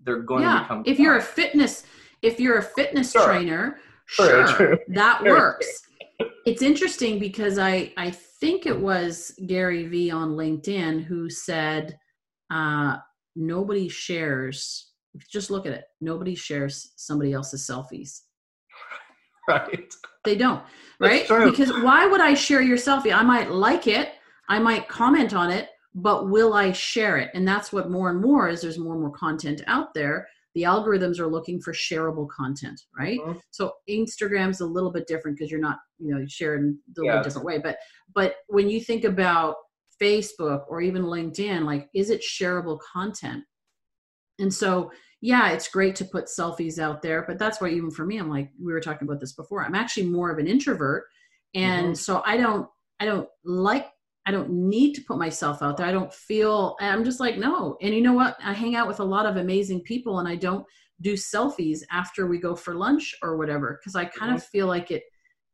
they're 0.00 0.22
going 0.22 0.42
yeah. 0.42 0.58
to 0.58 0.62
become 0.62 0.82
if 0.86 0.98
you're 0.98 1.16
a 1.16 1.22
fitness 1.22 1.84
if 2.22 2.40
you're 2.40 2.58
a 2.58 2.62
fitness 2.62 3.12
sure. 3.12 3.24
trainer 3.24 3.78
sure, 4.06 4.46
sure 4.46 4.78
that 4.88 5.22
works 5.24 5.82
it's 6.46 6.62
interesting 6.62 7.18
because 7.18 7.58
i 7.58 7.92
i 7.96 8.10
think 8.10 8.64
it 8.64 8.78
was 8.78 9.32
gary 9.46 9.86
vee 9.86 10.10
on 10.10 10.30
linkedin 10.30 11.02
who 11.02 11.28
said 11.28 11.98
uh 12.50 12.96
nobody 13.36 13.88
shares 13.88 14.89
just 15.28 15.50
look 15.50 15.66
at 15.66 15.72
it. 15.72 15.84
Nobody 16.00 16.34
shares 16.34 16.92
somebody 16.96 17.32
else's 17.32 17.66
selfies. 17.66 18.20
Right. 19.48 19.92
They 20.24 20.36
don't. 20.36 20.62
Right? 21.00 21.26
Because 21.26 21.72
why 21.82 22.06
would 22.06 22.20
I 22.20 22.34
share 22.34 22.60
your 22.60 22.76
selfie? 22.76 23.12
I 23.12 23.24
might 23.24 23.50
like 23.50 23.88
it, 23.88 24.10
I 24.48 24.60
might 24.60 24.86
comment 24.86 25.34
on 25.34 25.50
it, 25.50 25.70
but 25.94 26.28
will 26.28 26.54
I 26.54 26.72
share 26.72 27.16
it? 27.16 27.30
And 27.34 27.48
that's 27.48 27.72
what 27.72 27.90
more 27.90 28.10
and 28.10 28.20
more 28.20 28.48
is 28.48 28.60
there's 28.60 28.78
more 28.78 28.92
and 28.92 29.02
more 29.02 29.12
content 29.12 29.62
out 29.66 29.92
there. 29.94 30.28
The 30.54 30.62
algorithms 30.62 31.18
are 31.18 31.26
looking 31.26 31.60
for 31.60 31.72
shareable 31.72 32.28
content, 32.28 32.80
right? 32.96 33.20
Mm-hmm. 33.20 33.38
So 33.50 33.72
Instagram's 33.88 34.60
a 34.60 34.66
little 34.66 34.90
bit 34.90 35.06
different 35.06 35.38
because 35.38 35.50
you're 35.50 35.60
not, 35.60 35.78
you 35.98 36.14
know, 36.14 36.24
sharing 36.28 36.78
a 36.96 37.00
little 37.00 37.16
yeah, 37.16 37.22
different 37.22 37.46
way. 37.46 37.58
But 37.58 37.78
but 38.14 38.34
when 38.48 38.68
you 38.68 38.80
think 38.80 39.04
about 39.04 39.56
Facebook 40.00 40.64
or 40.68 40.80
even 40.80 41.02
LinkedIn, 41.02 41.64
like 41.64 41.88
is 41.94 42.10
it 42.10 42.20
shareable 42.20 42.78
content? 42.92 43.44
And 44.40 44.52
so, 44.52 44.90
yeah, 45.20 45.50
it's 45.50 45.68
great 45.68 45.94
to 45.96 46.04
put 46.04 46.26
selfies 46.26 46.78
out 46.78 47.02
there, 47.02 47.24
but 47.26 47.38
that's 47.38 47.60
why 47.60 47.68
even 47.68 47.90
for 47.90 48.06
me, 48.06 48.18
I'm 48.18 48.30
like, 48.30 48.50
we 48.62 48.72
were 48.72 48.80
talking 48.80 49.06
about 49.06 49.20
this 49.20 49.34
before. 49.34 49.64
I'm 49.64 49.74
actually 49.74 50.06
more 50.06 50.30
of 50.30 50.38
an 50.38 50.46
introvert. 50.46 51.04
And 51.54 51.88
mm-hmm. 51.88 51.94
so 51.94 52.22
I 52.24 52.36
don't, 52.36 52.66
I 53.00 53.04
don't 53.04 53.28
like, 53.44 53.86
I 54.26 54.30
don't 54.30 54.50
need 54.50 54.94
to 54.94 55.02
put 55.02 55.18
myself 55.18 55.62
out 55.62 55.76
there. 55.76 55.86
I 55.86 55.92
don't 55.92 56.12
feel, 56.12 56.76
I'm 56.80 57.04
just 57.04 57.20
like, 57.20 57.36
no. 57.36 57.76
And 57.82 57.94
you 57.94 58.00
know 58.00 58.12
what? 58.12 58.36
I 58.42 58.52
hang 58.52 58.76
out 58.76 58.88
with 58.88 59.00
a 59.00 59.04
lot 59.04 59.26
of 59.26 59.36
amazing 59.36 59.82
people 59.82 60.20
and 60.20 60.28
I 60.28 60.36
don't 60.36 60.64
do 61.00 61.14
selfies 61.14 61.80
after 61.90 62.26
we 62.26 62.38
go 62.38 62.54
for 62.54 62.74
lunch 62.74 63.14
or 63.22 63.36
whatever, 63.36 63.78
because 63.80 63.96
I 63.96 64.04
kind 64.04 64.30
mm-hmm. 64.30 64.36
of 64.36 64.44
feel 64.44 64.66
like 64.66 64.90
it, 64.90 65.02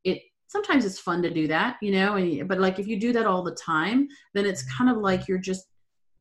it, 0.04 0.22
sometimes 0.48 0.84
it's 0.84 0.98
fun 0.98 1.22
to 1.22 1.30
do 1.30 1.48
that, 1.48 1.76
you 1.82 1.92
know, 1.92 2.16
and, 2.16 2.48
but 2.48 2.60
like 2.60 2.78
if 2.78 2.86
you 2.86 3.00
do 3.00 3.12
that 3.12 3.26
all 3.26 3.42
the 3.42 3.54
time, 3.54 4.06
then 4.34 4.46
it's 4.46 4.64
kind 4.76 4.90
of 4.90 4.98
like 4.98 5.26
you're 5.26 5.38
just, 5.38 5.66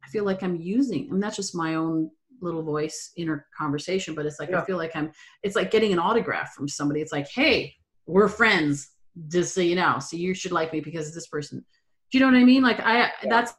I 0.03 0.07
feel 0.09 0.23
like 0.23 0.43
I'm 0.43 0.55
using, 0.55 1.09
and 1.09 1.21
that's 1.21 1.35
just 1.35 1.55
my 1.55 1.73
own 1.73 2.11
little 2.41 2.63
voice 2.63 3.11
in 3.17 3.23
inner 3.23 3.47
conversation 3.57 4.13
but 4.13 4.25
it's 4.25 4.39
like 4.39 4.49
yeah. 4.49 4.61
i 4.61 4.65
feel 4.65 4.77
like 4.77 4.95
i'm 4.95 5.11
it's 5.43 5.55
like 5.55 5.71
getting 5.71 5.93
an 5.93 5.99
autograph 5.99 6.53
from 6.53 6.67
somebody. 6.67 7.01
It's 7.01 7.11
like 7.11 7.27
hey 7.29 7.73
we're 8.05 8.27
friends 8.27 8.89
just 9.29 9.55
so 9.55 9.61
you 9.61 9.75
know. 9.75 9.97
So 9.99 10.17
you 10.17 10.33
should 10.33 10.51
like 10.51 10.73
me 10.73 10.79
because 10.79 11.13
this 11.13 11.27
person 11.27 11.63
do 12.11 12.17
you 12.17 12.19
know 12.19 12.31
what 12.31 12.39
i 12.39 12.43
mean? 12.43 12.63
Like 12.63 12.79
i 12.81 12.97
yeah. 12.97 13.09
that's 13.29 13.53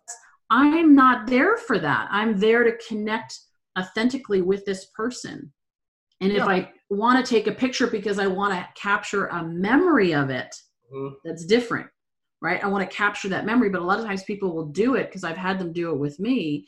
i'm 0.51 0.95
not 0.95 1.27
there 1.27 1.57
for 1.57 1.79
that. 1.79 2.09
I'm 2.11 2.39
there 2.39 2.65
to 2.65 2.77
connect 2.89 3.39
authentically 3.79 4.43
with 4.43 4.65
this 4.65 4.87
person. 4.87 5.53
And 6.21 6.33
if 6.33 6.45
i 6.45 6.71
want 6.89 7.25
to 7.25 7.29
take 7.29 7.47
a 7.47 7.53
picture 7.53 7.87
because 7.87 8.19
i 8.19 8.27
want 8.27 8.55
to 8.55 8.67
capture 8.81 9.27
a 9.27 9.43
memory 9.45 10.15
of 10.15 10.31
it 10.31 10.55
mm-hmm. 10.93 11.15
that's 11.25 11.45
different 11.45 11.89
right? 12.43 12.63
I 12.63 12.69
want 12.69 12.89
to 12.89 12.97
capture 12.97 13.29
that 13.31 13.47
memory 13.47 13.71
but 13.71 13.83
a 13.83 13.85
lot 13.85 13.99
of 13.99 14.05
times 14.05 14.23
people 14.23 14.55
will 14.55 14.67
do 14.67 14.95
it 14.95 15.07
because 15.07 15.25
i've 15.25 15.37
had 15.37 15.59
them 15.59 15.73
do 15.73 15.91
it 15.91 15.99
with 15.99 16.21
me 16.21 16.67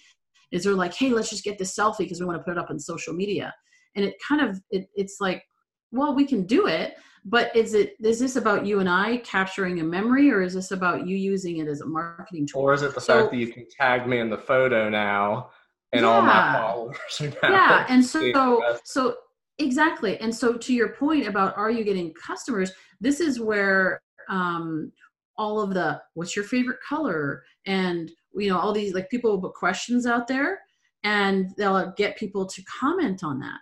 is 0.53 0.65
they're 0.65 0.75
like, 0.75 0.95
hey, 0.95 1.11
let's 1.11 1.31
just 1.31 1.45
get 1.45 1.59
this 1.59 1.75
selfie 1.75 1.99
because 1.99 2.21
we 2.21 2.27
want 2.27 2.39
to 2.39 2.45
put 2.45 2.53
it 2.53 2.59
up 2.59 2.71
on 2.71 2.79
social 2.79 3.15
media. 3.15 3.55
And 3.97 4.05
it 4.05 4.15
kind 4.27 4.41
of 4.41 4.61
it, 4.71 4.89
it's 4.95 5.17
like, 5.21 5.45
well, 5.91 6.15
we 6.15 6.25
can 6.25 6.45
do 6.47 6.67
it, 6.67 6.95
but 7.25 7.55
is 7.57 7.75
it 7.75 7.95
is 8.03 8.19
this 8.19 8.37
about 8.37 8.67
you 8.67 8.81
and 8.81 8.89
I 8.89 9.19
capturing 9.19 9.81
a 9.81 9.85
memory, 9.85 10.31
or 10.31 10.43
is 10.43 10.55
this 10.55 10.71
about 10.71 11.07
you 11.07 11.17
using 11.17 11.59
it 11.59 11.69
as 11.69 11.81
a 11.81 11.87
marketing 11.87 12.47
tool? 12.47 12.63
Or 12.63 12.75
is 12.75 12.83
it 12.83 12.95
the 12.95 13.01
so, 13.01 13.21
fact 13.21 13.33
that 13.33 13.39
you 13.39 13.53
can 13.53 13.67
tag 13.69 14.07
me 14.07 14.19
in 14.19 14.31
the 14.31 14.39
photo 14.39 14.89
now 14.89 15.51
and 15.93 16.03
yeah, 16.03 16.09
all 16.09 16.23
my 16.23 16.53
followers 16.53 17.23
Yeah, 17.43 17.87
and 17.89 18.05
so 18.05 18.79
so 18.85 19.17
exactly. 19.59 20.19
And 20.21 20.35
so 20.35 20.55
to 20.55 20.75
your 20.75 20.91
point 20.91 21.27
about 21.27 21.57
are 21.57 21.71
you 21.71 21.85
getting 21.85 22.13
customers, 22.15 22.73
this 23.01 23.21
is 23.21 23.41
where 23.41 24.03
um, 24.29 24.93
all 25.37 25.61
of 25.61 25.75
the 25.75 26.01
what's 26.15 26.37
your 26.37 26.45
favorite 26.45 26.79
color 26.87 27.43
and 27.67 28.11
you 28.39 28.49
know 28.49 28.59
all 28.59 28.73
these 28.73 28.95
like 28.95 29.11
people 29.11 29.31
will 29.31 29.41
put 29.41 29.55
questions 29.55 30.07
out 30.07 30.27
there 30.29 30.61
and 31.05 31.51
they'll 31.57 31.93
get 31.97 32.19
people 32.19 32.47
to 32.47 32.63
comment 32.65 33.23
on 33.23 33.39
that 33.41 33.61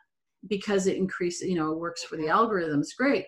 because 0.49 0.87
it 0.87 0.97
increases 0.97 1.49
you 1.49 1.55
know 1.55 1.73
it 1.73 1.79
works 1.79 2.03
for 2.05 2.17
the 2.17 2.25
algorithms. 2.25 2.89
Great. 2.97 3.27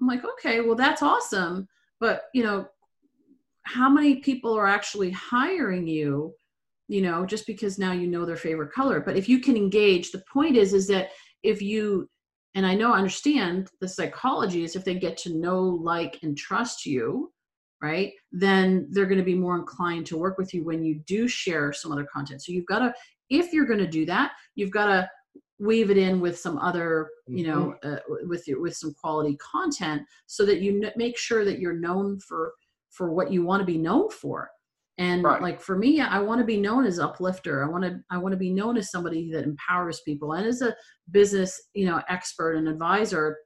I'm 0.00 0.06
like 0.06 0.22
okay 0.24 0.60
well 0.60 0.76
that's 0.76 1.02
awesome. 1.02 1.68
But 2.00 2.24
you 2.34 2.42
know 2.42 2.66
how 3.62 3.88
many 3.88 4.16
people 4.16 4.54
are 4.54 4.66
actually 4.66 5.10
hiring 5.10 5.88
you 5.88 6.34
you 6.88 7.02
know 7.02 7.26
just 7.26 7.46
because 7.46 7.78
now 7.78 7.92
you 7.92 8.06
know 8.06 8.24
their 8.24 8.36
favorite 8.36 8.72
color? 8.72 9.00
But 9.00 9.16
if 9.16 9.28
you 9.28 9.40
can 9.40 9.56
engage 9.56 10.10
the 10.10 10.22
point 10.32 10.56
is 10.56 10.72
is 10.72 10.86
that 10.88 11.10
if 11.42 11.62
you 11.62 12.08
and 12.56 12.66
i 12.66 12.74
know 12.74 12.92
understand 12.92 13.68
the 13.80 13.88
psychology 13.88 14.64
is 14.64 14.74
if 14.74 14.84
they 14.84 14.94
get 14.94 15.16
to 15.16 15.38
know 15.38 15.60
like 15.60 16.18
and 16.22 16.36
trust 16.36 16.84
you 16.84 17.30
right 17.82 18.12
then 18.32 18.88
they're 18.90 19.06
going 19.06 19.18
to 19.18 19.24
be 19.24 19.34
more 19.34 19.56
inclined 19.56 20.06
to 20.06 20.16
work 20.16 20.38
with 20.38 20.54
you 20.54 20.64
when 20.64 20.82
you 20.82 21.00
do 21.06 21.28
share 21.28 21.72
some 21.72 21.92
other 21.92 22.06
content 22.12 22.42
so 22.42 22.52
you've 22.52 22.66
got 22.66 22.78
to 22.78 22.92
if 23.30 23.52
you're 23.52 23.66
going 23.66 23.78
to 23.78 23.86
do 23.86 24.06
that 24.06 24.32
you've 24.54 24.70
got 24.70 24.86
to 24.86 25.08
weave 25.58 25.90
it 25.90 25.96
in 25.96 26.20
with 26.20 26.38
some 26.38 26.58
other 26.58 27.08
you 27.26 27.46
know 27.46 27.74
mm-hmm. 27.82 27.94
uh, 27.94 28.16
with 28.28 28.46
your 28.46 28.60
with 28.60 28.76
some 28.76 28.92
quality 28.94 29.36
content 29.36 30.02
so 30.26 30.44
that 30.44 30.60
you 30.60 30.82
n- 30.82 30.92
make 30.96 31.16
sure 31.16 31.44
that 31.44 31.58
you're 31.58 31.78
known 31.78 32.18
for 32.20 32.52
for 32.90 33.12
what 33.12 33.32
you 33.32 33.42
want 33.42 33.60
to 33.60 33.66
be 33.66 33.78
known 33.78 34.10
for 34.10 34.50
and 34.98 35.24
right. 35.24 35.40
like 35.42 35.60
for 35.60 35.76
me 35.76 36.00
i 36.00 36.18
want 36.18 36.38
to 36.38 36.44
be 36.44 36.60
known 36.60 36.84
as 36.84 36.98
uplifter 36.98 37.64
i 37.64 37.68
want 37.68 37.82
to 37.82 37.98
i 38.10 38.18
want 38.18 38.32
to 38.32 38.38
be 38.38 38.52
known 38.52 38.76
as 38.76 38.90
somebody 38.90 39.30
that 39.30 39.44
empowers 39.44 40.00
people 40.04 40.32
and 40.32 40.46
as 40.46 40.60
a 40.60 40.74
business 41.10 41.60
you 41.74 41.86
know 41.86 42.02
expert 42.08 42.56
and 42.56 42.68
advisor 42.68 43.36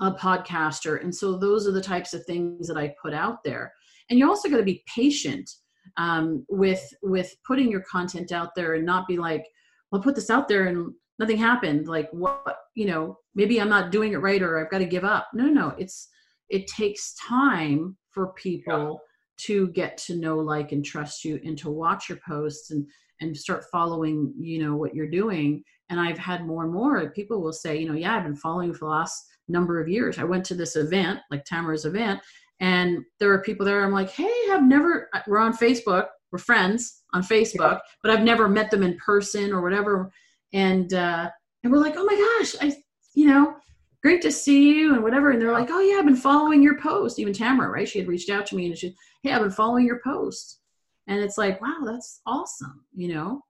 a 0.00 0.12
podcaster. 0.12 1.02
And 1.02 1.14
so 1.14 1.36
those 1.36 1.66
are 1.66 1.72
the 1.72 1.80
types 1.80 2.14
of 2.14 2.24
things 2.24 2.66
that 2.68 2.76
I 2.76 2.94
put 3.02 3.12
out 3.12 3.44
there. 3.44 3.72
And 4.08 4.18
you're 4.18 4.28
also 4.28 4.48
going 4.48 4.60
to 4.60 4.64
be 4.64 4.82
patient 4.92 5.48
um, 5.96 6.44
with 6.48 6.82
with 7.02 7.34
putting 7.46 7.70
your 7.70 7.82
content 7.82 8.32
out 8.32 8.54
there 8.54 8.74
and 8.74 8.84
not 8.84 9.06
be 9.06 9.18
like, 9.18 9.44
I'll 9.92 10.00
put 10.00 10.14
this 10.14 10.30
out 10.30 10.48
there 10.48 10.66
and 10.66 10.92
nothing 11.18 11.36
happened. 11.36 11.86
Like 11.86 12.08
what, 12.12 12.56
you 12.74 12.86
know, 12.86 13.18
maybe 13.34 13.60
I'm 13.60 13.68
not 13.68 13.92
doing 13.92 14.12
it 14.12 14.18
right 14.18 14.42
or 14.42 14.58
I've 14.58 14.70
got 14.70 14.78
to 14.78 14.86
give 14.86 15.04
up. 15.04 15.28
No, 15.34 15.46
no, 15.46 15.74
it's, 15.78 16.08
it 16.48 16.66
takes 16.66 17.14
time 17.14 17.96
for 18.10 18.32
people 18.34 19.00
yeah. 19.00 19.46
to 19.46 19.68
get 19.68 19.96
to 19.98 20.16
know, 20.16 20.38
like, 20.38 20.72
and 20.72 20.84
trust 20.84 21.24
you 21.24 21.40
and 21.44 21.56
to 21.58 21.70
watch 21.70 22.08
your 22.08 22.18
posts 22.26 22.70
and, 22.70 22.86
and 23.20 23.36
start 23.36 23.64
following, 23.70 24.32
you 24.38 24.64
know, 24.64 24.76
what 24.76 24.94
you're 24.94 25.10
doing. 25.10 25.62
And 25.90 26.00
I've 26.00 26.18
had 26.18 26.46
more 26.46 26.64
and 26.64 26.72
more 26.72 27.10
people 27.10 27.42
will 27.42 27.52
say, 27.52 27.78
you 27.78 27.88
know, 27.88 27.94
yeah, 27.94 28.16
I've 28.16 28.24
been 28.24 28.36
following 28.36 28.72
for 28.72 28.86
the 28.86 28.92
last 28.92 29.24
number 29.50 29.80
of 29.80 29.88
years. 29.88 30.18
I 30.18 30.24
went 30.24 30.44
to 30.46 30.54
this 30.54 30.76
event, 30.76 31.20
like 31.30 31.44
Tamara's 31.44 31.84
event, 31.84 32.20
and 32.60 33.04
there 33.18 33.28
were 33.28 33.42
people 33.42 33.64
there. 33.66 33.84
I'm 33.84 33.92
like, 33.92 34.10
hey, 34.10 34.32
I've 34.50 34.64
never, 34.64 35.08
we're 35.26 35.38
on 35.38 35.56
Facebook, 35.56 36.06
we're 36.30 36.38
friends 36.38 37.02
on 37.12 37.22
Facebook, 37.22 37.72
yeah. 37.72 37.78
but 38.02 38.12
I've 38.12 38.24
never 38.24 38.48
met 38.48 38.70
them 38.70 38.82
in 38.82 38.96
person 38.98 39.52
or 39.52 39.62
whatever. 39.62 40.12
And, 40.52 40.92
uh, 40.92 41.30
and 41.62 41.72
we're 41.72 41.78
like, 41.78 41.94
oh 41.96 42.04
my 42.04 42.14
gosh, 42.38 42.54
I, 42.60 42.76
you 43.14 43.26
know, 43.26 43.54
great 44.02 44.22
to 44.22 44.32
see 44.32 44.78
you 44.78 44.94
and 44.94 45.02
whatever. 45.02 45.30
And 45.30 45.40
they're 45.40 45.52
like, 45.52 45.70
oh 45.70 45.80
yeah, 45.80 45.98
I've 45.98 46.06
been 46.06 46.16
following 46.16 46.62
your 46.62 46.78
post. 46.78 47.18
Even 47.18 47.32
Tamara, 47.32 47.70
right? 47.70 47.88
She 47.88 47.98
had 47.98 48.08
reached 48.08 48.30
out 48.30 48.46
to 48.46 48.56
me 48.56 48.66
and 48.66 48.76
she, 48.76 48.94
hey, 49.22 49.32
I've 49.32 49.42
been 49.42 49.50
following 49.50 49.86
your 49.86 50.00
post. 50.04 50.60
And 51.06 51.20
it's 51.20 51.38
like, 51.38 51.60
wow, 51.60 51.78
that's 51.84 52.20
awesome, 52.26 52.84
you 52.94 53.12
know? 53.12 53.42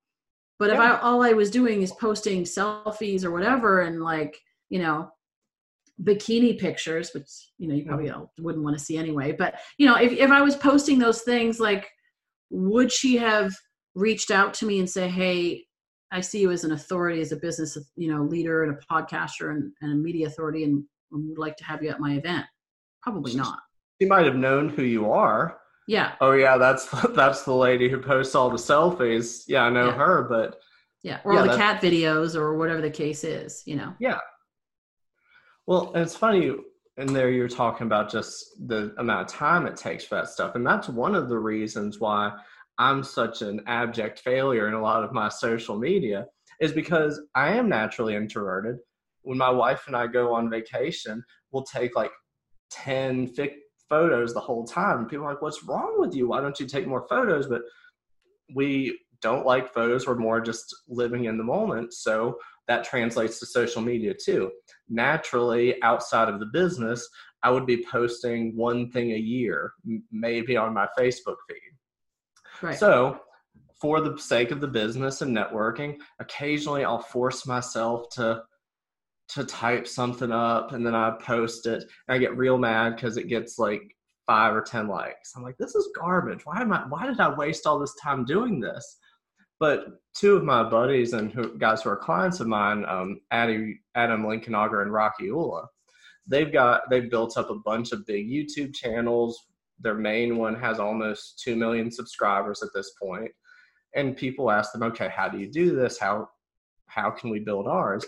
But 0.59 0.71
yeah. 0.71 0.75
if 0.75 0.81
I, 0.81 0.99
all 1.01 1.23
I 1.23 1.33
was 1.33 1.51
doing 1.51 1.83
is 1.83 1.93
posting 1.93 2.45
selfies 2.45 3.25
or 3.25 3.31
whatever 3.31 3.83
and 3.83 4.03
like, 4.03 4.39
you 4.69 4.79
know, 4.79 5.11
bikini 6.03 6.59
pictures, 6.59 7.11
which 7.15 7.29
you 7.59 7.69
know 7.69 7.75
you 7.75 7.85
probably 7.85 8.09
mm-hmm. 8.09 8.43
wouldn't 8.43 8.65
want 8.65 8.77
to 8.77 8.85
see 8.85 8.97
anyway. 8.97 9.33
But 9.33 9.61
you 9.79 9.87
know, 9.87 9.97
if 9.97 10.13
if 10.13 10.31
I 10.31 10.43
was 10.43 10.57
posting 10.57 10.99
those 10.99 11.23
things, 11.23 11.61
like, 11.61 11.89
would 12.51 12.93
she 12.93 13.17
have 13.17 13.53
reached 13.95 14.31
out 14.31 14.55
to 14.55 14.67
me 14.67 14.79
and 14.79 14.89
say, 14.89 15.09
"Hey, 15.09 15.65
I 16.11 16.21
see 16.21 16.41
you 16.41 16.51
as 16.51 16.65
an 16.65 16.73
authority, 16.73 17.21
as 17.21 17.33
a 17.33 17.37
business, 17.37 17.77
you 17.97 18.13
know, 18.13 18.23
leader 18.23 18.65
and 18.65 18.77
a 18.77 18.93
podcaster 18.93 19.51
and, 19.51 19.73
and 19.81 19.93
a 19.93 19.97
media 19.97 20.27
authority, 20.27 20.65
and 20.65 20.85
would 21.11 21.39
like 21.39 21.57
to 21.57 21.65
have 21.65 21.83
you 21.83 21.91
at 21.91 22.01
my 22.01 22.15
event"? 22.15 22.47
Probably 23.03 23.35
not. 23.35 23.59
She 24.01 24.09
might 24.09 24.27
have 24.27 24.37
known 24.37 24.69
who 24.69 24.83
you 24.83 25.11
are. 25.11 25.59
Yeah. 25.87 26.13
Oh 26.21 26.33
yeah, 26.33 26.57
that's 26.57 26.87
that's 27.15 27.45
the 27.45 27.55
lady 27.55 27.89
who 27.89 27.99
posts 27.99 28.35
all 28.35 28.51
the 28.51 28.57
selfies. 28.57 29.45
Yeah, 29.49 29.63
I 29.63 29.71
know 29.71 29.87
yeah. 29.87 29.95
her, 29.95 30.27
but 30.29 30.61
yeah, 31.03 31.21
or 31.25 31.33
yeah, 31.33 31.41
all 31.41 31.47
the 31.47 31.57
cat 31.57 31.81
videos 31.81 32.35
or 32.35 32.57
whatever 32.57 32.81
the 32.81 32.91
case 32.91 33.25
is, 33.25 33.63
you 33.67 33.75
know. 33.75 33.95
Yeah, 33.99 34.19
well, 35.71 35.93
it's 35.95 36.16
funny 36.16 36.51
in 36.97 37.12
there 37.12 37.31
you're 37.31 37.47
talking 37.47 37.87
about 37.87 38.11
just 38.11 38.57
the 38.66 38.93
amount 38.99 39.31
of 39.31 39.33
time 39.33 39.66
it 39.66 39.77
takes 39.77 40.03
for 40.03 40.16
that 40.16 40.29
stuff. 40.29 40.57
And 40.57 40.66
that's 40.66 40.89
one 40.89 41.14
of 41.14 41.29
the 41.29 41.39
reasons 41.39 42.01
why 42.01 42.33
I'm 42.79 43.05
such 43.05 43.41
an 43.43 43.61
abject 43.68 44.18
failure 44.18 44.66
in 44.66 44.75
a 44.75 44.83
lot 44.83 45.05
of 45.05 45.12
my 45.12 45.29
social 45.29 45.79
media 45.79 46.27
is 46.61 46.73
because 46.73 47.21
I 47.37 47.53
am 47.53 47.68
naturally 47.68 48.16
introverted. 48.16 48.79
When 49.23 49.39
my 49.39 49.51
wife 49.51 49.85
and 49.87 49.95
I 49.95 50.09
go 50.09 50.35
on 50.35 50.51
vacation, 50.51 51.23
we'll 51.53 51.62
take 51.62 51.95
like 51.95 52.11
10 52.73 53.33
photos 53.89 54.35
the 54.35 54.41
whole 54.41 54.66
time. 54.66 55.07
People 55.07 55.27
are 55.27 55.35
like, 55.35 55.43
What's 55.43 55.62
wrong 55.62 55.95
with 55.99 56.16
you? 56.16 56.27
Why 56.27 56.41
don't 56.41 56.59
you 56.59 56.66
take 56.66 56.89
more 56.89 57.07
photos? 57.09 57.47
But 57.47 57.62
we 58.57 58.99
don't 59.23 59.47
like 59.47 59.73
photos. 59.73 60.07
We're 60.07 60.16
more 60.16 60.41
just 60.41 60.75
living 60.89 61.25
in 61.25 61.39
the 61.39 61.45
moment. 61.45 61.93
So 61.95 62.39
that 62.68 62.85
translates 62.85 63.39
to 63.41 63.47
social 63.47 63.83
media 63.83 64.14
too. 64.14 64.51
Naturally, 64.89 65.83
outside 65.83 66.29
of 66.29 66.41
the 66.41 66.47
business, 66.47 67.09
I 67.43 67.51
would 67.51 67.66
be 67.66 67.85
posting 67.91 68.57
one 68.57 68.91
thing 68.91 69.12
a 69.12 69.16
year, 69.16 69.73
maybe 70.12 70.57
on 70.57 70.75
my 70.75 70.87
Facebook 70.99 71.37
feed. 71.49 71.73
Right. 72.62 72.79
So, 72.79 73.21
for 73.81 74.01
the 74.03 74.18
sake 74.18 74.51
of 74.51 74.61
the 74.61 74.68
business 74.68 75.23
and 75.23 75.35
networking, 75.35 75.97
occasionally 76.18 76.85
I'll 76.85 77.01
force 77.01 77.47
myself 77.47 78.11
to 78.11 78.43
to 79.31 79.45
type 79.45 79.87
something 79.87 80.33
up 80.33 80.73
and 80.73 80.85
then 80.85 80.95
I 80.95 81.12
post 81.23 81.66
it 81.66 81.85
and 82.09 82.14
I 82.14 82.18
get 82.18 82.37
real 82.37 82.59
mad 82.59 82.97
because 82.97 83.16
it 83.16 83.29
gets 83.29 83.59
like 83.59 83.83
five 84.27 84.55
or 84.55 84.61
ten 84.61 84.89
likes. 84.89 85.33
I'm 85.35 85.43
like, 85.43 85.57
this 85.57 85.75
is 85.75 85.89
garbage. 85.97 86.45
Why 86.45 86.61
am 86.61 86.73
I 86.73 86.85
why 86.89 87.07
did 87.07 87.21
I 87.21 87.35
waste 87.35 87.66
all 87.66 87.79
this 87.79 87.95
time 88.03 88.25
doing 88.25 88.61
this? 88.61 88.99
But 89.61 90.01
two 90.15 90.37
of 90.37 90.43
my 90.43 90.63
buddies 90.63 91.13
and 91.13 91.31
who, 91.31 91.57
guys 91.59 91.83
who 91.83 91.91
are 91.91 91.97
clients 91.97 92.41
of 92.41 92.47
mine, 92.47 92.85
um, 92.89 93.21
Adam, 93.31 93.79
Adam 93.95 94.23
Linkenauger 94.25 94.83
and 94.83 94.93
Rocky 94.93 95.27
Ula, 95.27 95.67
they've 96.27 96.53
got 96.53 96.89
they've 96.89 97.11
built 97.11 97.37
up 97.37 97.51
a 97.51 97.59
bunch 97.59 97.93
of 97.93 98.07
big 98.07 98.27
YouTube 98.27 98.75
channels. 98.75 99.39
Their 99.79 99.95
main 99.95 100.39
one 100.39 100.59
has 100.59 100.81
almost 100.81 101.41
two 101.41 101.57
million 101.57 101.91
subscribers 101.91 102.63
at 102.63 102.71
this 102.75 102.93
point, 103.01 103.31
and 103.95 104.17
people 104.17 104.51
ask 104.51 104.73
them, 104.73 104.83
"Okay, 104.83 105.09
how 105.15 105.29
do 105.29 105.39
you 105.39 105.51
do 105.51 105.77
this? 105.77 105.99
How 105.99 106.29
how 106.87 107.11
can 107.11 107.31
we 107.31 107.41
build 107.41 107.69
ours?" 107.69 108.05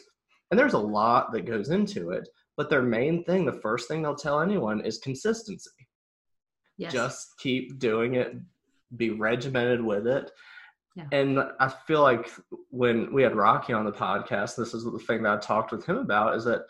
And 0.51 0.59
there's 0.59 0.75
a 0.75 0.79
lot 0.79 1.33
that 1.33 1.47
goes 1.47 1.71
into 1.71 2.11
it, 2.11 2.29
but 2.57 2.71
their 2.71 2.83
main 2.83 3.25
thing, 3.25 3.45
the 3.45 3.61
first 3.61 3.89
thing 3.89 4.03
they'll 4.03 4.15
tell 4.15 4.41
anyone, 4.41 4.81
is 4.81 4.99
consistency. 4.99 5.71
Yes. 6.79 6.93
Just 6.93 7.39
keep 7.39 7.79
doing 7.79 8.15
it, 8.15 8.35
be 8.97 9.11
regimented 9.11 9.83
with 9.83 10.07
it, 10.07 10.31
yeah. 10.95 11.05
And 11.11 11.39
I 11.59 11.69
feel 11.69 12.03
like 12.03 12.31
when 12.71 13.13
we 13.13 13.23
had 13.23 13.35
Rocky 13.35 13.73
on 13.73 13.85
the 13.85 13.93
podcast, 13.93 14.57
this 14.57 14.75
is 14.75 14.85
the 14.85 14.99
thing 14.99 15.23
that 15.23 15.33
I 15.33 15.39
talked 15.39 15.73
with 15.73 15.87
him 15.87 15.97
about 15.97 16.37
is 16.37 16.45
that 16.45 16.63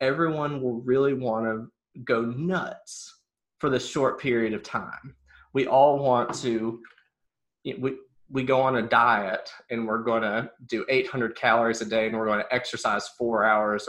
everyone 0.00 0.60
will 0.62 0.80
really 0.80 1.14
want 1.14 1.46
to 1.46 2.02
go 2.04 2.22
nuts 2.22 3.20
for 3.58 3.70
this 3.70 3.88
short 3.88 4.20
period 4.20 4.52
of 4.52 4.62
time. 4.62 5.14
We 5.52 5.66
all 5.66 5.98
want 5.98 6.34
to 6.42 6.80
we 7.64 7.96
we 8.30 8.42
go 8.42 8.60
on 8.60 8.76
a 8.76 8.82
diet 8.82 9.50
and 9.70 9.86
we're 9.86 10.02
going 10.02 10.22
to 10.22 10.50
do 10.66 10.84
800 10.88 11.34
calories 11.34 11.80
a 11.80 11.86
day 11.86 12.06
and 12.06 12.16
we're 12.16 12.26
going 12.26 12.40
to 12.40 12.54
exercise 12.54 13.08
4 13.16 13.44
hours 13.44 13.88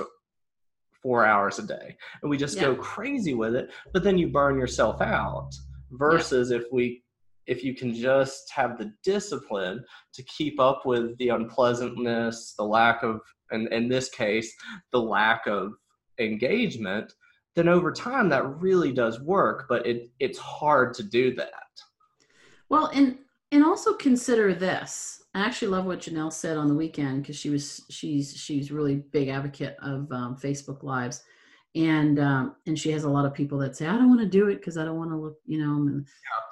4 1.03 1.25
hours 1.25 1.59
a 1.59 1.63
day. 1.63 1.97
And 2.21 2.29
we 2.29 2.37
just 2.37 2.55
yeah. 2.55 2.63
go 2.63 2.75
crazy 2.75 3.33
with 3.33 3.55
it, 3.55 3.69
but 3.93 4.03
then 4.03 4.17
you 4.17 4.29
burn 4.29 4.57
yourself 4.57 5.01
out 5.01 5.51
versus 5.91 6.51
yeah. 6.51 6.57
if 6.57 6.63
we 6.71 7.03
if 7.49 7.63
you 7.63 7.73
can 7.73 7.93
just 7.93 8.51
have 8.51 8.77
the 8.77 8.93
discipline 9.03 9.83
to 10.13 10.23
keep 10.23 10.59
up 10.59 10.85
with 10.85 11.17
the 11.17 11.29
unpleasantness, 11.29 12.53
the 12.57 12.63
lack 12.63 13.01
of, 13.03 13.21
and 13.51 13.67
in 13.73 13.89
this 13.89 14.09
case, 14.09 14.53
the 14.91 15.01
lack 15.01 15.47
of 15.47 15.73
engagement, 16.19 17.11
then 17.55 17.67
over 17.67 17.91
time 17.91 18.29
that 18.29 18.45
really 18.61 18.93
does 18.93 19.19
work. 19.19 19.65
But 19.67 19.85
it 19.85 20.09
it's 20.19 20.37
hard 20.37 20.93
to 20.95 21.03
do 21.03 21.33
that. 21.35 21.49
Well, 22.69 22.91
and 22.93 23.17
and 23.51 23.65
also 23.65 23.93
consider 23.93 24.53
this. 24.53 25.23
I 25.33 25.41
actually 25.41 25.69
love 25.69 25.85
what 25.85 25.99
Janelle 25.99 26.31
said 26.31 26.57
on 26.57 26.67
the 26.67 26.75
weekend 26.75 27.23
because 27.23 27.35
she 27.35 27.49
was 27.49 27.81
she's 27.89 28.37
she's 28.37 28.71
really 28.71 28.95
big 28.95 29.29
advocate 29.29 29.75
of 29.81 30.11
um, 30.11 30.37
Facebook 30.37 30.83
Lives 30.83 31.23
and 31.75 32.19
um, 32.19 32.55
and 32.65 32.77
she 32.77 32.91
has 32.91 33.03
a 33.03 33.09
lot 33.09 33.25
of 33.25 33.33
people 33.33 33.57
that 33.59 33.75
say 33.75 33.85
i 33.85 33.91
don't 33.91 34.09
want 34.09 34.19
to 34.19 34.25
do 34.27 34.47
it 34.47 34.55
because 34.55 34.77
i 34.77 34.83
don't 34.83 34.97
want 34.97 35.11
to 35.11 35.17
look 35.17 35.35
you 35.45 35.59
know 35.59 36.01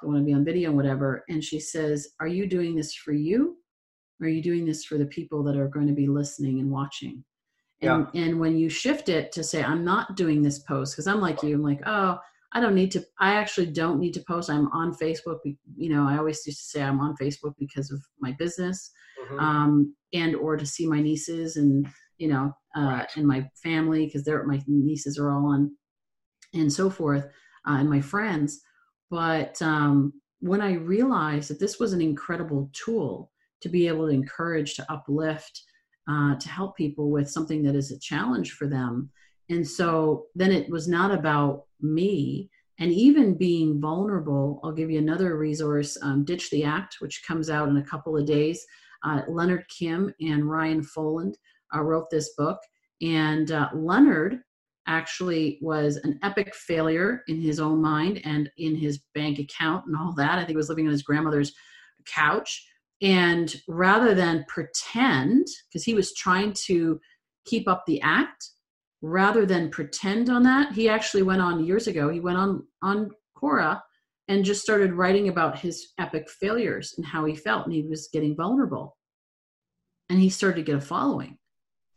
i 0.02 0.06
want 0.06 0.18
to 0.18 0.24
be 0.24 0.32
on 0.32 0.44
video 0.44 0.68
and 0.68 0.76
whatever. 0.76 1.24
And 1.28 1.42
she 1.42 1.58
says 1.58 2.08
are 2.20 2.28
you 2.28 2.46
doing 2.46 2.76
this 2.76 2.94
for 2.94 3.12
you? 3.12 3.56
Or 4.20 4.26
are 4.26 4.30
you 4.30 4.42
doing 4.42 4.64
this 4.64 4.84
for 4.84 4.98
the 4.98 5.06
people 5.06 5.42
that 5.44 5.56
are 5.56 5.68
going 5.68 5.86
to 5.86 5.92
be 5.92 6.08
listening 6.08 6.58
and 6.60 6.70
watching? 6.70 7.24
And 7.80 8.06
yeah. 8.12 8.22
and 8.22 8.40
when 8.40 8.56
you 8.58 8.68
shift 8.68 9.08
it 9.08 9.30
to 9.32 9.44
say 9.44 9.62
i'm 9.62 9.84
not 9.84 10.16
doing 10.16 10.42
this 10.42 10.58
post 10.60 10.94
because 10.94 11.06
i'm 11.06 11.20
like 11.20 11.42
you 11.42 11.54
i'm 11.54 11.62
like 11.62 11.80
oh 11.86 12.18
i 12.52 12.60
don't 12.60 12.74
need 12.74 12.90
to 12.92 13.04
i 13.20 13.34
actually 13.34 13.66
don't 13.66 14.00
need 14.00 14.14
to 14.14 14.24
post. 14.26 14.50
I'm 14.50 14.66
on 14.72 14.94
facebook 14.94 15.38
you 15.44 15.88
know 15.88 16.08
i 16.08 16.18
always 16.18 16.44
used 16.44 16.58
to 16.58 16.64
say 16.64 16.82
i'm 16.82 16.98
on 16.98 17.14
facebook 17.22 17.54
because 17.56 17.92
of 17.92 18.02
my 18.18 18.32
business 18.32 18.90
mm-hmm. 19.24 19.38
um, 19.38 19.94
and 20.12 20.34
or 20.34 20.56
to 20.56 20.66
see 20.66 20.88
my 20.88 21.00
nieces 21.00 21.56
and 21.56 21.86
you 22.18 22.28
know, 22.28 22.52
uh, 22.76 22.80
right. 22.80 23.08
and 23.16 23.26
my 23.26 23.48
family 23.62 24.06
because 24.06 24.24
they're 24.24 24.44
my 24.44 24.62
nieces 24.66 25.18
are 25.18 25.32
all 25.32 25.46
on, 25.46 25.74
and 26.54 26.72
so 26.72 26.90
forth, 26.90 27.24
uh, 27.68 27.76
and 27.78 27.88
my 27.88 28.00
friends. 28.00 28.60
But 29.10 29.60
um, 29.62 30.12
when 30.40 30.60
I 30.60 30.74
realized 30.74 31.50
that 31.50 31.60
this 31.60 31.78
was 31.78 31.92
an 31.92 32.00
incredible 32.00 32.70
tool 32.72 33.30
to 33.62 33.68
be 33.68 33.88
able 33.88 34.06
to 34.06 34.12
encourage, 34.12 34.74
to 34.74 34.92
uplift, 34.92 35.62
uh, 36.08 36.36
to 36.36 36.48
help 36.48 36.76
people 36.76 37.10
with 37.10 37.30
something 37.30 37.62
that 37.62 37.74
is 37.74 37.90
a 37.90 37.98
challenge 37.98 38.52
for 38.52 38.66
them, 38.66 39.10
and 39.48 39.66
so 39.66 40.26
then 40.34 40.52
it 40.52 40.68
was 40.70 40.88
not 40.88 41.10
about 41.10 41.64
me 41.80 42.50
and 42.80 42.92
even 42.92 43.36
being 43.36 43.80
vulnerable. 43.80 44.60
I'll 44.62 44.72
give 44.72 44.90
you 44.90 44.98
another 44.98 45.36
resource, 45.36 45.98
um, 46.02 46.24
Ditch 46.24 46.50
the 46.50 46.64
Act, 46.64 46.96
which 47.00 47.24
comes 47.26 47.50
out 47.50 47.68
in 47.68 47.76
a 47.76 47.84
couple 47.84 48.16
of 48.16 48.26
days. 48.26 48.64
Uh, 49.04 49.22
Leonard 49.28 49.64
Kim 49.68 50.12
and 50.20 50.48
Ryan 50.48 50.80
Foland 50.80 51.34
uh, 51.74 51.80
wrote 51.82 52.10
this 52.10 52.34
book. 52.36 52.58
And 53.00 53.50
uh, 53.52 53.68
Leonard 53.74 54.40
actually 54.86 55.58
was 55.60 55.96
an 55.96 56.18
epic 56.22 56.54
failure 56.54 57.22
in 57.28 57.40
his 57.40 57.60
own 57.60 57.80
mind 57.80 58.20
and 58.24 58.50
in 58.56 58.74
his 58.74 59.00
bank 59.14 59.38
account 59.38 59.84
and 59.86 59.96
all 59.96 60.14
that. 60.16 60.34
I 60.34 60.38
think 60.38 60.50
he 60.50 60.56
was 60.56 60.68
living 60.68 60.86
on 60.86 60.92
his 60.92 61.02
grandmother's 61.02 61.52
couch. 62.06 62.66
And 63.00 63.54
rather 63.68 64.14
than 64.14 64.44
pretend, 64.48 65.46
because 65.68 65.84
he 65.84 65.94
was 65.94 66.14
trying 66.14 66.52
to 66.66 66.98
keep 67.44 67.68
up 67.68 67.84
the 67.86 68.00
act, 68.00 68.48
rather 69.02 69.46
than 69.46 69.70
pretend 69.70 70.30
on 70.30 70.42
that, 70.42 70.72
he 70.72 70.88
actually 70.88 71.22
went 71.22 71.42
on 71.42 71.64
years 71.64 71.86
ago, 71.86 72.08
he 72.08 72.18
went 72.18 72.38
on 72.38 72.66
on 72.82 73.10
Quora 73.40 73.80
and 74.28 74.44
just 74.44 74.62
started 74.62 74.92
writing 74.92 75.28
about 75.28 75.58
his 75.58 75.92
epic 75.98 76.28
failures 76.28 76.94
and 76.96 77.06
how 77.06 77.24
he 77.24 77.34
felt 77.34 77.64
and 77.64 77.74
he 77.74 77.82
was 77.82 78.08
getting 78.12 78.36
vulnerable 78.36 78.96
and 80.08 80.20
he 80.20 80.28
started 80.28 80.56
to 80.56 80.62
get 80.62 80.76
a 80.76 80.80
following 80.80 81.38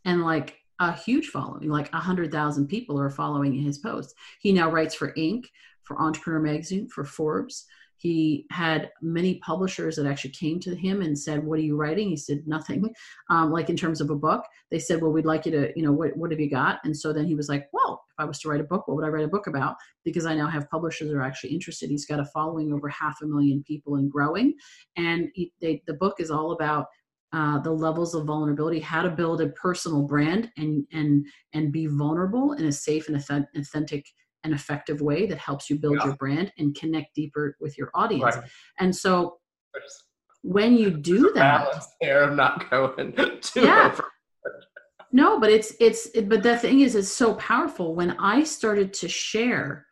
and 0.06 0.24
like 0.24 0.58
a 0.82 0.92
huge 0.92 1.28
following 1.28 1.70
like 1.70 1.94
a 1.94 2.00
hundred 2.00 2.32
thousand 2.32 2.68
people 2.68 3.00
are 3.00 3.10
following 3.10 3.54
his 3.54 3.78
posts. 3.78 4.14
He 4.40 4.52
now 4.52 4.70
writes 4.70 4.96
for 4.96 5.14
inc 5.14 5.46
for 5.84 6.02
entrepreneur 6.02 6.40
magazine 6.40 6.88
for 6.90 7.06
forbes. 7.06 7.66
He 7.98 8.48
had 8.50 8.90
many 9.04 9.36
publishers 9.46 9.96
that 9.96 10.08
actually 10.08 10.32
came 10.32 10.60
to 10.62 10.76
him 10.76 11.04
and 11.04 11.18
said 11.18 11.44
what 11.44 11.60
are 11.60 11.64
you 11.64 11.76
writing? 11.76 12.10
He 12.10 12.18
said 12.18 12.48
nothing. 12.48 12.92
Um, 13.30 13.52
like 13.52 13.70
in 13.70 13.78
terms 13.78 14.02
of 14.02 14.10
a 14.10 14.16
book 14.16 14.44
they 14.72 14.80
said 14.80 15.02
well 15.02 15.12
we'd 15.12 15.26
like 15.26 15.46
you 15.46 15.52
to 15.52 15.72
you 15.76 15.84
know 15.84 15.92
what, 15.92 16.18
what 16.18 16.32
have 16.32 16.40
you 16.40 16.50
got? 16.50 16.80
And 16.84 16.98
so 16.98 17.14
then 17.14 17.28
he 17.28 17.36
was 17.36 17.48
like 17.48 17.70
well 17.74 18.04
if 18.10 18.16
i 18.18 18.26
was 18.26 18.40
to 18.40 18.50
write 18.50 18.60
a 18.60 18.64
book 18.64 18.88
what 18.88 18.98
would 18.98 19.06
i 19.06 19.10
write 19.10 19.26
a 19.26 19.36
book 19.36 19.46
about? 19.46 19.76
Because 20.04 20.26
i 20.26 20.34
now 20.34 20.48
have 20.48 20.70
publishers 20.72 21.10
that 21.10 21.16
are 21.16 21.22
actually 21.22 21.52
interested. 21.52 21.92
He's 21.92 22.08
got 22.08 22.20
a 22.20 22.26
following 22.26 22.74
over 22.74 22.90
half 22.90 23.22
a 23.22 23.28
million 23.28 23.64
people 23.68 23.98
and 23.98 24.12
growing. 24.12 24.56
And 24.98 25.30
he, 25.36 25.54
they, 25.62 25.84
the 25.86 25.94
book 25.94 26.20
is 26.20 26.32
all 26.32 26.54
about 26.54 26.88
uh, 27.34 27.60
the 27.60 27.72
levels 27.72 28.14
of 28.14 28.26
vulnerability, 28.26 28.80
how 28.80 29.02
to 29.02 29.10
build 29.10 29.42
a 29.42 29.50
personal 29.50 30.04
brand 30.04 30.52
and 30.58 30.86
and 30.92 31.26
and 31.54 31.72
be 31.72 31.88
vulnerable 31.88 32.54
in 32.54 32.66
a 32.66 32.72
safe 32.72 33.08
and 33.08 33.18
authentic 33.56 34.06
and 34.44 34.54
effective 34.54 35.02
way 35.02 35.26
that 35.26 35.38
helps 35.38 35.70
you 35.70 35.78
build 35.78 35.98
yeah. 36.00 36.06
your 36.06 36.16
brand 36.16 36.52
and 36.58 36.76
connect 36.76 37.14
deeper 37.16 37.56
with 37.60 37.78
your 37.78 37.90
audience. 37.94 38.36
Right. 38.36 38.50
And 38.80 38.96
so 38.96 39.38
when 40.42 40.76
you 40.76 40.90
do 40.90 41.32
that, 41.36 41.86
there 42.02 42.24
of 42.24 42.36
not 42.36 42.70
going 42.70 43.14
too 43.42 43.62
yeah. 43.62 43.92
over. 43.94 44.06
No, 45.12 45.40
but 45.40 45.50
it's 45.50 45.74
it's 45.80 46.08
it, 46.08 46.30
but 46.30 46.42
the 46.42 46.58
thing 46.58 46.82
is, 46.82 46.96
it's 46.96 47.12
so 47.12 47.36
powerful. 47.36 47.96
When 47.96 48.12
I 48.12 48.44
started 48.44 48.94
to 48.94 49.10
share, 49.10 49.86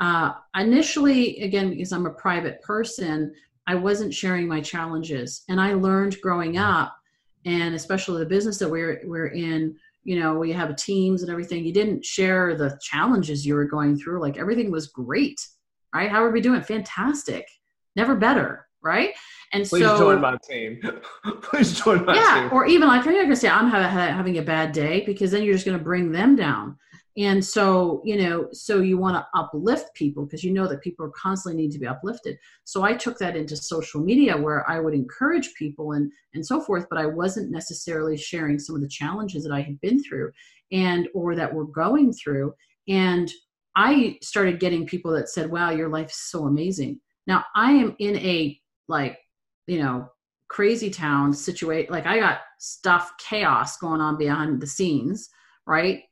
uh, 0.00 0.32
initially, 0.56 1.40
again, 1.40 1.70
because 1.70 1.92
I'm 1.92 2.06
a 2.06 2.10
private 2.10 2.62
person, 2.62 3.34
I 3.68 3.74
wasn't 3.74 4.14
sharing 4.14 4.48
my 4.48 4.62
challenges. 4.62 5.44
And 5.48 5.60
I 5.60 5.74
learned 5.74 6.20
growing 6.22 6.54
mm. 6.54 6.62
up, 6.62 6.96
and 7.44 7.74
especially 7.74 8.20
the 8.20 8.28
business 8.28 8.58
that 8.58 8.68
we're 8.68 9.02
we're 9.04 9.28
in, 9.28 9.76
you 10.04 10.18
know, 10.18 10.38
we 10.38 10.50
have 10.52 10.74
teams 10.76 11.22
and 11.22 11.30
everything. 11.30 11.64
You 11.64 11.72
didn't 11.72 12.04
share 12.04 12.56
the 12.56 12.78
challenges 12.80 13.46
you 13.46 13.54
were 13.54 13.66
going 13.66 13.98
through. 13.98 14.22
Like 14.22 14.38
everything 14.38 14.70
was 14.70 14.88
great, 14.88 15.46
right? 15.94 16.10
How 16.10 16.24
are 16.24 16.30
we 16.30 16.40
doing? 16.40 16.62
Fantastic. 16.62 17.46
Never 17.94 18.14
better, 18.16 18.66
right? 18.80 19.10
And 19.52 19.66
so 19.66 19.76
Please 19.76 19.86
so, 19.86 19.98
join 19.98 20.20
my 20.22 20.38
team. 20.48 20.80
Please 21.42 21.78
join 21.78 22.06
my 22.06 22.14
yeah, 22.14 22.40
team. 22.40 22.52
or 22.52 22.64
even 22.64 22.88
like 22.88 23.04
you're 23.04 23.14
not 23.14 23.24
gonna 23.24 23.36
say 23.36 23.50
I'm 23.50 23.68
having 23.68 24.38
a 24.38 24.42
bad 24.42 24.72
day 24.72 25.04
because 25.04 25.30
then 25.30 25.42
you're 25.42 25.54
just 25.54 25.66
gonna 25.66 25.78
bring 25.78 26.10
them 26.10 26.36
down 26.36 26.78
and 27.18 27.44
so 27.44 28.00
you 28.04 28.16
know 28.16 28.48
so 28.52 28.80
you 28.80 28.96
want 28.96 29.16
to 29.16 29.26
uplift 29.38 29.92
people 29.94 30.24
because 30.24 30.44
you 30.44 30.52
know 30.52 30.68
that 30.68 30.80
people 30.80 31.04
are 31.04 31.10
constantly 31.10 31.60
need 31.60 31.72
to 31.72 31.78
be 31.78 31.86
uplifted. 31.86 32.38
So 32.64 32.82
i 32.84 32.94
took 32.94 33.18
that 33.18 33.36
into 33.36 33.56
social 33.56 34.00
media 34.00 34.36
where 34.36 34.68
i 34.70 34.78
would 34.78 34.94
encourage 34.94 35.52
people 35.54 35.92
and 35.92 36.10
and 36.34 36.46
so 36.46 36.60
forth 36.60 36.86
but 36.88 36.98
i 36.98 37.06
wasn't 37.06 37.50
necessarily 37.50 38.16
sharing 38.16 38.58
some 38.58 38.76
of 38.76 38.82
the 38.82 38.88
challenges 38.88 39.42
that 39.42 39.52
i 39.52 39.60
had 39.60 39.80
been 39.80 40.02
through 40.02 40.30
and 40.70 41.08
or 41.14 41.34
that 41.34 41.52
were 41.52 41.66
going 41.66 42.12
through. 42.12 42.54
And 42.88 43.30
i 43.76 44.18
started 44.22 44.60
getting 44.60 44.86
people 44.86 45.10
that 45.12 45.28
said 45.28 45.50
wow 45.50 45.70
your 45.70 45.88
life 45.88 46.10
is 46.10 46.16
so 46.16 46.46
amazing. 46.46 47.00
Now 47.26 47.44
i 47.54 47.72
am 47.72 47.96
in 47.98 48.16
a 48.16 48.58
like 48.86 49.18
you 49.66 49.82
know 49.82 50.08
crazy 50.48 50.88
town 50.88 51.34
situation 51.34 51.92
like 51.92 52.06
i 52.06 52.18
got 52.18 52.40
stuff 52.58 53.12
chaos 53.18 53.76
going 53.76 54.00
on 54.00 54.16
behind 54.16 54.62
the 54.62 54.66
scenes 54.66 55.28
right 55.66 56.04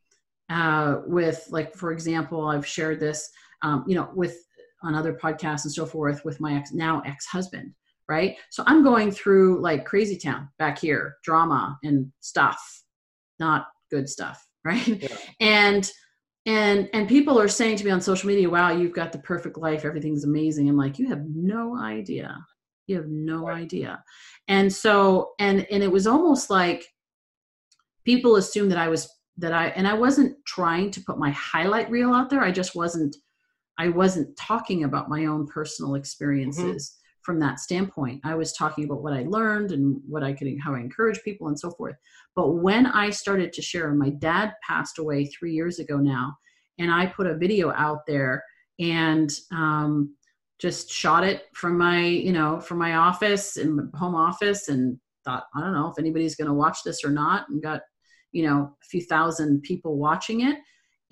uh, 0.51 1.01
with 1.07 1.47
like 1.51 1.75
for 1.75 1.93
example 1.93 2.49
i've 2.49 2.67
shared 2.67 3.01
this 3.01 3.29
um, 3.63 3.85
you 3.87 3.95
know 3.95 4.09
with 4.15 4.37
on 4.83 4.95
other 4.95 5.15
podcasts 5.15 5.65
and 5.65 5.73
so 5.73 5.87
forth 5.87 6.25
with 6.25 6.41
my 6.41 6.55
ex 6.55 6.73
now 6.73 7.03
ex-husband 7.07 7.73
right? 8.09 8.37
So 8.51 8.63
i'm 8.67 8.85
going 8.85 9.11
through 9.11 9.61
like 9.61 9.85
crazy 9.85 10.17
town 10.17 10.49
back 10.59 10.79
here 10.79 11.17
drama 11.25 11.79
and 11.83 12.11
stuff 12.21 12.61
not 13.39 13.67
good 13.91 14.09
stuff 14.09 14.45
right? 14.65 14.87
Yeah. 14.87 15.17
and 15.41 15.91
and 16.47 16.89
and 16.93 17.09
people 17.09 17.39
are 17.41 17.49
saying 17.49 17.77
to 17.77 17.85
me 17.85 17.91
on 17.91 18.01
social 18.01 18.29
media 18.29 18.49
wow 18.49 18.71
you've 18.71 18.95
got 18.95 19.13
the 19.13 19.19
perfect 19.19 19.59
life. 19.59 19.85
Everything's 19.85 20.25
amazing. 20.25 20.69
I'm 20.69 20.77
like 20.77 20.99
you 20.99 21.09
have 21.09 21.25
no 21.29 21.77
idea. 21.77 22.37
You 22.87 22.97
have 22.97 23.09
no 23.09 23.47
right. 23.47 23.63
idea. 23.63 24.03
And 24.49 24.73
so 24.73 25.33
and 25.41 25.67
and 25.71 25.83
it 25.83 25.91
was 25.91 26.07
almost 26.07 26.51
like 26.51 26.85
people 28.05 28.37
assumed 28.37 28.71
that 28.71 28.79
i 28.79 28.89
was 28.89 29.09
that 29.39 29.53
I 29.53 29.69
and 29.69 29.87
I 29.87 29.95
wasn't 29.95 30.37
trying 30.47 30.91
to 30.93 31.01
put 31.01 31.19
my 31.19 31.31
highlight 31.31 31.91
reel 31.91 32.13
out 32.13 32.31
there. 32.31 32.43
I 32.43 32.51
just 32.51 32.75
wasn't 32.75 33.17
I 33.79 33.89
wasn't 33.89 34.37
talking 34.37 34.85
about 34.85 35.09
my 35.09 35.27
own 35.27 35.47
personal 35.47 35.95
experiences 35.95 36.89
mm-hmm. 36.91 37.23
from 37.23 37.41
that 37.41 37.61
standpoint. 37.61 38.23
I 38.25 38.35
was 38.35 38.55
talking 38.55 38.85
about 38.85 39.03
what 39.03 39.13
I 39.13 39.25
learned 39.25 39.73
and 39.73 40.01
what 40.09 40.23
I 40.23 40.33
could 40.33 40.49
how 40.63 40.75
I 40.75 40.81
encourage 40.81 41.23
people 41.23 41.49
and 41.49 41.59
so 41.59 41.71
forth. 41.71 41.97
But 42.35 42.53
when 42.55 42.87
I 42.87 43.11
started 43.11 43.53
to 43.53 43.63
share, 43.63 43.93
my 43.93 44.11
dad 44.11 44.55
passed 44.67 44.99
away 44.99 45.27
three 45.27 45.53
years 45.53 45.79
ago 45.79 45.99
now, 45.99 46.37
and 46.79 46.91
I 46.91 47.07
put 47.07 47.27
a 47.27 47.37
video 47.37 47.73
out 47.73 48.07
there 48.07 48.43
and 48.79 49.31
um, 49.53 50.15
just 50.59 50.91
shot 50.91 51.25
it 51.25 51.45
from 51.53 51.77
my 51.77 52.07
you 52.07 52.33
know 52.33 52.61
from 52.61 52.79
my 52.79 52.95
office 52.95 53.59
in 53.59 53.91
home 53.95 54.15
office 54.15 54.69
and 54.69 54.99
thought 55.25 55.45
I 55.55 55.61
don't 55.61 55.75
know 55.75 55.89
if 55.89 55.99
anybody's 55.99 56.37
going 56.37 56.49
to 56.49 56.55
watch 56.55 56.83
this 56.83 57.05
or 57.05 57.11
not, 57.11 57.49
and 57.51 57.63
got 57.63 57.83
you 58.37 58.47
know 58.47 58.77
a 58.83 58.87
few 58.87 59.01
thousand 59.01 59.63
people 59.63 59.97
watching 59.97 60.43
it. 60.43 60.59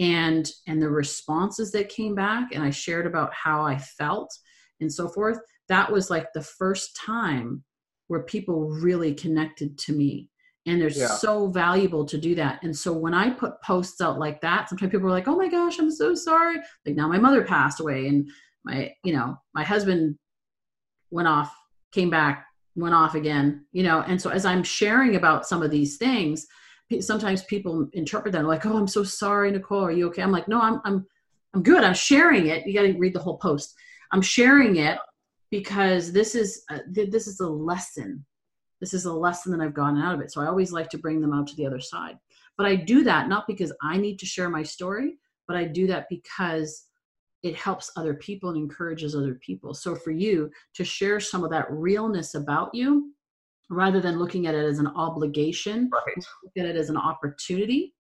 And 0.01 0.51
and 0.67 0.83
the 0.83 0.89
responses 0.89 1.71
that 1.71 1.89
came 1.89 2.17
back 2.17 2.49
and 2.53 2.65
i 2.65 2.71
shared 2.71 3.07
about 3.07 3.33
how 3.33 3.63
i 3.63 3.79
felt 3.79 4.29
and 4.81 4.93
so 4.93 5.07
forth 5.07 5.39
that 5.69 5.91
was 5.91 6.11
like 6.11 6.27
the 6.35 6.43
first 6.43 6.97
time 6.97 7.63
where 8.09 8.25
people 8.25 8.69
really 8.69 9.15
connected 9.15 9.79
to 9.79 9.93
me. 9.93 10.29
And 10.67 10.81
they're 10.81 10.91
yeah. 10.91 11.07
so 11.07 11.49
valuable 11.49 12.05
to 12.07 12.19
do 12.19 12.35
that. 12.35 12.63
And 12.63 12.77
so 12.77 12.93
when 12.93 13.15
i 13.15 13.31
put 13.31 13.63
posts 13.63 14.01
out 14.01 14.19
like 14.19 14.41
that 14.41 14.69
sometimes 14.69 14.91
people 14.91 15.07
are 15.07 15.11
like 15.19 15.29
oh 15.29 15.37
my 15.37 15.49
gosh 15.49 15.79
i'm 15.79 15.91
so 15.91 16.15
sorry. 16.15 16.57
Like 16.85 16.97
now 16.97 17.07
my 17.07 17.19
mother 17.19 17.45
passed 17.45 17.81
away 17.81 18.09
and 18.09 18.29
my 18.65 18.93
you 19.05 19.13
know 19.13 19.37
my 19.55 19.63
husband 19.63 20.17
went 21.11 21.29
off 21.29 21.55
came 21.93 22.11
back 22.11 22.47
went 22.75 22.95
off 22.95 23.15
again 23.15 23.65
you 23.73 23.85
know? 23.85 24.01
And 24.01 24.21
so 24.21 24.31
as 24.31 24.45
i'm 24.45 24.65
sharing 24.65 25.15
about 25.17 25.47
some 25.47 25.63
of 25.63 25.71
these 25.71 25.99
things 25.99 26.47
sometimes 27.01 27.43
people 27.45 27.89
interpret 27.93 28.33
that 28.33 28.45
like, 28.45 28.67
"Oh, 28.67 28.77
I'm 28.77 28.89
so 28.89 29.05
sorry, 29.05 29.51
Nicole. 29.51 29.85
Are 29.85 29.91
you 29.91 30.09
okay?" 30.09 30.23
I'm 30.23 30.33
like, 30.33 30.49
"No, 30.49 30.61
I'm 30.61 30.81
I'm 30.85 31.07
I'm 31.55 31.63
good. 31.63 31.85
I'm 31.85 31.95
sharing 31.95 32.47
it. 32.49 32.67
You 32.67 32.75
got 32.75 32.83
to 32.83 32.99
read 32.99 33.15
the 33.15 33.23
whole 33.23 33.39
post. 33.39 33.75
I'm 34.13 34.23
sharing 34.23 34.77
it 34.77 34.99
because 35.51 36.13
this 36.13 36.35
is 36.35 36.65
uh, 36.71 36.79
a, 36.97 37.07
this 37.07 37.27
is 37.27 37.41
a 37.41 37.49
lesson. 37.49 38.25
This 38.81 38.93
is 38.93 39.05
a 39.05 39.13
lesson 39.13 39.53
that 39.53 39.65
I've 39.65 39.75
gotten 39.75 40.01
out 40.01 40.15
of 40.15 40.21
it. 40.21 40.33
So 40.33 40.41
I 40.41 40.47
always 40.47 40.73
like 40.73 40.91
to 40.91 40.99
bring 40.99 41.21
them 41.21 41.33
out 41.33 41.47
to 41.47 41.57
the 41.57 41.67
other 41.67 41.81
side. 41.81 42.19
But 42.57 42.67
I 42.67 42.77
do 42.77 43.03
that 43.05 43.29
not 43.29 43.47
because 43.47 43.73
I 43.83 43.97
need 43.97 44.19
to 44.19 44.27
share 44.27 44.51
my 44.51 44.63
story, 44.63 45.17
but 45.49 45.57
I 45.57 45.65
do 45.65 45.87
that 45.87 46.07
because 46.11 46.87
it 47.43 47.57
helps 47.57 47.93
other 47.97 48.15
people 48.15 48.51
and 48.51 48.59
encourages 48.59 49.15
other 49.15 49.35
people. 49.35 49.75
So 49.75 49.95
for 49.95 50.11
you 50.11 50.51
to 50.75 50.85
share 50.85 51.21
some 51.21 51.45
of 51.45 51.51
that 51.51 51.71
realness 51.71 52.35
about 52.35 52.75
you 52.75 53.14
rather 53.71 54.01
than 54.01 54.19
looking 54.19 54.47
at 54.47 54.55
it 54.55 54.65
as 54.65 54.79
an 54.79 54.87
obligation 54.89 55.91
right. 55.93 56.27
look 56.43 56.53
at 56.59 56.67
it 56.67 56.77
as 56.77 56.91
an 56.91 56.97
opportunity 56.97 57.95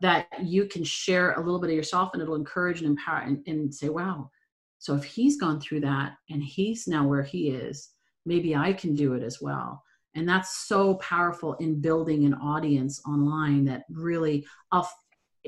that 0.00 0.26
you 0.42 0.66
can 0.66 0.82
share 0.82 1.32
a 1.34 1.40
little 1.40 1.60
bit 1.60 1.70
of 1.70 1.76
yourself 1.76 2.10
and 2.12 2.22
it'll 2.22 2.34
encourage 2.34 2.80
and 2.80 2.90
empower 2.90 3.20
and, 3.20 3.42
and 3.46 3.74
say 3.74 3.88
wow 3.88 4.30
so 4.78 4.94
if 4.96 5.04
he's 5.04 5.40
gone 5.40 5.60
through 5.60 5.80
that 5.80 6.14
and 6.30 6.42
he's 6.42 6.88
now 6.88 7.06
where 7.06 7.22
he 7.22 7.50
is 7.50 7.90
maybe 8.26 8.56
i 8.56 8.72
can 8.72 8.94
do 8.94 9.14
it 9.14 9.22
as 9.22 9.40
well 9.40 9.82
and 10.14 10.28
that's 10.28 10.66
so 10.66 10.94
powerful 10.96 11.54
in 11.54 11.80
building 11.80 12.24
an 12.24 12.34
audience 12.34 13.00
online 13.06 13.64
that 13.64 13.84
really 13.90 14.44
of 14.72 14.86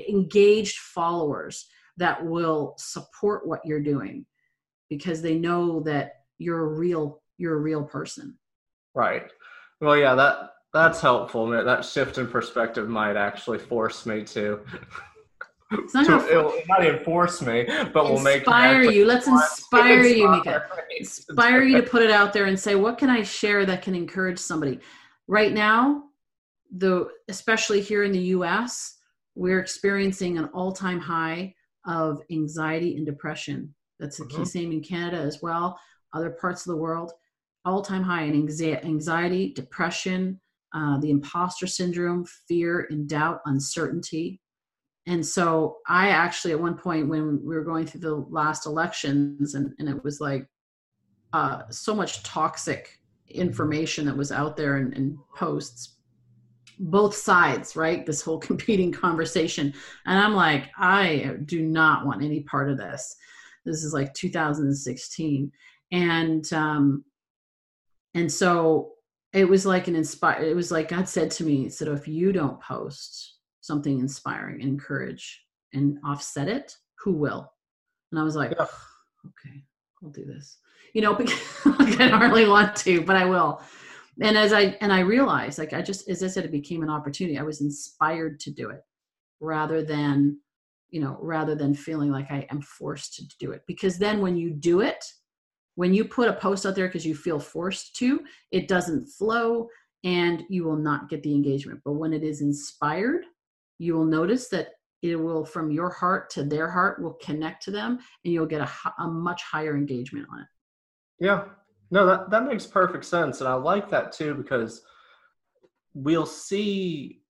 engaged 0.09 0.77
followers 0.79 1.67
that 1.97 2.23
will 2.25 2.75
support 2.77 3.47
what 3.47 3.61
you're 3.63 3.81
doing 3.81 4.25
because 4.89 5.21
they 5.21 5.35
know 5.35 5.79
that 5.81 6.13
you're 6.37 6.65
a 6.65 6.77
real 6.77 7.21
you're 7.37 7.55
a 7.55 7.61
real 7.61 7.83
person 7.83 8.37
Right. 8.95 9.23
Well, 9.81 9.97
yeah, 9.97 10.15
that 10.15 10.51
that's 10.73 11.01
helpful. 11.01 11.47
That 11.47 11.85
shift 11.85 12.17
in 12.17 12.27
perspective 12.27 12.89
might 12.89 13.17
actually 13.17 13.59
force 13.59 14.05
me 14.05 14.23
to. 14.25 14.61
It's 15.71 15.93
not, 15.93 16.05
to, 16.05 16.29
it'll, 16.29 16.53
not 16.67 16.85
even 16.85 17.03
force 17.03 17.41
me, 17.41 17.65
but 17.93 18.05
will 18.05 18.19
make 18.19 18.39
inspire 18.43 18.83
you. 18.83 19.05
Let's 19.05 19.27
inspire 19.27 20.03
you, 20.03 20.29
Mika. 20.29 20.63
Inspire 20.97 21.63
you 21.63 21.81
to 21.81 21.87
put 21.87 22.03
it 22.03 22.11
out 22.11 22.33
there 22.33 22.45
and 22.45 22.59
say, 22.59 22.75
"What 22.75 22.97
can 22.97 23.09
I 23.09 23.23
share 23.23 23.65
that 23.65 23.81
can 23.81 23.95
encourage 23.95 24.37
somebody?" 24.37 24.79
Right 25.27 25.51
now, 25.51 26.03
the 26.75 27.07
especially 27.29 27.81
here 27.81 28.03
in 28.03 28.11
the 28.11 28.19
U.S., 28.19 28.97
we're 29.33 29.59
experiencing 29.59 30.37
an 30.37 30.45
all-time 30.53 30.99
high 30.99 31.55
of 31.85 32.21
anxiety 32.31 32.95
and 32.95 33.05
depression. 33.05 33.73
That's 33.99 34.17
the 34.17 34.25
mm-hmm. 34.25 34.43
key 34.43 34.45
same 34.45 34.71
in 34.71 34.81
Canada 34.81 35.17
as 35.17 35.41
well. 35.41 35.79
Other 36.13 36.29
parts 36.29 36.65
of 36.65 36.71
the 36.71 36.77
world 36.77 37.11
all-time 37.65 38.03
high 38.03 38.23
in 38.23 38.35
anxiety, 38.83 39.53
depression, 39.53 40.39
uh, 40.73 40.99
the 40.99 41.09
imposter 41.09 41.67
syndrome, 41.67 42.25
fear 42.47 42.87
and 42.89 43.07
doubt, 43.07 43.39
uncertainty. 43.45 44.41
And 45.07 45.25
so 45.25 45.77
I 45.87 46.09
actually, 46.09 46.51
at 46.51 46.59
one 46.59 46.77
point 46.77 47.07
when 47.07 47.39
we 47.43 47.55
were 47.55 47.63
going 47.63 47.85
through 47.85 48.01
the 48.01 48.15
last 48.29 48.65
elections 48.65 49.55
and, 49.55 49.73
and 49.79 49.87
it 49.87 50.03
was 50.03 50.19
like 50.19 50.47
uh, 51.33 51.63
so 51.69 51.93
much 51.93 52.23
toxic 52.23 52.99
information 53.29 54.05
that 54.05 54.17
was 54.17 54.31
out 54.31 54.57
there 54.57 54.77
and, 54.77 54.93
and 54.93 55.17
posts 55.35 55.95
both 56.79 57.15
sides 57.15 57.75
right? 57.75 58.05
This 58.05 58.21
whole 58.21 58.39
competing 58.51 58.91
conversation. 58.91 59.73
And 60.05 60.19
i'm 60.19 60.33
like 60.33 60.69
i 60.77 61.35
do 61.45 61.61
not 61.61 62.05
want 62.05 62.23
any 62.23 62.41
part 62.41 62.69
of 62.69 62.77
this. 62.77 63.15
This 63.65 63.83
is 63.83 63.93
like 63.93 64.13
2016 64.13 65.51
and 65.91 66.53
um 66.53 67.03
and 68.15 68.31
so 68.31 68.93
it 69.33 69.47
was 69.47 69.65
like 69.65 69.87
an 69.87 69.95
inspire 69.95 70.41
it 70.41 70.55
was 70.55 70.71
like 70.71 70.89
god 70.89 71.07
said 71.07 71.29
to 71.29 71.43
me 71.43 71.69
said 71.69 71.87
if 71.87 72.07
you 72.07 72.31
don't 72.31 72.59
post 72.61 73.35
something 73.61 73.99
inspiring 73.99 74.61
and 74.61 74.69
encourage 74.69 75.43
and 75.73 75.97
offset 76.05 76.47
it 76.47 76.75
who 76.99 77.11
will? 77.11 77.51
And 78.11 78.19
i 78.19 78.23
was 78.23 78.35
like 78.35 78.51
yeah. 78.51 78.65
okay 79.27 79.63
i'll 80.03 80.09
do 80.09 80.25
this. 80.25 80.57
You 80.93 81.01
know 81.01 81.13
because 81.15 81.99
i 81.99 82.07
don't 82.07 82.21
really 82.21 82.47
want 82.47 82.75
to 82.77 83.01
but 83.01 83.15
i 83.15 83.25
will. 83.25 83.61
And 84.21 84.37
as 84.37 84.53
i 84.53 84.77
and 84.81 84.93
i 84.93 85.01
realized 85.01 85.59
like 85.59 85.73
i 85.73 85.81
just 85.81 86.09
as 86.09 86.23
i 86.23 86.27
said 86.27 86.45
it 86.45 86.51
became 86.51 86.83
an 86.83 86.89
opportunity. 86.89 87.37
I 87.37 87.43
was 87.43 87.61
inspired 87.61 88.39
to 88.41 88.51
do 88.51 88.69
it 88.69 88.81
rather 89.41 89.83
than 89.83 90.39
you 90.89 91.01
know 91.01 91.17
rather 91.19 91.55
than 91.55 91.73
feeling 91.73 92.09
like 92.09 92.31
i 92.31 92.47
am 92.49 92.61
forced 92.61 93.15
to 93.15 93.23
do 93.39 93.51
it. 93.51 93.63
Because 93.67 93.97
then 93.97 94.21
when 94.21 94.37
you 94.37 94.51
do 94.51 94.81
it 94.81 95.03
when 95.75 95.93
you 95.93 96.05
put 96.05 96.29
a 96.29 96.33
post 96.33 96.65
out 96.65 96.75
there 96.75 96.87
because 96.87 97.05
you 97.05 97.15
feel 97.15 97.39
forced 97.39 97.95
to 97.97 98.21
it 98.51 98.67
doesn't 98.67 99.07
flow 99.07 99.67
and 100.03 100.43
you 100.49 100.63
will 100.63 100.77
not 100.77 101.09
get 101.09 101.23
the 101.23 101.33
engagement. 101.33 101.81
But 101.83 101.93
when 101.93 102.13
it 102.13 102.23
is 102.23 102.41
inspired 102.41 103.25
you 103.77 103.93
will 103.93 104.05
notice 104.05 104.47
that 104.49 104.69
it 105.01 105.15
will 105.15 105.45
from 105.45 105.69
your 105.69 105.89
heart 105.89 106.29
to 106.31 106.43
their 106.43 106.69
heart 106.69 107.01
will 107.01 107.17
connect 107.21 107.63
to 107.63 107.71
them 107.71 107.99
and 108.23 108.33
you'll 108.33 108.45
get 108.45 108.61
a, 108.61 108.69
a 109.03 109.07
much 109.07 109.43
higher 109.43 109.75
engagement 109.75 110.27
on 110.31 110.39
it. 110.39 110.47
Yeah. 111.19 111.45
No 111.91 112.05
that, 112.05 112.29
that 112.31 112.45
makes 112.45 112.65
perfect 112.65 113.05
sense 113.05 113.41
and 113.41 113.47
i 113.47 113.53
like 113.53 113.89
that 113.89 114.11
too 114.11 114.33
because 114.33 114.81
we'll 115.93 116.25
see 116.25 117.21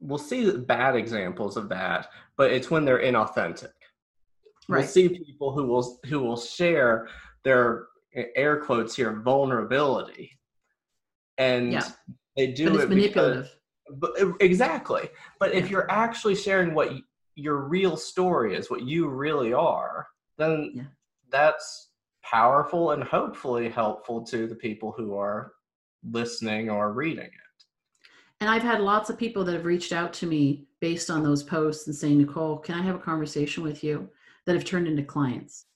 we'll 0.00 0.18
see 0.18 0.56
bad 0.56 0.94
examples 0.94 1.56
of 1.56 1.68
that 1.70 2.08
but 2.36 2.52
it's 2.52 2.70
when 2.70 2.84
they're 2.84 3.02
inauthentic. 3.02 3.72
Right. 4.68 4.80
we'll 4.80 4.86
see 4.86 5.08
people 5.08 5.52
who 5.52 5.66
will 5.66 5.98
who 6.06 6.20
will 6.20 6.36
share 6.36 7.08
their 7.44 7.86
air 8.14 8.58
quotes 8.60 8.96
here 8.96 9.20
vulnerability. 9.20 10.38
And 11.36 11.72
yeah. 11.72 11.88
they 12.36 12.48
do 12.48 12.78
it 12.80 12.88
manipulative. 12.88 13.50
But, 13.90 14.12
exactly. 14.40 15.08
But 15.38 15.54
if 15.54 15.70
you're 15.70 15.90
actually 15.90 16.34
sharing 16.34 16.74
what 16.74 16.92
your 17.38 17.68
real 17.68 17.96
story 17.96 18.56
is 18.56 18.68
what 18.68 18.82
you 18.82 19.08
really 19.08 19.52
are 19.52 20.08
then 20.38 20.72
yeah. 20.74 20.82
that's 21.30 21.90
powerful 22.24 22.90
and 22.90 23.02
hopefully 23.02 23.68
helpful 23.68 24.24
to 24.26 24.48
the 24.48 24.54
people 24.54 24.92
who 24.96 25.16
are 25.16 25.52
listening 26.10 26.68
or 26.68 26.92
reading 26.92 27.24
it. 27.24 27.64
And 28.40 28.50
i've 28.50 28.62
had 28.62 28.80
lots 28.80 29.08
of 29.08 29.18
people 29.18 29.44
that 29.44 29.54
have 29.54 29.64
reached 29.64 29.92
out 29.92 30.12
to 30.14 30.26
me 30.26 30.66
based 30.80 31.10
on 31.10 31.22
those 31.22 31.44
posts 31.44 31.86
and 31.86 31.94
saying 31.94 32.18
nicole 32.18 32.58
can 32.58 32.74
i 32.74 32.82
have 32.82 32.96
a 32.96 33.00
conversation 33.00 33.62
with 33.62 33.84
you? 33.84 34.08
that 34.46 34.54
have 34.54 34.64
turned 34.64 34.88
into 34.88 35.02
clients 35.02 35.66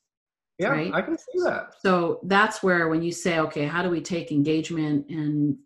yeah, 0.59 0.69
right? 0.69 0.95
I 0.95 1.03
can 1.03 1.17
see 1.19 1.41
that. 1.45 1.75
So 1.81 2.21
that's 2.25 2.63
where 2.63 2.89
when 2.89 3.03
you 3.03 3.13
say, 3.13 3.39
okay, 3.41 3.67
how 3.67 3.83
do 3.83 3.91
we 3.91 4.01
take 4.01 4.31
engagement 4.31 5.09
and 5.09 5.57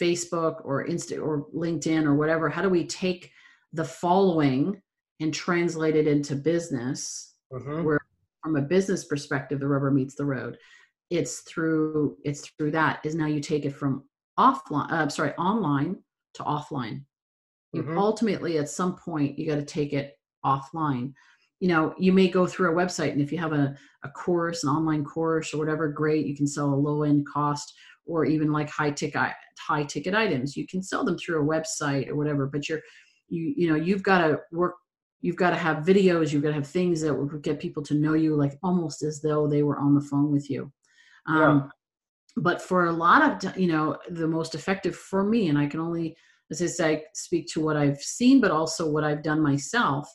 Facebook 0.00 0.64
or 0.64 0.86
Insta 0.86 1.20
or 1.20 1.46
LinkedIn 1.54 2.04
or 2.04 2.14
whatever? 2.14 2.48
How 2.48 2.62
do 2.62 2.68
we 2.68 2.86
take 2.86 3.30
the 3.72 3.84
following 3.84 4.80
and 5.20 5.34
translate 5.34 5.96
it 5.96 6.06
into 6.06 6.36
business? 6.36 7.34
Mm-hmm. 7.52 7.84
Where 7.84 8.00
from 8.42 8.56
a 8.56 8.62
business 8.62 9.04
perspective, 9.04 9.60
the 9.60 9.68
rubber 9.68 9.90
meets 9.90 10.14
the 10.14 10.24
road. 10.24 10.56
It's 11.10 11.40
through 11.40 12.16
it's 12.24 12.48
through 12.50 12.70
that 12.72 13.00
is 13.04 13.14
now 13.14 13.26
you 13.26 13.40
take 13.40 13.64
it 13.64 13.74
from 13.74 14.04
offline, 14.38 14.90
uh, 14.92 15.08
sorry, 15.08 15.32
online 15.34 15.96
to 16.34 16.42
offline. 16.44 17.04
Mm-hmm. 17.74 17.98
Ultimately, 17.98 18.58
at 18.58 18.68
some 18.68 18.96
point, 18.96 19.38
you 19.38 19.46
got 19.46 19.56
to 19.56 19.64
take 19.64 19.92
it 19.92 20.18
offline 20.44 21.12
you 21.60 21.68
know 21.68 21.94
you 21.98 22.12
may 22.12 22.28
go 22.28 22.46
through 22.46 22.70
a 22.70 22.74
website 22.74 23.12
and 23.12 23.20
if 23.20 23.32
you 23.32 23.38
have 23.38 23.52
a, 23.52 23.74
a 24.04 24.08
course 24.10 24.64
an 24.64 24.70
online 24.70 25.04
course 25.04 25.52
or 25.52 25.58
whatever 25.58 25.88
great 25.88 26.26
you 26.26 26.36
can 26.36 26.46
sell 26.46 26.72
a 26.72 26.74
low 26.74 27.02
end 27.02 27.26
cost 27.26 27.74
or 28.06 28.24
even 28.24 28.52
like 28.52 28.70
high 28.70 28.90
ticket 28.90 29.32
high 29.58 29.84
ticket 29.84 30.14
items 30.14 30.56
you 30.56 30.66
can 30.66 30.82
sell 30.82 31.04
them 31.04 31.18
through 31.18 31.42
a 31.42 31.60
website 31.60 32.08
or 32.08 32.16
whatever 32.16 32.46
but 32.46 32.68
you're 32.68 32.80
you 33.28 33.52
you 33.56 33.68
know 33.68 33.76
you've 33.76 34.02
got 34.02 34.18
to 34.18 34.38
work 34.52 34.74
you've 35.20 35.36
got 35.36 35.50
to 35.50 35.56
have 35.56 35.84
videos 35.84 36.32
you've 36.32 36.42
got 36.42 36.50
to 36.50 36.54
have 36.54 36.66
things 36.66 37.00
that 37.00 37.14
will 37.14 37.26
get 37.26 37.58
people 37.58 37.82
to 37.82 37.94
know 37.94 38.14
you 38.14 38.34
like 38.34 38.56
almost 38.62 39.02
as 39.02 39.20
though 39.20 39.46
they 39.46 39.62
were 39.62 39.78
on 39.78 39.94
the 39.94 40.00
phone 40.00 40.30
with 40.32 40.48
you 40.48 40.70
um, 41.26 41.38
yeah. 41.38 41.60
but 42.36 42.62
for 42.62 42.86
a 42.86 42.92
lot 42.92 43.44
of 43.44 43.56
you 43.58 43.66
know 43.66 43.96
the 44.10 44.26
most 44.26 44.54
effective 44.54 44.94
for 44.94 45.24
me 45.24 45.48
and 45.48 45.58
i 45.58 45.66
can 45.66 45.80
only 45.80 46.16
as 46.50 46.62
i 46.62 46.66
say 46.66 47.04
speak 47.14 47.46
to 47.48 47.60
what 47.60 47.76
i've 47.76 48.00
seen 48.00 48.40
but 48.40 48.50
also 48.50 48.88
what 48.88 49.04
i've 49.04 49.22
done 49.22 49.40
myself 49.40 50.08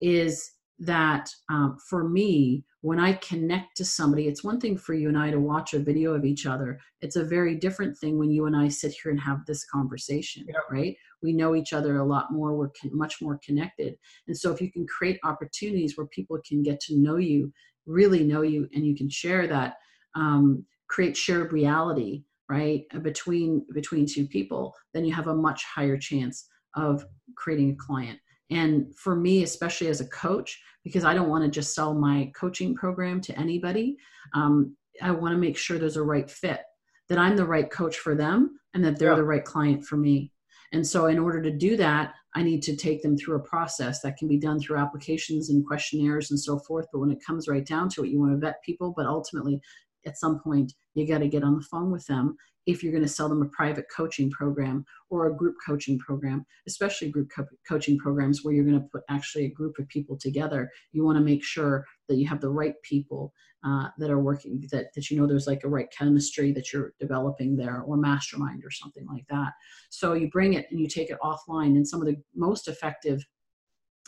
is 0.00 0.50
that 0.80 1.30
um, 1.50 1.76
for 1.88 2.08
me, 2.08 2.64
when 2.80 2.98
I 2.98 3.12
connect 3.14 3.76
to 3.76 3.84
somebody, 3.84 4.26
it's 4.26 4.42
one 4.42 4.58
thing 4.58 4.78
for 4.78 4.94
you 4.94 5.08
and 5.08 5.18
I 5.18 5.30
to 5.30 5.38
watch 5.38 5.74
a 5.74 5.78
video 5.78 6.14
of 6.14 6.24
each 6.24 6.46
other. 6.46 6.80
It's 7.02 7.16
a 7.16 7.24
very 7.24 7.54
different 7.54 7.96
thing 7.98 8.18
when 8.18 8.30
you 8.30 8.46
and 8.46 8.56
I 8.56 8.68
sit 8.68 8.92
here 8.92 9.12
and 9.12 9.20
have 9.20 9.44
this 9.44 9.66
conversation, 9.66 10.46
yeah. 10.48 10.56
right? 10.70 10.96
We 11.22 11.34
know 11.34 11.54
each 11.54 11.74
other 11.74 11.98
a 11.98 12.04
lot 12.04 12.32
more. 12.32 12.56
We're 12.56 12.70
con- 12.70 12.96
much 12.96 13.20
more 13.20 13.38
connected. 13.44 13.96
And 14.26 14.36
so, 14.36 14.50
if 14.50 14.60
you 14.62 14.72
can 14.72 14.86
create 14.86 15.20
opportunities 15.22 15.98
where 15.98 16.06
people 16.06 16.38
can 16.48 16.62
get 16.62 16.80
to 16.80 16.96
know 16.96 17.16
you, 17.16 17.52
really 17.84 18.24
know 18.24 18.40
you, 18.40 18.66
and 18.74 18.86
you 18.86 18.96
can 18.96 19.10
share 19.10 19.46
that, 19.48 19.74
um, 20.14 20.64
create 20.88 21.16
shared 21.16 21.52
reality, 21.52 22.24
right, 22.48 22.84
between 23.02 23.66
between 23.74 24.06
two 24.06 24.26
people, 24.26 24.74
then 24.94 25.04
you 25.04 25.12
have 25.12 25.26
a 25.26 25.34
much 25.34 25.62
higher 25.64 25.98
chance 25.98 26.48
of 26.74 27.04
creating 27.36 27.72
a 27.72 27.76
client. 27.76 28.18
And 28.50 28.94
for 28.96 29.14
me, 29.14 29.42
especially 29.42 29.88
as 29.88 30.00
a 30.00 30.08
coach, 30.08 30.60
because 30.84 31.04
I 31.04 31.14
don't 31.14 31.28
want 31.28 31.44
to 31.44 31.50
just 31.50 31.74
sell 31.74 31.94
my 31.94 32.32
coaching 32.34 32.74
program 32.74 33.20
to 33.22 33.38
anybody, 33.38 33.96
um, 34.34 34.76
I 35.02 35.10
want 35.10 35.32
to 35.32 35.38
make 35.38 35.56
sure 35.56 35.78
there's 35.78 35.96
a 35.96 36.02
right 36.02 36.30
fit, 36.30 36.62
that 37.08 37.18
I'm 37.18 37.36
the 37.36 37.46
right 37.46 37.70
coach 37.70 37.98
for 37.98 38.14
them, 38.14 38.58
and 38.74 38.84
that 38.84 38.98
they're 38.98 39.10
yeah. 39.10 39.16
the 39.16 39.24
right 39.24 39.44
client 39.44 39.84
for 39.84 39.96
me. 39.96 40.32
And 40.72 40.86
so, 40.86 41.06
in 41.06 41.18
order 41.18 41.42
to 41.42 41.50
do 41.50 41.76
that, 41.76 42.14
I 42.34 42.42
need 42.42 42.62
to 42.62 42.76
take 42.76 43.02
them 43.02 43.16
through 43.16 43.36
a 43.36 43.48
process 43.48 44.00
that 44.02 44.16
can 44.16 44.28
be 44.28 44.38
done 44.38 44.60
through 44.60 44.78
applications 44.78 45.50
and 45.50 45.66
questionnaires 45.66 46.30
and 46.30 46.38
so 46.38 46.60
forth. 46.60 46.86
But 46.92 47.00
when 47.00 47.10
it 47.10 47.24
comes 47.26 47.48
right 47.48 47.66
down 47.66 47.88
to 47.90 48.04
it, 48.04 48.10
you 48.10 48.20
want 48.20 48.32
to 48.32 48.38
vet 48.38 48.62
people, 48.64 48.94
but 48.96 49.06
ultimately, 49.06 49.60
at 50.06 50.18
some 50.18 50.38
point, 50.38 50.72
you 50.94 51.06
got 51.06 51.18
to 51.18 51.28
get 51.28 51.42
on 51.42 51.56
the 51.56 51.66
phone 51.70 51.90
with 51.90 52.06
them 52.06 52.36
if 52.70 52.82
you're 52.82 52.92
going 52.92 53.04
to 53.04 53.08
sell 53.08 53.28
them 53.28 53.42
a 53.42 53.48
private 53.48 53.86
coaching 53.94 54.30
program 54.30 54.84
or 55.08 55.26
a 55.26 55.36
group 55.36 55.56
coaching 55.66 55.98
program, 55.98 56.44
especially 56.66 57.10
group 57.10 57.28
co- 57.34 57.46
coaching 57.68 57.98
programs 57.98 58.42
where 58.42 58.54
you're 58.54 58.64
going 58.64 58.80
to 58.80 58.88
put 58.92 59.02
actually 59.08 59.44
a 59.46 59.50
group 59.50 59.78
of 59.78 59.88
people 59.88 60.16
together. 60.16 60.70
You 60.92 61.04
want 61.04 61.18
to 61.18 61.24
make 61.24 61.44
sure 61.44 61.84
that 62.08 62.16
you 62.16 62.26
have 62.28 62.40
the 62.40 62.50
right 62.50 62.74
people 62.82 63.32
uh, 63.64 63.88
that 63.98 64.10
are 64.10 64.20
working, 64.20 64.66
that, 64.72 64.86
that 64.94 65.10
you 65.10 65.18
know 65.18 65.26
there's 65.26 65.46
like 65.46 65.64
a 65.64 65.68
right 65.68 65.88
chemistry 65.96 66.52
that 66.52 66.72
you're 66.72 66.94
developing 66.98 67.56
there 67.56 67.82
or 67.82 67.96
mastermind 67.96 68.64
or 68.64 68.70
something 68.70 69.06
like 69.06 69.26
that. 69.28 69.52
So 69.90 70.14
you 70.14 70.30
bring 70.30 70.54
it 70.54 70.66
and 70.70 70.80
you 70.80 70.88
take 70.88 71.10
it 71.10 71.18
offline. 71.22 71.76
And 71.76 71.86
some 71.86 72.00
of 72.00 72.06
the 72.06 72.16
most 72.34 72.68
effective 72.68 73.22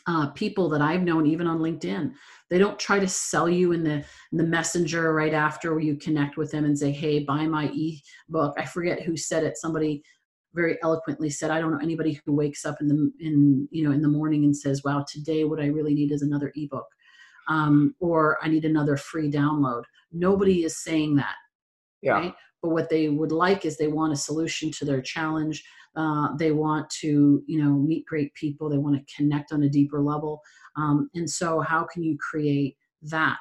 uh, 0.06 0.30
people 0.30 0.68
that 0.70 0.80
I've 0.80 1.02
known, 1.02 1.26
even 1.26 1.46
on 1.46 1.58
LinkedIn. 1.58 2.12
They 2.50 2.58
don't 2.58 2.78
try 2.78 2.98
to 2.98 3.08
sell 3.08 3.48
you 3.48 3.72
in 3.72 3.84
the 3.84 4.04
in 4.32 4.38
the 4.38 4.44
messenger 4.44 5.12
right 5.14 5.32
after 5.32 5.78
you 5.78 5.96
connect 5.96 6.36
with 6.36 6.50
them 6.50 6.64
and 6.64 6.78
say, 6.78 6.90
"Hey, 6.90 7.20
buy 7.20 7.46
my 7.46 7.70
e-book." 7.72 8.54
I 8.58 8.64
forget 8.64 9.02
who 9.02 9.16
said 9.16 9.44
it. 9.44 9.56
Somebody 9.56 10.02
very 10.54 10.76
eloquently 10.82 11.30
said, 11.30 11.50
"I 11.50 11.60
don't 11.60 11.72
know 11.72 11.78
anybody 11.82 12.20
who 12.24 12.34
wakes 12.34 12.64
up 12.64 12.80
in 12.80 12.88
the 12.88 13.12
in 13.20 13.68
you 13.70 13.84
know 13.84 13.92
in 13.92 14.02
the 14.02 14.08
morning 14.08 14.44
and 14.44 14.56
says, 14.56 14.82
"Wow, 14.84 15.04
today 15.08 15.44
what 15.44 15.60
I 15.60 15.66
really 15.66 15.94
need 15.94 16.12
is 16.12 16.22
another 16.22 16.52
ebook," 16.56 16.88
um, 17.48 17.94
or 18.00 18.38
"I 18.42 18.48
need 18.48 18.64
another 18.64 18.96
free 18.96 19.30
download." 19.30 19.84
Nobody 20.10 20.64
is 20.64 20.82
saying 20.82 21.16
that. 21.16 21.36
Yeah. 22.02 22.12
Right? 22.12 22.34
But 22.60 22.70
what 22.70 22.90
they 22.90 23.08
would 23.08 23.32
like 23.32 23.64
is 23.64 23.76
they 23.76 23.88
want 23.88 24.12
a 24.12 24.16
solution 24.16 24.70
to 24.72 24.84
their 24.84 25.00
challenge 25.00 25.64
uh, 25.96 26.34
they 26.36 26.52
want 26.52 26.88
to, 27.00 27.42
you 27.46 27.62
know, 27.62 27.72
meet 27.72 28.06
great 28.06 28.32
people. 28.34 28.68
They 28.68 28.78
want 28.78 28.96
to 28.96 29.14
connect 29.14 29.52
on 29.52 29.62
a 29.62 29.68
deeper 29.68 30.00
level. 30.00 30.40
Um, 30.76 31.10
and 31.14 31.28
so, 31.28 31.60
how 31.60 31.84
can 31.84 32.02
you 32.02 32.16
create 32.18 32.76
that 33.02 33.36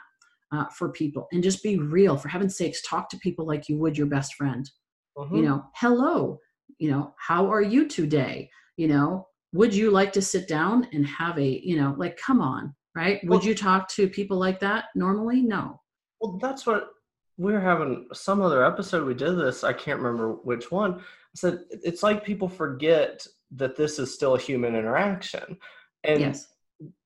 uh, 0.51 0.65
for 0.77 0.89
people 0.91 1.27
and 1.31 1.43
just 1.43 1.63
be 1.63 1.77
real? 1.77 2.17
For 2.17 2.27
heaven's 2.27 2.57
sakes, 2.57 2.81
talk 2.81 3.09
to 3.09 3.17
people 3.17 3.45
like 3.45 3.69
you 3.69 3.77
would 3.77 3.97
your 3.97 4.07
best 4.07 4.35
friend. 4.35 4.69
Mm-hmm. 5.17 5.35
You 5.35 5.41
know, 5.43 5.63
hello. 5.75 6.39
You 6.77 6.91
know, 6.91 7.13
how 7.17 7.51
are 7.51 7.61
you 7.61 7.87
today? 7.87 8.49
You 8.75 8.87
know, 8.87 9.27
would 9.53 9.73
you 9.73 9.91
like 9.91 10.11
to 10.13 10.21
sit 10.21 10.47
down 10.47 10.87
and 10.93 11.05
have 11.05 11.37
a, 11.37 11.59
you 11.63 11.77
know, 11.77 11.95
like, 11.97 12.17
come 12.17 12.41
on, 12.41 12.73
right? 12.95 13.19
Would 13.23 13.29
well, 13.29 13.43
you 13.43 13.55
talk 13.55 13.87
to 13.89 14.09
people 14.09 14.37
like 14.37 14.59
that 14.61 14.85
normally? 14.95 15.41
No. 15.41 15.79
Well, 16.19 16.37
that's 16.41 16.65
what 16.65 16.89
we 17.37 17.53
are 17.53 17.59
having 17.59 18.07
some 18.13 18.41
other 18.41 18.65
episode. 18.65 19.05
We 19.05 19.13
did 19.13 19.37
this. 19.37 19.63
I 19.63 19.73
can't 19.73 19.99
remember 19.99 20.33
which 20.43 20.71
one 20.71 21.01
said 21.35 21.59
it's 21.69 22.03
like 22.03 22.25
people 22.25 22.49
forget 22.49 23.25
that 23.51 23.75
this 23.75 23.99
is 23.99 24.13
still 24.13 24.35
a 24.35 24.39
human 24.39 24.75
interaction. 24.75 25.57
And 26.03 26.19
yes. 26.21 26.47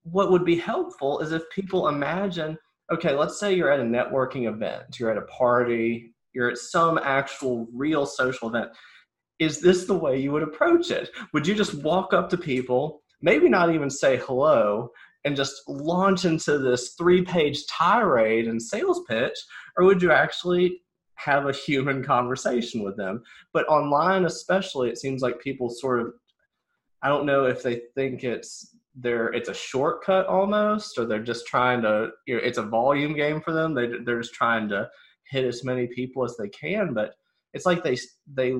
what 0.04 0.32
would 0.32 0.46
be 0.46 0.58
helpful 0.58 1.20
is 1.20 1.32
if 1.32 1.44
people 1.50 1.88
imagine, 1.88 2.58
okay, 2.92 3.16
let's 3.16 3.40
say 3.40 3.54
you're 3.54 3.72
at 3.72 3.80
a 3.80 3.84
networking 3.84 4.48
event, 4.48 5.00
you're 5.00 5.12
at 5.12 5.18
a 5.18 5.24
party, 5.24 6.14
you're 6.36 6.50
at 6.50 6.58
some 6.58 7.00
actual 7.00 7.68
real 7.74 8.06
social 8.06 8.50
event 8.50 8.70
is 9.40 9.60
this 9.60 9.86
the 9.86 9.94
way 9.94 10.20
you 10.20 10.32
would 10.32 10.44
approach 10.44 10.92
it 10.92 11.10
would 11.34 11.48
you 11.48 11.56
just 11.56 11.74
walk 11.76 12.14
up 12.14 12.30
to 12.30 12.38
people 12.38 13.02
maybe 13.22 13.50
not 13.50 13.74
even 13.74 13.90
say 13.90 14.18
hello 14.18 14.90
and 15.24 15.36
just 15.36 15.64
launch 15.68 16.26
into 16.26 16.58
this 16.60 16.94
three 16.98 17.22
page 17.24 17.66
tirade 17.68 18.48
and 18.48 18.62
sales 18.62 19.02
pitch 19.10 19.38
or 19.78 19.86
would 19.86 20.02
you 20.02 20.12
actually 20.12 20.82
have 21.16 21.48
a 21.48 21.54
human 21.54 22.04
conversation 22.04 22.84
with 22.84 22.98
them. 22.98 23.24
But 23.54 23.68
online 23.68 24.26
especially 24.26 24.90
it 24.90 24.98
seems 24.98 25.22
like 25.22 25.40
people 25.40 25.70
sort 25.70 26.02
of 26.02 26.14
i 27.02 27.08
don't 27.08 27.26
know 27.26 27.46
if 27.46 27.62
they 27.62 27.82
think 27.96 28.24
it's 28.24 28.76
they're 28.96 29.28
it's 29.34 29.50
a 29.50 29.54
shortcut 29.54 30.26
almost 30.28 30.98
or 30.98 31.06
they're 31.06 31.20
just 31.20 31.46
trying 31.46 31.82
to 31.82 32.10
you 32.26 32.36
know 32.36 32.42
it's 32.44 32.58
a 32.58 32.64
volume 32.64 33.14
game 33.14 33.42
for 33.42 33.52
them. 33.52 33.74
They, 33.74 33.88
they're 34.06 34.22
just 34.22 34.34
trying 34.34 34.70
to 34.70 34.90
hit 35.30 35.46
as 35.46 35.64
many 35.64 35.88
people 35.88 36.24
as 36.24 36.38
they 36.38 36.50
can. 36.50 36.94
But 36.94 37.16
it's 37.54 37.66
like 37.66 37.84
they 37.84 37.98
they 38.34 38.56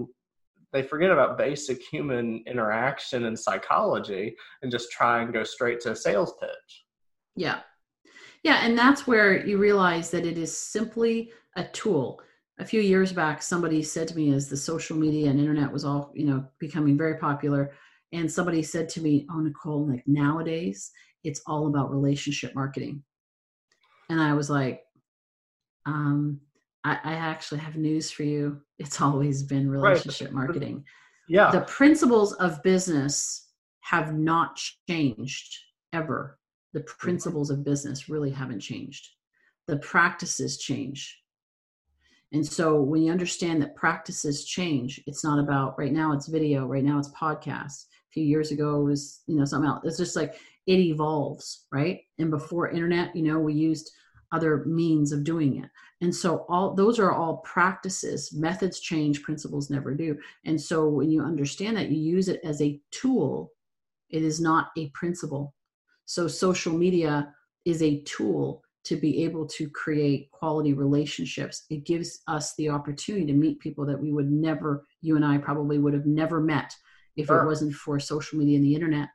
they 0.74 0.84
forget 0.84 1.12
about 1.12 1.38
basic 1.38 1.82
human 1.82 2.44
interaction 2.48 3.26
and 3.26 3.40
psychology 3.40 4.36
and 4.62 4.72
just 4.72 4.92
try 4.92 5.22
and 5.22 5.32
go 5.32 5.44
straight 5.44 5.80
to 5.82 5.92
a 5.92 5.96
sales 5.96 6.34
pitch. 6.40 6.84
Yeah. 7.36 7.60
Yeah 8.44 8.60
and 8.62 8.78
that's 8.78 9.08
where 9.08 9.46
you 9.46 9.58
realize 9.58 10.12
that 10.12 10.26
it 10.26 10.38
is 10.38 10.56
simply 10.56 11.32
a 11.56 11.64
tool 11.64 12.20
a 12.60 12.66
few 12.66 12.82
years 12.82 13.12
back 13.12 13.42
somebody 13.42 13.84
said 13.84 14.08
to 14.08 14.16
me 14.16 14.34
as 14.34 14.48
the 14.48 14.58
social 14.58 14.98
media 14.98 15.30
and 15.30 15.40
internet 15.40 15.72
was 15.72 15.84
all 15.84 16.12
you 16.14 16.26
know 16.26 16.46
becoming 16.60 16.98
very 16.98 17.18
popular 17.18 17.74
and 18.14 18.32
somebody 18.32 18.64
said 18.64 18.88
to 18.88 19.02
me 19.02 19.26
oh 19.32 19.40
nicole 19.40 19.88
like 19.88 20.04
nowadays 20.08 20.92
it's 21.26 21.42
all 21.48 21.68
about 21.68 21.92
relationship 21.92 22.54
marketing. 22.56 23.04
And 24.10 24.22
i 24.22 24.34
was 24.34 24.50
like 24.50 24.84
um 25.86 26.40
i, 26.84 27.00
I 27.04 27.14
actually 27.14 27.60
have 27.60 27.76
news 27.76 28.12
for 28.12 28.24
you. 28.24 28.62
It's 28.80 29.02
always 29.02 29.44
been 29.44 29.70
relationship 29.70 30.28
right. 30.28 30.36
marketing. 30.44 30.84
Yeah. 31.28 31.50
The 31.50 31.62
principles 31.62 32.34
of 32.34 32.62
business 32.62 33.50
have 33.82 34.14
not 34.14 34.60
changed 34.88 35.58
ever. 35.92 36.38
The 36.74 36.82
mm-hmm. 36.82 36.98
principles 37.00 37.50
of 37.50 37.64
business 37.64 38.10
really 38.10 38.30
haven't 38.30 38.60
changed. 38.60 39.08
The 39.68 39.78
practices 39.78 40.60
change 40.60 41.20
and 42.32 42.46
so 42.46 42.82
when 42.82 43.04
you 43.04 43.12
understand 43.12 43.62
that 43.62 43.76
practices 43.76 44.46
change, 44.46 45.02
it's 45.08 45.24
not 45.24 45.40
about 45.40 45.78
right 45.78 45.94
now 45.94 46.14
it's 46.14 46.28
video, 46.28 46.66
right 46.66 46.84
now 46.84 47.00
it's 47.00 47.10
podcasts. 47.10 47.86
A 47.86 48.12
few 48.12 48.24
years 48.24 48.52
ago 48.52 48.82
it 48.82 48.84
was, 48.84 49.22
you 49.28 49.38
know, 49.38 49.46
something 49.46 49.70
else. 49.70 49.86
It's 49.86 49.98
just 49.98 50.16
like 50.16 50.36
it 50.68 50.80
evolves, 50.80 51.66
right? 51.72 52.02
And 52.18 52.32
before 52.32 52.70
internet, 52.70 53.16
you 53.16 53.24
know, 53.24 53.40
we 53.40 53.54
used 53.54 53.92
other 54.32 54.66
means 54.66 55.12
of 55.12 55.24
doing 55.24 55.64
it. 55.64 55.70
And 56.02 56.14
so 56.14 56.46
all 56.50 56.74
those 56.74 57.00
are 57.00 57.14
all 57.14 57.38
practices. 57.38 58.34
Methods 58.34 58.80
change, 58.80 59.24
principles 59.24 59.70
never 59.70 59.94
do. 59.94 60.18
And 60.46 60.60
so 60.60 60.88
when 60.90 61.10
you 61.10 61.22
understand 61.22 61.78
that, 61.78 61.90
you 61.90 61.98
use 61.98 62.28
it 62.28 62.42
as 62.44 62.62
a 62.62 62.80
tool. 62.92 63.52
It 64.10 64.24
is 64.24 64.42
not 64.42 64.72
a 64.78 64.90
principle. 64.90 65.54
So 66.06 66.28
social 66.28 66.74
media 66.74 67.34
is 67.66 67.82
a 67.82 68.02
tool 68.02 68.62
to 68.86 68.96
be 68.96 69.24
able 69.24 69.48
to 69.48 69.70
create 69.70 70.32
quality 70.32 70.74
relationships. 70.74 71.66
It 71.70 71.86
gives 71.86 72.22
us 72.28 72.54
the 72.56 72.70
opportunity 72.70 73.26
to 73.26 73.34
meet 73.34 73.60
people 73.60 73.86
that 73.88 74.00
we 74.00 74.12
would 74.12 74.32
never, 74.32 74.86
you 75.02 75.16
and 75.16 75.26
I 75.26 75.40
probably 75.40 75.80
would 75.80 75.94
have 75.94 76.06
never 76.06 76.40
met 76.40 76.76
if 77.16 77.28
sure. 77.28 77.42
it 77.42 77.46
wasn't 77.46 77.74
for 77.74 78.00
social 78.00 78.38
media 78.38 78.58
and 78.58 78.66
the 78.66 78.76
internet. 78.76 79.10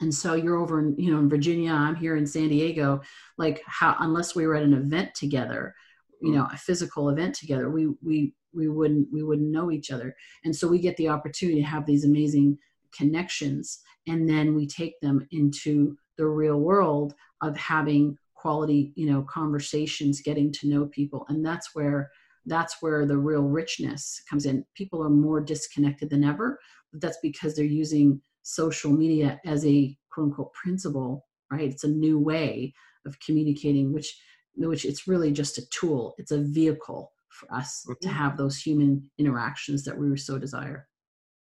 And 0.00 0.14
so 0.14 0.34
you're 0.34 0.56
over 0.56 0.80
in, 0.80 0.96
you 0.98 1.12
know, 1.12 1.18
in 1.18 1.28
Virginia, 1.28 1.72
I'm 1.72 1.94
here 1.94 2.16
in 2.16 2.26
San 2.26 2.48
Diego. 2.48 3.02
Like 3.38 3.62
how, 3.66 3.96
unless 4.00 4.34
we 4.34 4.46
were 4.46 4.56
at 4.56 4.62
an 4.62 4.74
event 4.74 5.14
together, 5.14 5.74
you 6.20 6.32
mm. 6.32 6.36
know, 6.36 6.48
a 6.52 6.56
physical 6.56 7.10
event 7.10 7.34
together, 7.34 7.70
we, 7.70 7.88
we, 8.02 8.34
we 8.52 8.68
wouldn't, 8.68 9.08
we 9.12 9.22
wouldn't 9.22 9.50
know 9.50 9.70
each 9.70 9.90
other. 9.90 10.16
And 10.44 10.56
so 10.56 10.66
we 10.66 10.78
get 10.78 10.96
the 10.96 11.08
opportunity 11.08 11.60
to 11.60 11.66
have 11.66 11.86
these 11.86 12.04
amazing 12.04 12.58
connections. 12.92 13.80
And 14.08 14.28
then 14.28 14.56
we 14.56 14.66
take 14.66 14.98
them 15.00 15.26
into 15.30 15.96
the 16.16 16.26
real 16.26 16.56
world 16.56 17.14
of 17.42 17.56
having 17.56 18.16
quality 18.40 18.92
you 18.96 19.10
know 19.10 19.22
conversations 19.22 20.22
getting 20.22 20.50
to 20.50 20.68
know 20.68 20.86
people 20.86 21.26
and 21.28 21.44
that's 21.44 21.74
where 21.74 22.10
that's 22.46 22.80
where 22.80 23.04
the 23.04 23.18
real 23.18 23.42
richness 23.42 24.22
comes 24.28 24.46
in. 24.46 24.64
People 24.74 25.02
are 25.02 25.10
more 25.10 25.40
disconnected 25.40 26.08
than 26.10 26.24
ever 26.24 26.58
but 26.92 27.00
that's 27.00 27.18
because 27.22 27.54
they're 27.54 27.64
using 27.64 28.20
social 28.42 28.90
media 28.90 29.38
as 29.44 29.64
a 29.66 29.96
quote 30.10 30.28
unquote 30.28 30.52
principle 30.54 31.26
right? 31.50 31.70
It's 31.70 31.84
a 31.84 31.88
new 31.88 32.18
way 32.18 32.72
of 33.06 33.18
communicating 33.20 33.92
which 33.92 34.16
which 34.56 34.84
it's 34.84 35.08
really 35.08 35.32
just 35.32 35.58
a 35.58 35.68
tool. 35.70 36.14
It's 36.18 36.32
a 36.32 36.38
vehicle 36.38 37.12
for 37.28 37.52
us 37.54 37.84
mm-hmm. 37.88 37.94
to 38.02 38.08
have 38.08 38.36
those 38.36 38.58
human 38.58 39.10
interactions 39.18 39.84
that 39.84 39.96
we 39.98 40.16
so 40.16 40.38
desire. 40.38 40.88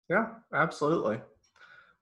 Yeah 0.09 0.27
absolutely 0.55 1.19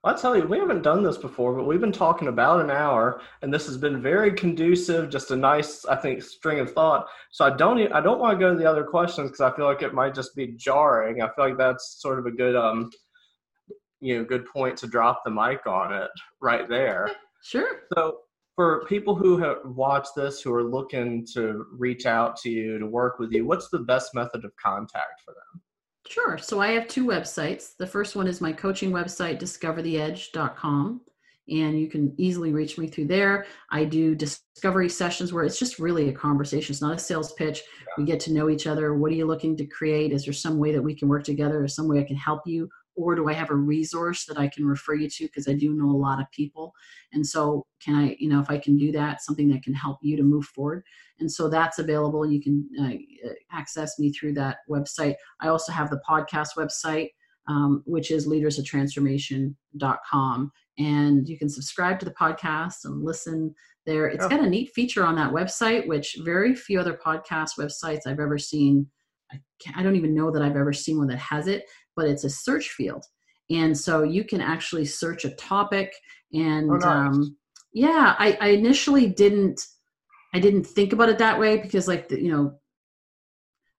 I'll 0.05 0.15
tell 0.15 0.37
you, 0.37 0.45
we 0.47 0.59
haven't 0.59 0.83
done 0.83 1.01
this 1.01 1.17
before, 1.17 1.55
but 1.55 1.65
we've 1.65 1.81
been 1.81 1.91
talking 1.91 2.27
about 2.27 2.61
an 2.61 2.69
hour, 2.69 3.21
and 3.41 3.51
this 3.51 3.65
has 3.65 3.75
been 3.75 3.99
very 3.99 4.31
conducive. 4.31 5.09
Just 5.09 5.31
a 5.31 5.35
nice, 5.35 5.83
I 5.85 5.95
think, 5.95 6.21
string 6.21 6.59
of 6.59 6.71
thought. 6.71 7.07
So 7.31 7.43
I 7.43 7.49
don't, 7.49 7.91
I 7.91 8.01
don't 8.01 8.19
want 8.19 8.37
to 8.37 8.45
go 8.45 8.51
to 8.51 8.57
the 8.57 8.69
other 8.69 8.83
questions 8.83 9.31
because 9.31 9.41
I 9.41 9.55
feel 9.55 9.65
like 9.65 9.81
it 9.81 9.95
might 9.95 10.13
just 10.13 10.35
be 10.35 10.53
jarring. 10.57 11.23
I 11.23 11.29
feel 11.33 11.49
like 11.49 11.57
that's 11.57 11.99
sort 11.99 12.19
of 12.19 12.27
a 12.27 12.31
good, 12.31 12.55
um, 12.55 12.91
you 13.99 14.19
know, 14.19 14.23
good 14.23 14.45
point 14.45 14.77
to 14.77 14.87
drop 14.87 15.23
the 15.25 15.31
mic 15.31 15.65
on 15.65 15.91
it 15.91 16.11
right 16.39 16.69
there. 16.69 17.09
Sure. 17.43 17.81
So 17.95 18.19
for 18.55 18.85
people 18.85 19.15
who 19.15 19.37
have 19.37 19.57
watched 19.65 20.13
this, 20.15 20.39
who 20.39 20.53
are 20.53 20.63
looking 20.63 21.25
to 21.33 21.65
reach 21.71 22.05
out 22.05 22.37
to 22.37 22.49
you 22.51 22.77
to 22.77 22.85
work 22.85 23.17
with 23.17 23.31
you, 23.31 23.43
what's 23.45 23.69
the 23.69 23.79
best 23.79 24.13
method 24.13 24.45
of 24.45 24.55
contact 24.63 25.21
for 25.25 25.33
them? 25.33 25.61
Sure. 26.07 26.37
So 26.37 26.61
I 26.61 26.67
have 26.71 26.87
two 26.87 27.05
websites. 27.05 27.75
The 27.77 27.87
first 27.87 28.15
one 28.15 28.27
is 28.27 28.41
my 28.41 28.53
coaching 28.53 28.91
website, 28.91 29.39
discovertheedge.com. 29.41 31.01
And 31.47 31.79
you 31.79 31.87
can 31.87 32.13
easily 32.17 32.53
reach 32.53 32.77
me 32.77 32.87
through 32.87 33.05
there. 33.05 33.45
I 33.69 33.85
do 33.85 34.15
discovery 34.15 34.89
sessions 34.89 35.31
where 35.31 35.43
it's 35.43 35.59
just 35.59 35.77
really 35.77 36.09
a 36.09 36.13
conversation. 36.13 36.73
It's 36.73 36.81
not 36.81 36.95
a 36.95 36.99
sales 36.99 37.33
pitch. 37.33 37.61
We 37.97 38.03
get 38.03 38.19
to 38.21 38.33
know 38.33 38.49
each 38.49 38.65
other. 38.65 38.95
What 38.95 39.11
are 39.11 39.15
you 39.15 39.27
looking 39.27 39.55
to 39.57 39.65
create? 39.65 40.11
Is 40.11 40.25
there 40.25 40.33
some 40.33 40.57
way 40.57 40.71
that 40.71 40.81
we 40.81 40.95
can 40.95 41.07
work 41.07 41.23
together? 41.23 41.63
Is 41.63 41.75
some 41.75 41.87
way 41.87 41.99
I 41.99 42.03
can 42.03 42.15
help 42.15 42.41
you? 42.45 42.67
Or 42.95 43.15
do 43.15 43.29
i 43.29 43.33
have 43.33 43.51
a 43.51 43.55
resource 43.55 44.25
that 44.25 44.37
i 44.37 44.47
can 44.47 44.65
refer 44.65 44.95
you 44.95 45.09
to? 45.09 45.25
Because 45.25 45.47
i 45.47 45.53
do 45.53 45.73
know 45.73 45.89
a 45.89 45.97
lot 45.97 46.19
of 46.19 46.29
people. 46.31 46.73
And 47.13 47.25
so 47.25 47.65
can 47.81 47.95
i 47.95 48.15
you 48.19 48.29
know 48.29 48.39
if 48.39 48.49
i 48.49 48.57
can 48.57 48.77
do 48.77 48.91
that 48.93 49.21
something 49.21 49.49
that 49.49 49.63
can 49.63 49.73
help 49.73 49.97
you 50.01 50.15
to 50.17 50.23
move 50.23 50.45
forward. 50.45 50.83
And 51.19 51.31
so 51.31 51.49
that's 51.49 51.79
available. 51.79 52.29
You 52.29 52.41
can 52.41 52.67
uh, 52.81 52.91
access 53.51 53.97
me 53.99 54.11
through 54.11 54.33
that 54.33 54.57
website. 54.69 55.15
I 55.39 55.47
also 55.47 55.71
have 55.71 55.89
the 55.89 56.01
podcast 56.07 56.49
website 56.57 57.11
um, 57.47 57.83
which 57.85 58.11
is 58.11 58.27
leadersoftransformation.com 58.27 60.51
and 60.77 61.29
you 61.29 61.37
can 61.37 61.47
subscribe 61.47 61.99
to 61.99 62.05
the 62.05 62.13
podcast 62.19 62.85
and 62.85 63.03
listen 63.03 63.53
there. 63.85 64.07
It's 64.07 64.25
oh. 64.25 64.29
got 64.29 64.43
a 64.43 64.49
neat 64.49 64.71
feature 64.73 65.05
on 65.05 65.15
that 65.15 65.31
website 65.31 65.87
which 65.87 66.17
very 66.23 66.55
few 66.55 66.79
other 66.79 66.99
podcast 67.05 67.51
websites 67.59 68.07
i've 68.07 68.19
ever 68.19 68.37
seen 68.37 68.87
I, 69.31 69.39
I 69.75 69.83
don't 69.83 69.95
even 69.95 70.13
know 70.13 70.29
that 70.31 70.43
I've 70.43 70.55
ever 70.55 70.73
seen 70.73 70.99
one 70.99 71.07
that 71.07 71.17
has 71.17 71.47
it 71.47 71.63
but 71.95 72.07
it's 72.07 72.23
a 72.23 72.29
search 72.29 72.69
field. 72.69 73.05
And 73.49 73.77
so 73.77 74.03
you 74.03 74.23
can 74.23 74.41
actually 74.41 74.85
search 74.85 75.23
a 75.25 75.35
topic 75.35 75.93
and 76.33 76.69
oh, 76.69 76.75
nice. 76.75 76.85
um, 76.85 77.37
yeah, 77.73 78.15
I, 78.17 78.37
I 78.41 78.47
initially 78.49 79.07
didn't 79.07 79.61
I 80.33 80.39
didn't 80.39 80.65
think 80.65 80.91
about 80.91 81.09
it 81.09 81.17
that 81.19 81.39
way 81.39 81.57
because 81.57 81.87
like 81.87 82.09
the, 82.09 82.21
you 82.21 82.31
know 82.31 82.59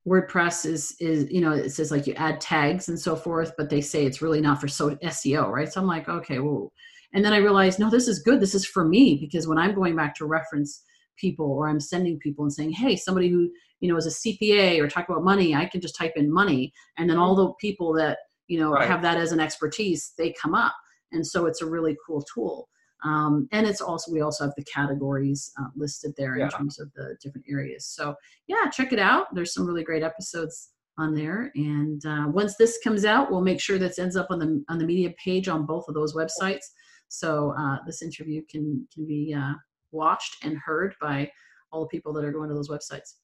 WordPress 0.07 0.65
is 0.65 0.95
is 1.01 1.31
you 1.31 1.41
know 1.41 1.53
it 1.53 1.71
says 1.71 1.91
like 1.91 2.07
you 2.07 2.15
add 2.15 2.41
tags 2.41 2.89
and 2.89 2.99
so 2.99 3.17
forth, 3.17 3.53
but 3.59 3.69
they 3.69 3.81
say 3.81 4.07
it's 4.07 4.23
really 4.23 4.41
not 4.41 4.61
for 4.61 4.69
so 4.69 4.95
SEO, 4.97 5.49
right? 5.49 5.71
So 5.71 5.81
I'm 5.81 5.87
like, 5.87 6.09
okay, 6.09 6.39
well, 6.39 6.73
and 7.13 7.25
then 7.25 7.33
I 7.33 7.39
realized 7.39 7.79
no, 7.79 7.91
this 7.91 8.09
is 8.09 8.23
good. 8.23 8.41
This 8.41 8.55
is 8.55 8.65
for 8.65 8.85
me 8.87 9.19
because 9.21 9.49
when 9.49 9.59
I'm 9.59 9.75
going 9.75 9.97
back 9.97 10.15
to 10.17 10.27
reference 10.27 10.83
people 11.17 11.51
or 11.51 11.69
I'm 11.69 11.81
sending 11.81 12.19
people 12.19 12.45
and 12.45 12.53
saying, 12.53 12.73
hey, 12.73 12.97
somebody 12.97 13.29
who 13.29 13.51
you 13.81 13.89
know, 13.89 13.97
as 13.97 14.07
a 14.07 14.11
CPA 14.11 14.81
or 14.81 14.89
talk 14.89 15.09
about 15.09 15.25
money, 15.25 15.55
I 15.55 15.67
can 15.67 15.81
just 15.81 15.97
type 15.97 16.13
in 16.17 16.33
money, 16.33 16.73
and 16.99 17.09
then 17.09 17.19
all 17.19 17.35
the 17.35 17.53
people 17.61 17.93
that 17.95 18.19
you 18.47 18.59
know 18.59 18.73
right. 18.73 18.89
have 18.89 19.03
that 19.03 19.19
as 19.19 19.33
an 19.33 19.41
expertise, 19.41 20.13
they 20.17 20.35
come 20.41 20.55
up, 20.55 20.75
and 21.13 21.27
so 21.27 21.47
it's 21.47 21.63
a 21.63 21.67
really 21.67 21.97
cool 22.07 22.23
tool. 22.33 22.69
Um, 23.05 23.47
and 23.53 23.67
it's 23.67 23.81
also 23.81 24.11
we 24.11 24.23
also 24.23 24.45
have 24.45 24.55
the 24.57 24.65
categories 24.65 25.53
uh, 25.61 25.69
listed 25.77 26.15
there 26.17 26.37
in 26.37 26.49
terms 26.49 26.81
of 26.81 26.91
the 26.95 27.17
different 27.23 27.47
areas. 27.51 27.87
So 27.87 28.15
yeah, 28.47 28.69
check 28.71 28.93
it 28.93 28.99
out. 28.99 29.27
There's 29.35 29.53
some 29.53 29.67
really 29.67 29.85
great 29.85 30.03
episodes 30.03 30.71
on 30.99 31.15
there, 31.15 31.53
and 31.55 32.05
uh, 32.07 32.27
once 32.29 32.57
this 32.57 32.79
comes 32.83 33.05
out, 33.05 33.31
we'll 33.31 33.43
make 33.43 33.61
sure 33.61 33.79
that 33.79 33.99
ends 33.99 34.17
up 34.17 34.29
on 34.31 34.39
the 34.39 34.65
on 34.69 34.79
the 34.79 34.87
media 34.87 35.13
page 35.23 35.49
on 35.49 35.67
both 35.67 35.87
of 35.89 35.95
those 35.95 36.15
websites. 36.15 36.65
So 37.09 37.55
uh, 37.59 37.79
this 37.85 38.03
interview 38.03 38.43
can 38.51 38.89
can 38.93 39.07
be 39.07 39.35
uh, 39.35 39.55
watched 39.93 40.45
and 40.45 40.57
heard 40.59 40.95
by 41.01 41.31
all 41.73 41.83
the 41.83 41.89
people 41.89 42.13
that 42.15 42.25
are 42.25 42.33
going 42.33 42.49
to 42.49 42.55
those 42.55 42.71
websites. 42.71 43.15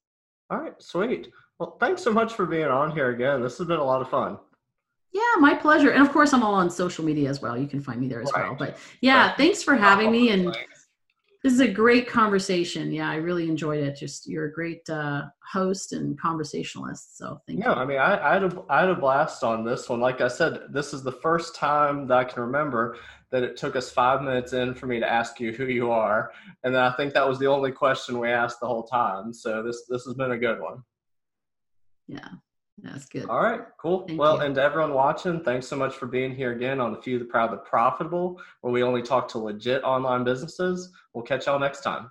All 0.51 0.59
right, 0.59 0.81
sweet. 0.83 1.31
Well, 1.59 1.77
thanks 1.81 2.03
so 2.03 2.13
much 2.13 2.35
for 2.35 2.47
being 2.47 2.67
on 2.67 2.93
here 2.93 3.11
again. 3.11 3.43
This 3.43 3.59
has 3.59 3.67
been 3.67 3.79
a 3.79 3.85
lot 3.85 4.03
of 4.03 4.11
fun. 4.11 4.39
Yeah, 5.13 5.21
my 5.39 5.55
pleasure. 5.55 5.91
And 5.91 6.03
of 6.03 6.11
course, 6.11 6.33
I'm 6.33 6.43
all 6.43 6.55
on 6.55 6.71
social 6.71 7.05
media 7.05 7.29
as 7.29 7.43
well. 7.43 7.57
You 7.57 7.67
can 7.67 7.81
find 7.81 8.01
me 8.01 8.09
there 8.09 8.23
as 8.23 8.31
right. 8.35 8.49
well. 8.49 8.57
But 8.59 8.79
yeah, 9.01 9.29
right. 9.29 9.37
thanks 9.37 9.63
for 9.63 9.75
having 9.75 10.11
me. 10.11 10.31
And 10.31 10.57
this 11.43 11.53
is 11.53 11.61
a 11.61 11.69
great 11.69 12.09
conversation. 12.09 12.93
Yeah, 12.93 13.11
I 13.11 13.17
really 13.17 13.49
enjoyed 13.49 13.85
it. 13.85 13.97
Just 13.97 14.27
you're 14.27 14.47
a 14.47 14.53
great 14.53 14.89
uh, 14.89 15.25
host 15.41 15.93
and 15.93 16.19
conversationalist. 16.19 17.19
So 17.19 17.41
thank 17.47 17.59
yeah, 17.59 17.71
you. 17.71 17.75
Yeah, 17.75 17.81
I 17.81 17.85
mean, 17.85 17.99
I, 17.99 18.31
I, 18.31 18.33
had 18.35 18.45
a, 18.45 18.63
I 18.71 18.81
had 18.81 18.89
a 18.89 18.95
blast 18.95 19.45
on 19.45 19.65
this 19.65 19.89
one. 19.89 20.01
Like 20.01 20.21
I 20.21 20.29
said, 20.29 20.61
this 20.71 20.95
is 20.95 21.03
the 21.03 21.13
first 21.13 21.55
time 21.57 22.07
that 22.07 22.19
I 22.19 22.25
can 22.25 22.43
remember 22.43 22.97
that 23.33 23.43
it 23.43 23.57
took 23.57 23.75
us 23.75 23.91
five 23.91 24.23
minutes 24.23 24.53
in 24.53 24.75
for 24.75 24.87
me 24.87 25.01
to 25.01 25.11
ask 25.11 25.41
you 25.41 25.53
who 25.53 25.65
you 25.67 25.91
are, 25.91 26.31
and 26.63 26.77
I 26.77 26.93
think 26.93 27.15
that 27.15 27.29
was 27.29 27.39
the 27.39 27.47
only 27.47 27.73
question 27.73 28.19
we 28.19 28.31
asked 28.31 28.61
the 28.61 28.67
whole 28.67 28.85
time. 28.85 29.33
So 29.33 29.63
this 29.63 29.85
this 29.89 30.05
has 30.05 30.15
been 30.15 30.33
a 30.33 30.39
good 30.39 30.61
one. 30.61 30.83
Yeah, 32.07 32.29
that's 32.79 33.07
good. 33.07 33.29
All 33.29 33.43
right, 33.43 33.63
cool. 33.79 34.07
Thank 34.07 34.21
well, 34.21 34.37
you. 34.37 34.43
and 34.43 34.55
to 34.55 34.63
everyone 34.63 34.93
watching, 34.93 35.43
thanks 35.43 35.67
so 35.67 35.77
much 35.77 35.95
for 35.95 36.07
being 36.07 36.35
here 36.35 36.53
again 36.53 36.81
on 36.81 36.95
A 36.95 37.01
Few 37.01 37.19
the 37.19 37.25
Proud 37.25 37.53
the 37.53 37.57
Profitable, 37.57 38.41
where 38.61 38.73
we 38.73 38.83
only 38.83 39.03
talk 39.03 39.29
to 39.29 39.39
legit 39.39 39.83
online 39.83 40.25
businesses. 40.25 40.93
We'll 41.15 41.25
catch 41.25 41.47
y'all 41.47 41.59
next 41.59 41.83
time. 41.83 42.11